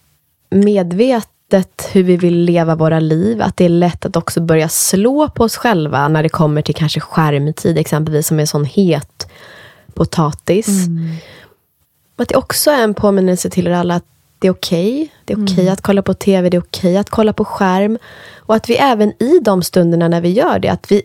medvetet 0.49 1.34
sättet 1.51 1.95
hur 1.95 2.03
vi 2.03 2.17
vill 2.17 2.37
leva 2.37 2.75
våra 2.75 2.99
liv. 2.99 3.41
Att 3.41 3.57
det 3.57 3.65
är 3.65 3.69
lätt 3.69 4.05
att 4.05 4.15
också 4.15 4.41
börja 4.41 4.69
slå 4.69 5.29
på 5.29 5.43
oss 5.43 5.57
själva 5.57 6.07
när 6.07 6.23
det 6.23 6.29
kommer 6.29 6.61
till 6.61 6.75
kanske 6.75 6.99
skärmtid 6.99 7.77
exempelvis, 7.77 8.27
som 8.27 8.37
är 8.37 8.41
en 8.41 8.47
sån 8.47 8.65
het 8.65 9.27
potatis. 9.93 10.87
Mm. 10.87 11.15
Att 12.15 12.29
det 12.29 12.35
också 12.35 12.71
är 12.71 12.83
en 12.83 12.93
påminnelse 12.93 13.49
till 13.49 13.67
er 13.67 13.71
alla 13.71 13.95
att 13.95 14.05
det 14.39 14.47
är 14.47 14.51
okej. 14.51 14.93
Okay. 14.93 15.07
Det 15.25 15.33
är 15.33 15.37
okej 15.37 15.53
okay 15.53 15.63
mm. 15.63 15.73
att 15.73 15.81
kolla 15.81 16.01
på 16.01 16.13
TV, 16.13 16.49
det 16.49 16.57
är 16.57 16.61
okej 16.61 16.89
okay 16.89 16.97
att 16.97 17.09
kolla 17.09 17.33
på 17.33 17.45
skärm. 17.45 17.97
Och 18.37 18.55
att 18.55 18.69
vi 18.69 18.77
även 18.77 19.23
i 19.23 19.39
de 19.41 19.63
stunderna 19.63 20.07
när 20.07 20.21
vi 20.21 20.29
gör 20.29 20.59
det, 20.59 20.69
att 20.69 20.91
vi 20.91 21.01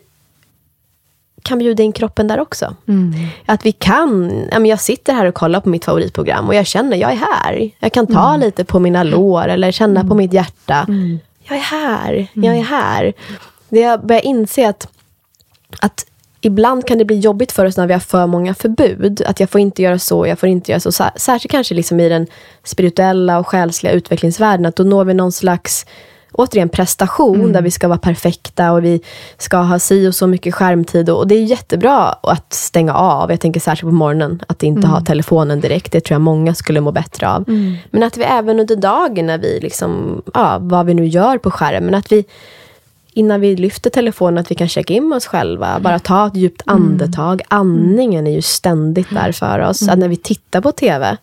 kan 1.42 1.58
bjuda 1.58 1.82
in 1.82 1.92
kroppen 1.92 2.26
där 2.28 2.40
också. 2.40 2.74
Mm. 2.88 3.12
Att 3.46 3.66
vi 3.66 3.72
kan, 3.72 4.32
jag 4.66 4.80
sitter 4.80 5.12
här 5.12 5.26
och 5.26 5.34
kollar 5.34 5.60
på 5.60 5.68
mitt 5.68 5.84
favoritprogram 5.84 6.48
och 6.48 6.54
jag 6.54 6.66
känner, 6.66 6.96
jag 6.96 7.12
är 7.12 7.16
här. 7.16 7.70
Jag 7.78 7.92
kan 7.92 8.06
ta 8.06 8.28
mm. 8.28 8.40
lite 8.40 8.64
på 8.64 8.78
mina 8.78 9.02
lår 9.02 9.48
eller 9.48 9.72
känna 9.72 10.00
mm. 10.00 10.08
på 10.08 10.14
mitt 10.14 10.32
hjärta. 10.32 10.86
Mm. 10.88 11.18
Jag 11.48 11.58
är 11.58 11.62
här, 11.62 12.26
jag 12.32 12.44
är 12.44 12.50
mm. 12.50 12.66
här. 12.66 13.12
Det 13.68 13.80
jag 13.80 14.06
börjar 14.06 14.22
inse 14.24 14.68
att, 14.68 14.88
att 15.80 16.06
ibland 16.40 16.86
kan 16.86 16.98
det 16.98 17.04
bli 17.04 17.18
jobbigt 17.18 17.52
för 17.52 17.64
oss 17.64 17.76
när 17.76 17.86
vi 17.86 17.92
har 17.92 18.00
för 18.00 18.26
många 18.26 18.54
förbud. 18.54 19.22
Att 19.26 19.40
jag 19.40 19.50
får 19.50 19.60
inte 19.60 19.82
göra 19.82 19.98
så, 19.98 20.26
jag 20.26 20.38
får 20.38 20.48
inte 20.48 20.72
göra 20.72 20.80
så. 20.80 20.92
Särskilt 21.16 21.52
kanske 21.52 21.74
liksom 21.74 22.00
i 22.00 22.08
den 22.08 22.26
spirituella 22.64 23.38
och 23.38 23.46
själsliga 23.46 23.92
utvecklingsvärlden. 23.92 24.66
Att 24.66 24.76
då 24.76 24.82
når 24.82 25.04
vi 25.04 25.14
någon 25.14 25.32
slags 25.32 25.86
återigen 26.32 26.68
prestation, 26.68 27.34
Mm. 27.40 27.52
där 27.52 27.62
vi 27.62 27.70
ska 27.70 27.88
vara 27.88 27.98
perfekta 27.98 28.72
och 28.72 28.84
vi 28.84 29.00
ska 29.38 29.56
ha 29.56 29.78
si 29.78 30.08
och 30.08 30.14
så 30.14 30.26
mycket 30.26 30.54
skärmtid. 30.54 31.10
Och, 31.10 31.18
och 31.18 31.26
det 31.28 31.34
är 31.34 31.42
jättebra 31.44 32.08
att 32.22 32.52
stänga 32.52 32.94
av. 32.94 33.30
Jag 33.30 33.40
tänker 33.40 33.60
särskilt 33.60 33.90
på 33.90 33.94
morgonen, 33.94 34.42
att 34.46 34.62
inte 34.62 34.78
Mm. 34.78 34.90
ha 34.90 35.00
telefonen 35.00 35.60
direkt. 35.60 35.92
Det 35.92 36.00
tror 36.00 36.14
jag 36.14 36.20
många 36.22 36.54
skulle 36.54 36.80
må 36.80 36.92
bättre 36.92 37.28
av. 37.28 37.44
Men 37.90 38.02
att 38.02 38.16
vi 38.16 38.22
även 38.24 38.60
under 38.60 38.76
dagen, 38.76 39.26
när 39.26 39.38
vi 39.38 39.60
liksom, 39.60 40.22
ja, 40.34 40.58
vad 40.60 40.86
vi 40.86 40.94
nu 40.94 41.06
gör 41.06 41.38
på 41.38 41.50
skärmen, 41.50 41.94
att 41.94 42.12
vi 42.12 42.24
innan 43.12 43.40
vi 43.40 43.56
lyfter 43.56 43.90
telefonen, 43.90 44.38
att 44.38 44.50
vi 44.50 44.54
kan 44.54 44.68
checka 44.68 44.94
in 44.94 45.08
med 45.08 45.16
oss 45.16 45.26
själva. 45.26 45.80
Bara 45.80 45.98
ta 45.98 46.26
ett 46.26 46.36
djupt 46.36 46.62
andetag. 46.66 47.42
Andningen 47.48 48.26
är 48.26 48.30
ju 48.30 48.42
ständigt 48.42 49.10
där 49.10 49.32
för 49.32 49.58
oss. 49.58 49.88
Att 49.88 49.98
när 49.98 50.08
vi 50.08 50.16
tittar 50.16 50.60
på 50.60 50.72
TV, 50.72 51.16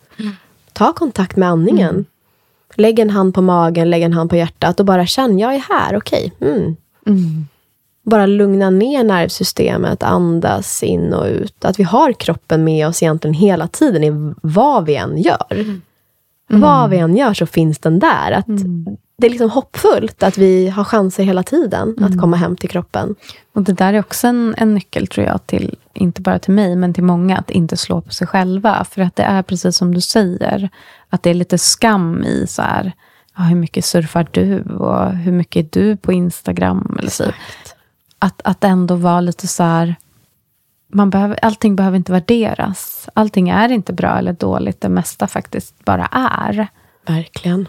ta 0.72 0.92
kontakt 0.92 1.36
med 1.36 1.48
andningen. 1.48 2.04
Lägg 2.78 2.98
en 2.98 3.10
hand 3.10 3.34
på 3.34 3.42
magen, 3.42 3.90
lägg 3.90 4.02
en 4.02 4.12
hand 4.12 4.30
på 4.30 4.36
hjärtat 4.36 4.80
och 4.80 4.86
bara 4.86 5.06
känn, 5.06 5.38
jag 5.38 5.54
är 5.54 5.64
här, 5.68 5.96
okej. 5.96 6.32
Mm. 6.40 7.46
Bara 8.02 8.26
lugna 8.26 8.70
ner 8.70 9.04
nervsystemet, 9.04 10.02
andas 10.02 10.82
in 10.82 11.14
och 11.14 11.26
ut. 11.26 11.64
Att 11.64 11.78
vi 11.78 11.82
har 11.84 12.12
kroppen 12.12 12.64
med 12.64 12.88
oss 12.88 13.02
egentligen 13.02 13.34
hela 13.34 13.68
tiden 13.68 14.04
i 14.04 14.34
vad 14.42 14.86
vi 14.86 14.96
än 14.96 15.18
gör. 15.18 15.80
Vad 16.48 16.90
vi 16.90 16.98
än 16.98 17.16
gör 17.16 17.34
så 17.34 17.46
finns 17.46 17.78
den 17.78 17.98
där. 17.98 18.32
Att 18.32 18.46
Det 19.20 19.26
är 19.26 19.30
liksom 19.30 19.50
hoppfullt 19.50 20.22
att 20.22 20.38
vi 20.38 20.68
har 20.68 20.84
chanser 20.84 21.24
hela 21.24 21.42
tiden 21.42 21.96
att 22.00 22.20
komma 22.20 22.36
hem 22.36 22.56
till 22.56 22.68
kroppen. 22.68 23.14
Och 23.52 23.62
det 23.62 23.72
där 23.72 23.94
är 23.94 24.00
också 24.00 24.26
en, 24.26 24.54
en 24.58 24.74
nyckel 24.74 25.06
tror 25.06 25.26
jag, 25.26 25.46
till, 25.46 25.78
inte 25.92 26.20
bara 26.20 26.38
till 26.38 26.54
mig, 26.54 26.76
men 26.76 26.94
till 26.94 27.04
många, 27.04 27.38
att 27.38 27.50
inte 27.50 27.76
slå 27.76 28.00
på 28.00 28.12
sig 28.12 28.26
själva. 28.26 28.84
För 28.84 29.02
att 29.02 29.16
det 29.16 29.22
är 29.22 29.42
precis 29.42 29.76
som 29.76 29.94
du 29.94 30.00
säger, 30.00 30.68
att 31.08 31.22
det 31.22 31.30
är 31.30 31.34
lite 31.34 31.58
skam 31.58 32.24
i 32.24 32.46
så 32.48 32.62
här, 32.62 32.92
ja, 33.36 33.42
hur 33.42 33.56
mycket 33.56 33.84
surfar 33.84 34.28
du 34.30 34.62
och 34.62 35.12
hur 35.12 35.32
mycket 35.32 35.76
är 35.76 35.80
du 35.80 35.96
på 35.96 36.12
Instagram? 36.12 36.96
Eller 36.98 37.10
så. 37.10 37.24
Att, 38.18 38.42
att 38.44 38.64
ändå 38.64 38.94
vara 38.94 39.20
lite 39.20 39.46
så 39.46 39.62
här, 39.62 39.94
man 40.92 41.10
behöver, 41.10 41.38
allting 41.42 41.76
behöver 41.76 41.96
inte 41.96 42.12
värderas. 42.12 43.08
Allting 43.14 43.48
är 43.48 43.68
inte 43.68 43.92
bra 43.92 44.18
eller 44.18 44.32
dåligt, 44.32 44.80
det 44.80 44.88
mesta 44.88 45.26
faktiskt 45.26 45.84
bara 45.84 46.06
är. 46.06 46.68
Verkligen. 47.06 47.68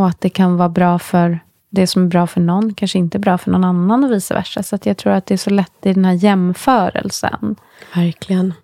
Och 0.00 0.08
att 0.08 0.20
det 0.20 0.30
kan 0.30 0.56
vara 0.56 0.68
bra 0.68 0.98
för 0.98 1.40
det 1.70 1.86
som 1.86 2.02
är 2.02 2.06
bra 2.06 2.26
för 2.26 2.40
någon, 2.40 2.74
kanske 2.74 2.98
inte 2.98 3.18
är 3.18 3.20
bra 3.20 3.38
för 3.38 3.50
någon 3.50 3.64
annan 3.64 4.04
och 4.04 4.12
vice 4.12 4.34
versa. 4.34 4.62
Så 4.62 4.78
jag 4.82 4.96
tror 4.96 5.12
att 5.12 5.26
det 5.26 5.34
är 5.34 5.38
så 5.38 5.50
lätt 5.50 5.86
i 5.86 5.92
den 5.92 6.04
här 6.04 6.12
jämförelsen. 6.12 7.56
Verkligen. 7.94 8.54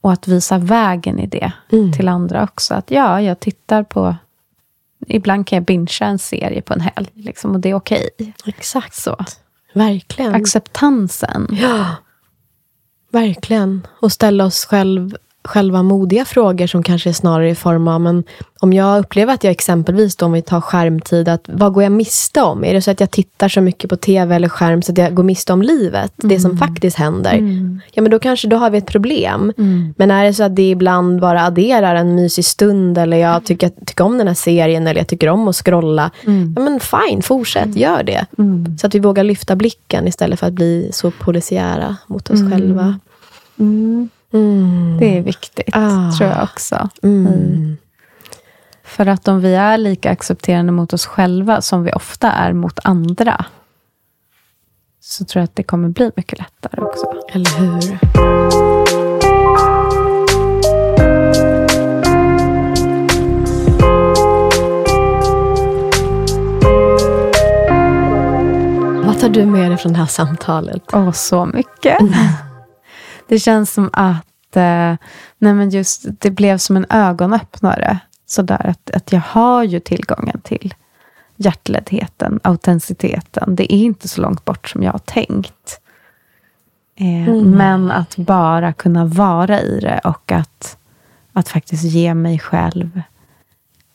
Och 0.00 0.12
att 0.12 0.28
visa 0.28 0.58
vägen 0.58 1.18
i 1.18 1.26
det 1.26 1.52
till 1.96 2.08
andra 2.08 2.42
också. 2.44 2.74
Att 2.74 2.90
ja, 2.90 3.20
jag 3.20 3.40
tittar 3.40 3.82
på... 3.82 4.16
Ibland 5.06 5.46
kan 5.46 5.56
jag 5.56 5.64
bingea 5.64 6.08
en 6.08 6.18
serie 6.18 6.62
på 6.62 6.74
en 6.74 6.80
helg. 6.80 7.10
Liksom, 7.14 7.54
och 7.54 7.60
det 7.60 7.70
är 7.70 7.74
okej. 7.74 8.10
Exakt. 8.46 8.94
Så. 8.94 9.16
Verkligen. 9.74 10.34
Acceptansen. 10.34 11.48
Ja, 11.50 11.86
verkligen. 13.12 13.86
Och 14.00 14.12
ställa 14.12 14.44
oss 14.44 14.64
själv, 14.64 15.16
själva 15.44 15.82
modiga 15.82 16.24
frågor 16.24 16.66
som 16.66 16.82
kanske 16.82 17.08
är 17.08 17.12
snarare 17.12 17.50
i 17.50 17.54
form 17.54 17.88
av, 17.88 18.00
men 18.00 18.24
om 18.60 18.72
jag 18.72 18.98
upplever 18.98 19.34
att 19.34 19.44
jag 19.44 19.50
exempelvis, 19.50 20.16
då, 20.16 20.26
om 20.26 20.32
vi 20.32 20.42
tar 20.42 20.60
skärmtid, 20.60 21.28
att 21.28 21.44
vad 21.46 21.72
går 21.72 21.82
jag 21.82 21.92
miste 21.92 22.42
om? 22.42 22.64
Är 22.64 22.74
det 22.74 22.82
så 22.82 22.90
att 22.90 23.00
jag 23.00 23.10
tittar 23.10 23.48
så 23.48 23.60
mycket 23.60 23.90
på 23.90 23.96
tv 23.96 24.34
eller 24.34 24.48
skärm 24.48 24.82
så 24.82 24.92
att 24.92 24.98
jag 24.98 25.14
går 25.14 25.22
miste 25.22 25.52
om 25.52 25.62
livet? 25.62 26.12
Det 26.16 26.40
som 26.40 26.58
faktiskt 26.58 26.96
händer. 26.96 27.34
Ja, 27.92 28.02
men 28.02 28.10
då 28.10 28.18
kanske 28.18 28.48
då 28.48 28.56
har 28.56 28.70
vi 28.70 28.78
ett 28.78 28.86
problem. 28.86 29.52
Men 29.96 30.10
är 30.10 30.24
det 30.24 30.34
så 30.34 30.42
att 30.42 30.56
det 30.56 30.70
ibland 30.70 31.20
bara 31.20 31.44
adderar 31.44 31.94
en 31.94 32.14
mysig 32.14 32.44
stund, 32.44 32.98
eller 32.98 33.16
jag 33.16 33.44
tycker, 33.44 33.70
tycker 33.86 34.04
om 34.04 34.18
den 34.18 34.26
här 34.26 34.34
serien, 34.34 34.86
eller 34.86 35.00
jag 35.00 35.08
tycker 35.08 35.28
om 35.28 35.48
att 35.48 35.56
scrolla. 35.56 36.10
Ja, 36.24 36.62
men 36.62 36.80
fine, 36.80 37.22
fortsätt, 37.22 37.76
gör 37.76 38.02
det. 38.02 38.26
Så 38.80 38.86
att 38.86 38.94
vi 38.94 38.98
vågar 38.98 39.24
lyfta 39.24 39.56
blicken 39.56 40.08
istället 40.08 40.40
för 40.40 40.46
att 40.46 40.52
bli 40.52 40.90
så 40.92 41.10
polisiära 41.10 41.96
mot 42.06 42.30
oss 42.30 42.40
själva. 42.50 42.98
Mm. 44.34 44.96
Det 45.00 45.18
är 45.18 45.22
viktigt, 45.22 45.68
Ah. 45.76 46.12
tror 46.18 46.30
jag 46.30 46.42
också. 46.42 46.88
Mm. 47.02 47.76
För 48.84 49.06
att 49.06 49.28
om 49.28 49.40
vi 49.40 49.54
är 49.54 49.78
lika 49.78 50.10
accepterande 50.10 50.72
mot 50.72 50.92
oss 50.92 51.06
själva 51.06 51.60
som 51.60 51.82
vi 51.82 51.92
ofta 51.92 52.32
är 52.32 52.52
mot 52.52 52.78
andra, 52.84 53.44
så 55.00 55.24
tror 55.24 55.40
jag 55.40 55.44
att 55.44 55.56
det 55.56 55.62
kommer 55.62 55.88
bli 55.88 56.10
mycket 56.16 56.38
lättare 56.38 56.80
också. 56.80 57.06
Eller 57.32 57.50
hur? 57.58 57.98
Vad 69.06 69.20
tar 69.20 69.28
du 69.28 69.46
med 69.46 69.70
dig 69.70 69.78
från 69.78 69.92
det 69.92 69.98
här 69.98 70.06
samtalet? 70.06 70.82
Åh, 70.92 71.12
så 71.12 71.46
mycket. 71.46 71.98
Det 73.28 73.38
känns 73.38 73.72
som 73.72 73.90
att 73.92 74.56
eh, 74.56 74.96
nej 75.38 75.54
men 75.54 75.70
just, 75.70 76.04
det 76.18 76.30
blev 76.30 76.58
som 76.58 76.76
en 76.76 76.86
ögonöppnare. 76.90 77.98
Sådär 78.26 78.66
att, 78.66 78.90
att 78.90 79.12
jag 79.12 79.20
har 79.20 79.64
ju 79.64 79.80
tillgången 79.80 80.40
till 80.40 80.74
hjärtläddheten, 81.36 82.40
autenticiteten. 82.42 83.56
Det 83.56 83.74
är 83.74 83.76
inte 83.76 84.08
så 84.08 84.20
långt 84.20 84.44
bort 84.44 84.68
som 84.68 84.82
jag 84.82 84.92
har 84.92 84.98
tänkt. 84.98 85.80
Eh, 86.96 87.34
Men 87.44 87.90
att 87.90 88.16
bara 88.16 88.72
kunna 88.72 89.04
vara 89.04 89.60
i 89.60 89.80
det 89.80 90.00
och 90.04 90.32
att, 90.32 90.78
att 91.32 91.48
faktiskt 91.48 91.84
ge 91.84 92.14
mig 92.14 92.38
själv 92.38 93.02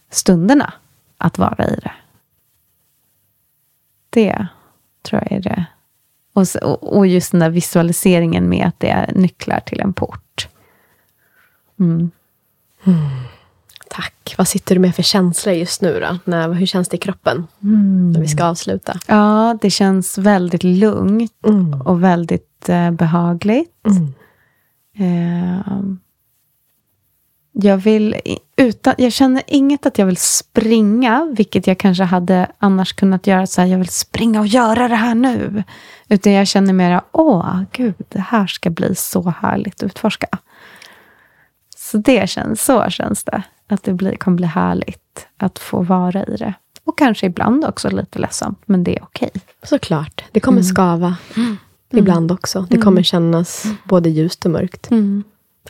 stunderna 0.09 0.73
att 1.17 1.37
vara 1.37 1.65
i 1.67 1.79
det. 1.83 1.91
Det 4.09 4.47
tror 5.01 5.21
jag 5.21 5.31
är 5.31 5.41
det. 5.41 5.65
Och, 6.39 6.43
s- 6.43 6.57
och 6.81 7.07
just 7.07 7.31
den 7.31 7.39
där 7.39 7.49
visualiseringen 7.49 8.49
med 8.49 8.67
att 8.67 8.79
det 8.79 8.89
är 8.89 9.11
nycklar 9.15 9.59
till 9.59 9.79
en 9.81 9.93
port. 9.93 10.47
Tack. 13.89 14.35
Vad 14.37 14.47
sitter 14.47 14.75
du 14.75 14.81
med 14.81 14.95
för 14.95 15.03
känslor 15.03 15.55
just 15.55 15.81
nu 15.81 15.99
då? 15.99 16.17
När, 16.25 16.53
hur 16.53 16.65
känns 16.65 16.89
det 16.89 16.95
i 16.95 16.99
kroppen? 16.99 17.47
När 18.13 18.21
vi 18.21 18.27
ska 18.27 18.45
avsluta. 18.45 18.99
Ja, 19.07 19.57
det 19.61 19.69
känns 19.69 20.17
väldigt 20.17 20.63
lugnt 20.63 21.31
Mm. 21.47 21.81
och 21.81 22.03
väldigt 22.03 22.69
eh, 22.69 22.91
behagligt. 22.91 23.85
Eh, 24.97 25.79
jag, 27.63 27.77
vill, 27.77 28.15
utan, 28.55 28.93
jag 28.97 29.11
känner 29.11 29.43
inget 29.47 29.85
att 29.85 29.97
jag 29.97 30.05
vill 30.05 30.17
springa, 30.17 31.33
vilket 31.37 31.67
jag 31.67 31.77
kanske 31.77 32.03
hade 32.03 32.51
annars 32.59 32.93
kunnat 32.93 33.27
göra. 33.27 33.47
Så 33.47 33.61
här, 33.61 33.67
jag 33.67 33.77
vill 33.77 33.89
springa 33.89 34.39
och 34.39 34.47
göra 34.47 34.87
det 34.87 34.95
här 34.95 35.15
nu. 35.15 35.63
Utan 36.09 36.33
jag 36.33 36.47
känner 36.47 36.73
mera, 36.73 37.03
åh 37.11 37.61
gud, 37.71 37.95
det 38.09 38.19
här 38.19 38.47
ska 38.47 38.69
bli 38.69 38.95
så 38.95 39.33
härligt 39.41 39.75
att 39.75 39.83
utforska. 39.83 40.27
Så 41.77 41.97
det 41.97 42.29
känns, 42.29 42.65
så 42.65 42.89
känns 42.89 43.23
det. 43.23 43.43
Att 43.67 43.83
det 43.83 43.93
blir, 43.93 44.15
kommer 44.15 44.37
bli 44.37 44.45
härligt 44.45 45.27
att 45.37 45.59
få 45.59 45.81
vara 45.81 46.23
i 46.25 46.35
det. 46.37 46.53
Och 46.83 46.97
kanske 46.97 47.25
ibland 47.25 47.65
också 47.65 47.89
lite 47.89 48.19
ledsamt, 48.19 48.61
men 48.65 48.83
det 48.83 48.97
är 48.97 49.03
okej. 49.03 49.31
Såklart. 49.63 50.23
Det 50.31 50.39
kommer 50.39 50.61
skava. 50.61 51.17
Ibland 51.91 52.31
också. 52.31 52.67
Det 52.69 52.77
kommer 52.77 53.03
kännas 53.03 53.65
både 53.83 54.09
ljust 54.09 54.45
och 54.45 54.51
mörkt. 54.51 54.89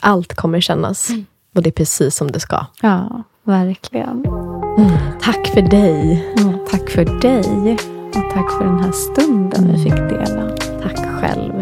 Allt 0.00 0.34
kommer 0.34 0.60
kännas. 0.60 1.10
Och 1.54 1.62
det 1.62 1.70
är 1.70 1.72
precis 1.72 2.16
som 2.16 2.30
det 2.32 2.40
ska. 2.40 2.66
Ja, 2.82 3.22
verkligen. 3.44 4.24
Tack 5.22 5.46
för 5.46 5.62
dig. 5.62 6.26
Ja, 6.36 6.52
tack 6.70 6.90
för 6.90 7.20
dig. 7.20 7.76
Och 8.08 8.34
tack 8.34 8.50
för 8.50 8.64
den 8.64 8.78
här 8.78 8.92
stunden 8.92 9.72
vi 9.72 9.82
fick 9.82 9.94
dela. 9.94 10.56
Tack 10.82 11.06
själv. 11.20 11.52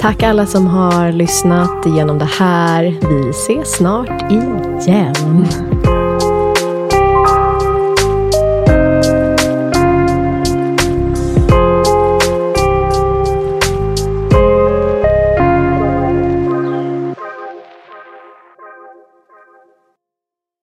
Tack 0.00 0.22
alla 0.22 0.46
som 0.46 0.66
har 0.66 1.12
lyssnat 1.12 1.86
igenom 1.86 2.18
det 2.18 2.30
här. 2.38 2.82
Vi 2.82 3.30
ses 3.30 3.76
snart 3.76 4.32
igen. 4.32 5.46